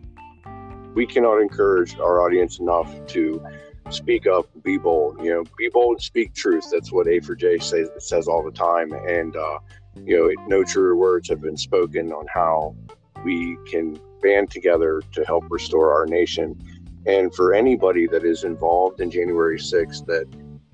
[0.94, 3.42] we cannot encourage our audience enough to
[3.90, 5.24] speak up, be bold.
[5.24, 6.66] You know, be bold, speak truth.
[6.72, 8.92] That's what A for J says says all the time.
[8.94, 9.60] And uh,
[9.96, 12.76] you know, no truer words have been spoken on how
[13.24, 16.60] we can band together to help restore our nation.
[17.06, 20.28] And for anybody that is involved in January 6th that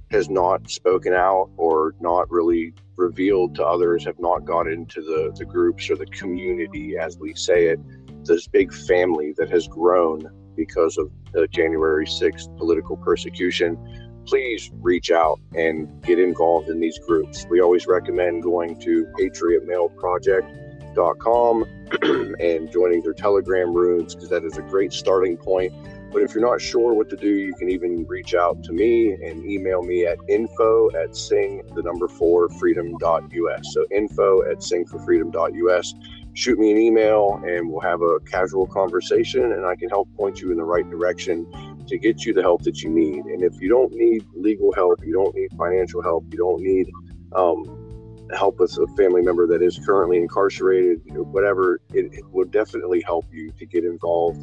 [0.10, 5.34] has not spoken out or not really revealed to others, have not got into the,
[5.38, 7.80] the groups or the community, as we say it,
[8.26, 10.22] this big family that has grown
[10.56, 13.78] because of the January 6th political persecution,
[14.26, 17.46] please reach out and get involved in these groups.
[17.50, 21.66] We always recommend going to patriotmailproject.com
[22.40, 25.74] and joining their Telegram rooms because that is a great starting point.
[26.12, 29.14] But if you're not sure what to do, you can even reach out to me
[29.14, 33.74] and email me at info at sing the number four freedom.us.
[33.74, 35.96] So info at singforfreedom.us
[36.34, 40.42] shoot me an email and we'll have a casual conversation and I can help point
[40.42, 41.46] you in the right direction
[41.88, 43.26] to get you the help that you need.
[43.26, 46.90] And if you don't need legal help, you don't need financial help, you don't need
[47.34, 53.02] um, help with a family member that is currently incarcerated, whatever, it, it will definitely
[53.02, 54.42] help you to get involved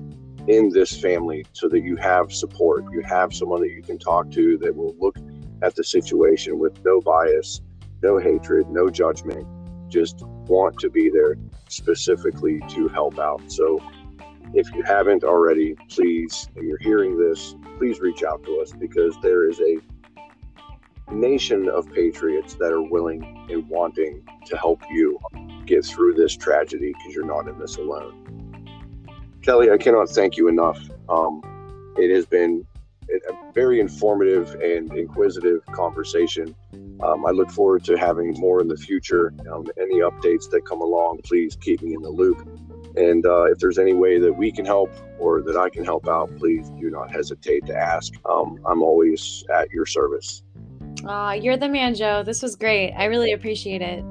[0.48, 2.84] in this family so that you have support.
[2.92, 5.16] You have someone that you can talk to that will look
[5.62, 7.60] at the situation with no bias,
[8.02, 9.46] no hatred, no judgment,
[9.90, 11.36] just want to be there
[11.68, 13.42] specifically to help out.
[13.50, 13.80] So
[14.54, 19.16] if you haven't already, please, and you're hearing this, please reach out to us because
[19.22, 19.78] there is a
[21.12, 25.18] nation of patriots that are willing and wanting to help you
[25.66, 28.16] get through this tragedy because you're not in this alone.
[29.42, 30.78] Kelly, I cannot thank you enough.
[31.08, 31.42] Um,
[31.96, 32.66] it has been
[33.28, 36.54] a very informative and inquisitive conversation.
[37.02, 39.32] Um, I look forward to having more in the future.
[39.52, 42.46] Um, any updates that come along, please keep me in the loop.
[42.96, 46.08] And uh, if there's any way that we can help or that I can help
[46.08, 48.12] out, please do not hesitate to ask.
[48.28, 50.42] Um, I'm always at your service.
[51.06, 52.22] Aw, you're the man, Joe.
[52.22, 52.92] This was great.
[52.92, 54.04] I really appreciate it.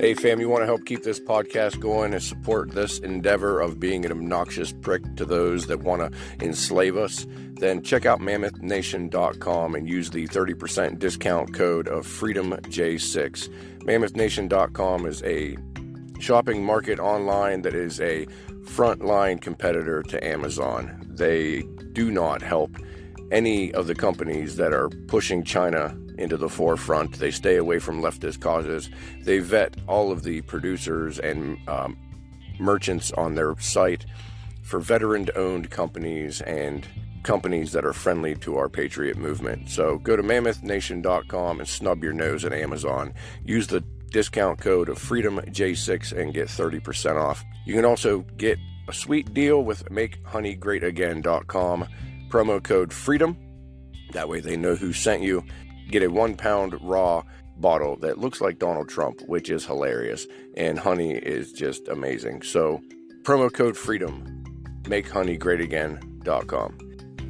[0.00, 3.80] Hey, fam, you want to help keep this podcast going and support this endeavor of
[3.80, 7.26] being an obnoxious prick to those that want to enslave us?
[7.54, 13.48] Then check out mammothnation.com and use the 30% discount code of FreedomJ6.
[13.80, 15.56] Mammothnation.com is a
[16.20, 18.26] shopping market online that is a
[18.66, 21.04] frontline competitor to Amazon.
[21.08, 21.62] They
[21.92, 22.70] do not help
[23.32, 27.18] any of the companies that are pushing China into the forefront.
[27.18, 28.90] They stay away from leftist causes.
[29.22, 31.96] They vet all of the producers and um,
[32.58, 34.06] merchants on their site
[34.62, 36.86] for veteran owned companies and
[37.22, 39.68] companies that are friendly to our patriot movement.
[39.68, 43.14] So go to mammothnation.com and snub your nose at Amazon.
[43.44, 43.80] Use the
[44.10, 47.44] discount code of FreedomJ6 and get 30% off.
[47.66, 48.58] You can also get
[48.88, 51.88] a sweet deal with MakeHoneyGreatAgain.com.
[52.28, 53.36] Promo code FREEDOM.
[54.12, 55.44] That way they know who sent you.
[55.88, 57.22] Get a one pound raw
[57.56, 60.26] bottle that looks like Donald Trump, which is hilarious.
[60.56, 62.42] And honey is just amazing.
[62.42, 62.80] So,
[63.22, 64.34] promo code FREEDOM.
[64.84, 66.78] MakeHoneyGreatAgain.com.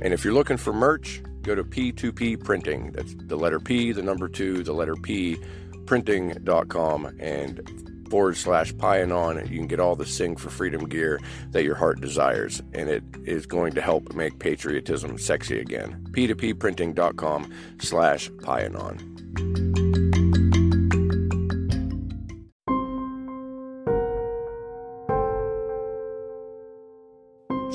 [0.00, 2.92] And if you're looking for merch, go to P2P Printing.
[2.92, 5.38] That's the letter P, the number two, the letter P,
[5.86, 7.16] printing.com.
[7.18, 9.38] And forward slash PiAnon.
[9.38, 11.20] And you can get all the Sing for Freedom gear
[11.50, 16.06] that your heart desires, and it is going to help make patriotism sexy again.
[16.12, 19.18] P2Pprinting.com slash PiAnon.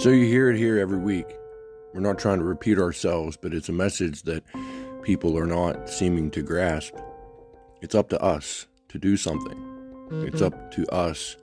[0.04, 1.28] So you hear it here every week.
[1.94, 4.44] We're not trying to repeat ourselves, but it's a message that
[5.04, 6.96] people are not seeming to grasp.
[7.82, 9.73] It's up to us to do something.
[10.22, 11.38] It's up to us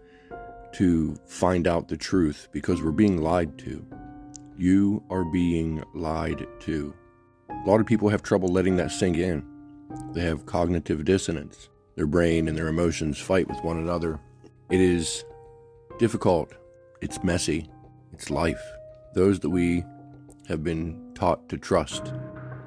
[0.72, 3.84] to find out the truth because we're being lied to.
[4.56, 6.94] You are being lied to.
[7.48, 9.44] A lot of people have trouble letting that sink in.
[10.12, 11.68] They have cognitive dissonance.
[11.96, 14.20] Their brain and their emotions fight with one another.
[14.70, 15.24] It is
[15.98, 16.54] difficult.
[17.00, 17.68] It's messy.
[18.12, 18.62] It's life.
[19.14, 19.84] Those that we
[20.48, 22.12] have been taught to trust,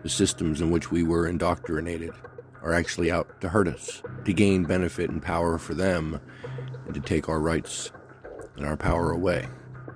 [0.04, 2.12] the systems in which we were indoctrinated,
[2.64, 6.19] are actually out to hurt us, to gain benefit and power for them,
[6.85, 7.91] and to take our rights
[8.56, 9.48] and our power away,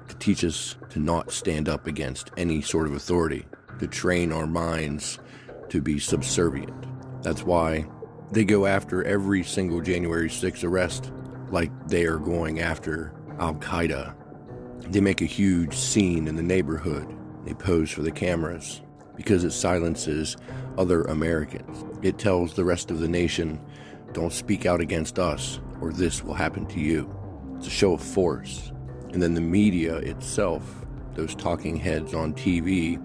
[0.07, 3.45] to teach us to not stand up against any sort of authority,
[3.79, 5.19] to train our minds
[5.69, 6.85] to be subservient.
[7.23, 7.87] That's why
[8.31, 11.11] they go after every single January 6th arrest
[11.49, 14.13] like they are going after Al Qaeda.
[14.81, 17.07] They make a huge scene in the neighborhood.
[17.45, 18.81] They pose for the cameras
[19.15, 20.37] because it silences
[20.77, 21.85] other Americans.
[22.01, 23.59] It tells the rest of the nation,
[24.13, 27.13] don't speak out against us or this will happen to you.
[27.57, 28.71] It's a show of force.
[29.11, 33.01] And then the media itself, those talking heads on TV,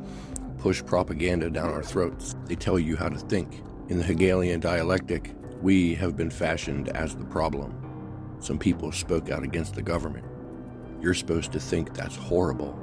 [0.58, 2.36] push propaganda down our throats.
[2.46, 3.62] They tell you how to think.
[3.88, 7.78] In the Hegelian dialectic, we have been fashioned as the problem.
[8.40, 10.24] Some people spoke out against the government.
[11.00, 12.78] You're supposed to think that's horrible.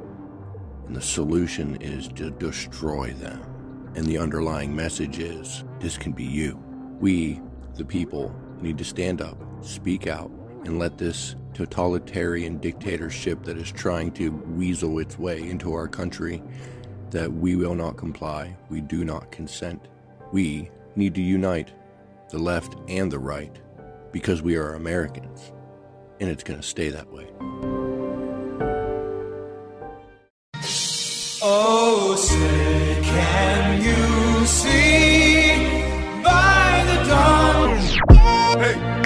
[0.88, 3.49] And the solution is to destroy them
[3.96, 6.62] and the underlying message is this can be you.
[7.00, 7.42] We,
[7.76, 10.32] the people, need to stand up, speak out,
[10.66, 16.42] and let this totalitarian dictatorship that is trying to weasel its way into our country
[17.12, 19.88] that we will not comply, we do not consent.
[20.32, 21.74] We need to unite,
[22.30, 23.60] the left and the right,
[24.12, 25.52] because we are Americans,
[26.20, 27.28] and it's going to stay that way.
[31.42, 32.69] Oh, say.
[33.20, 35.52] Can you see
[36.24, 37.78] by the dawn?
[38.62, 38.99] Hey.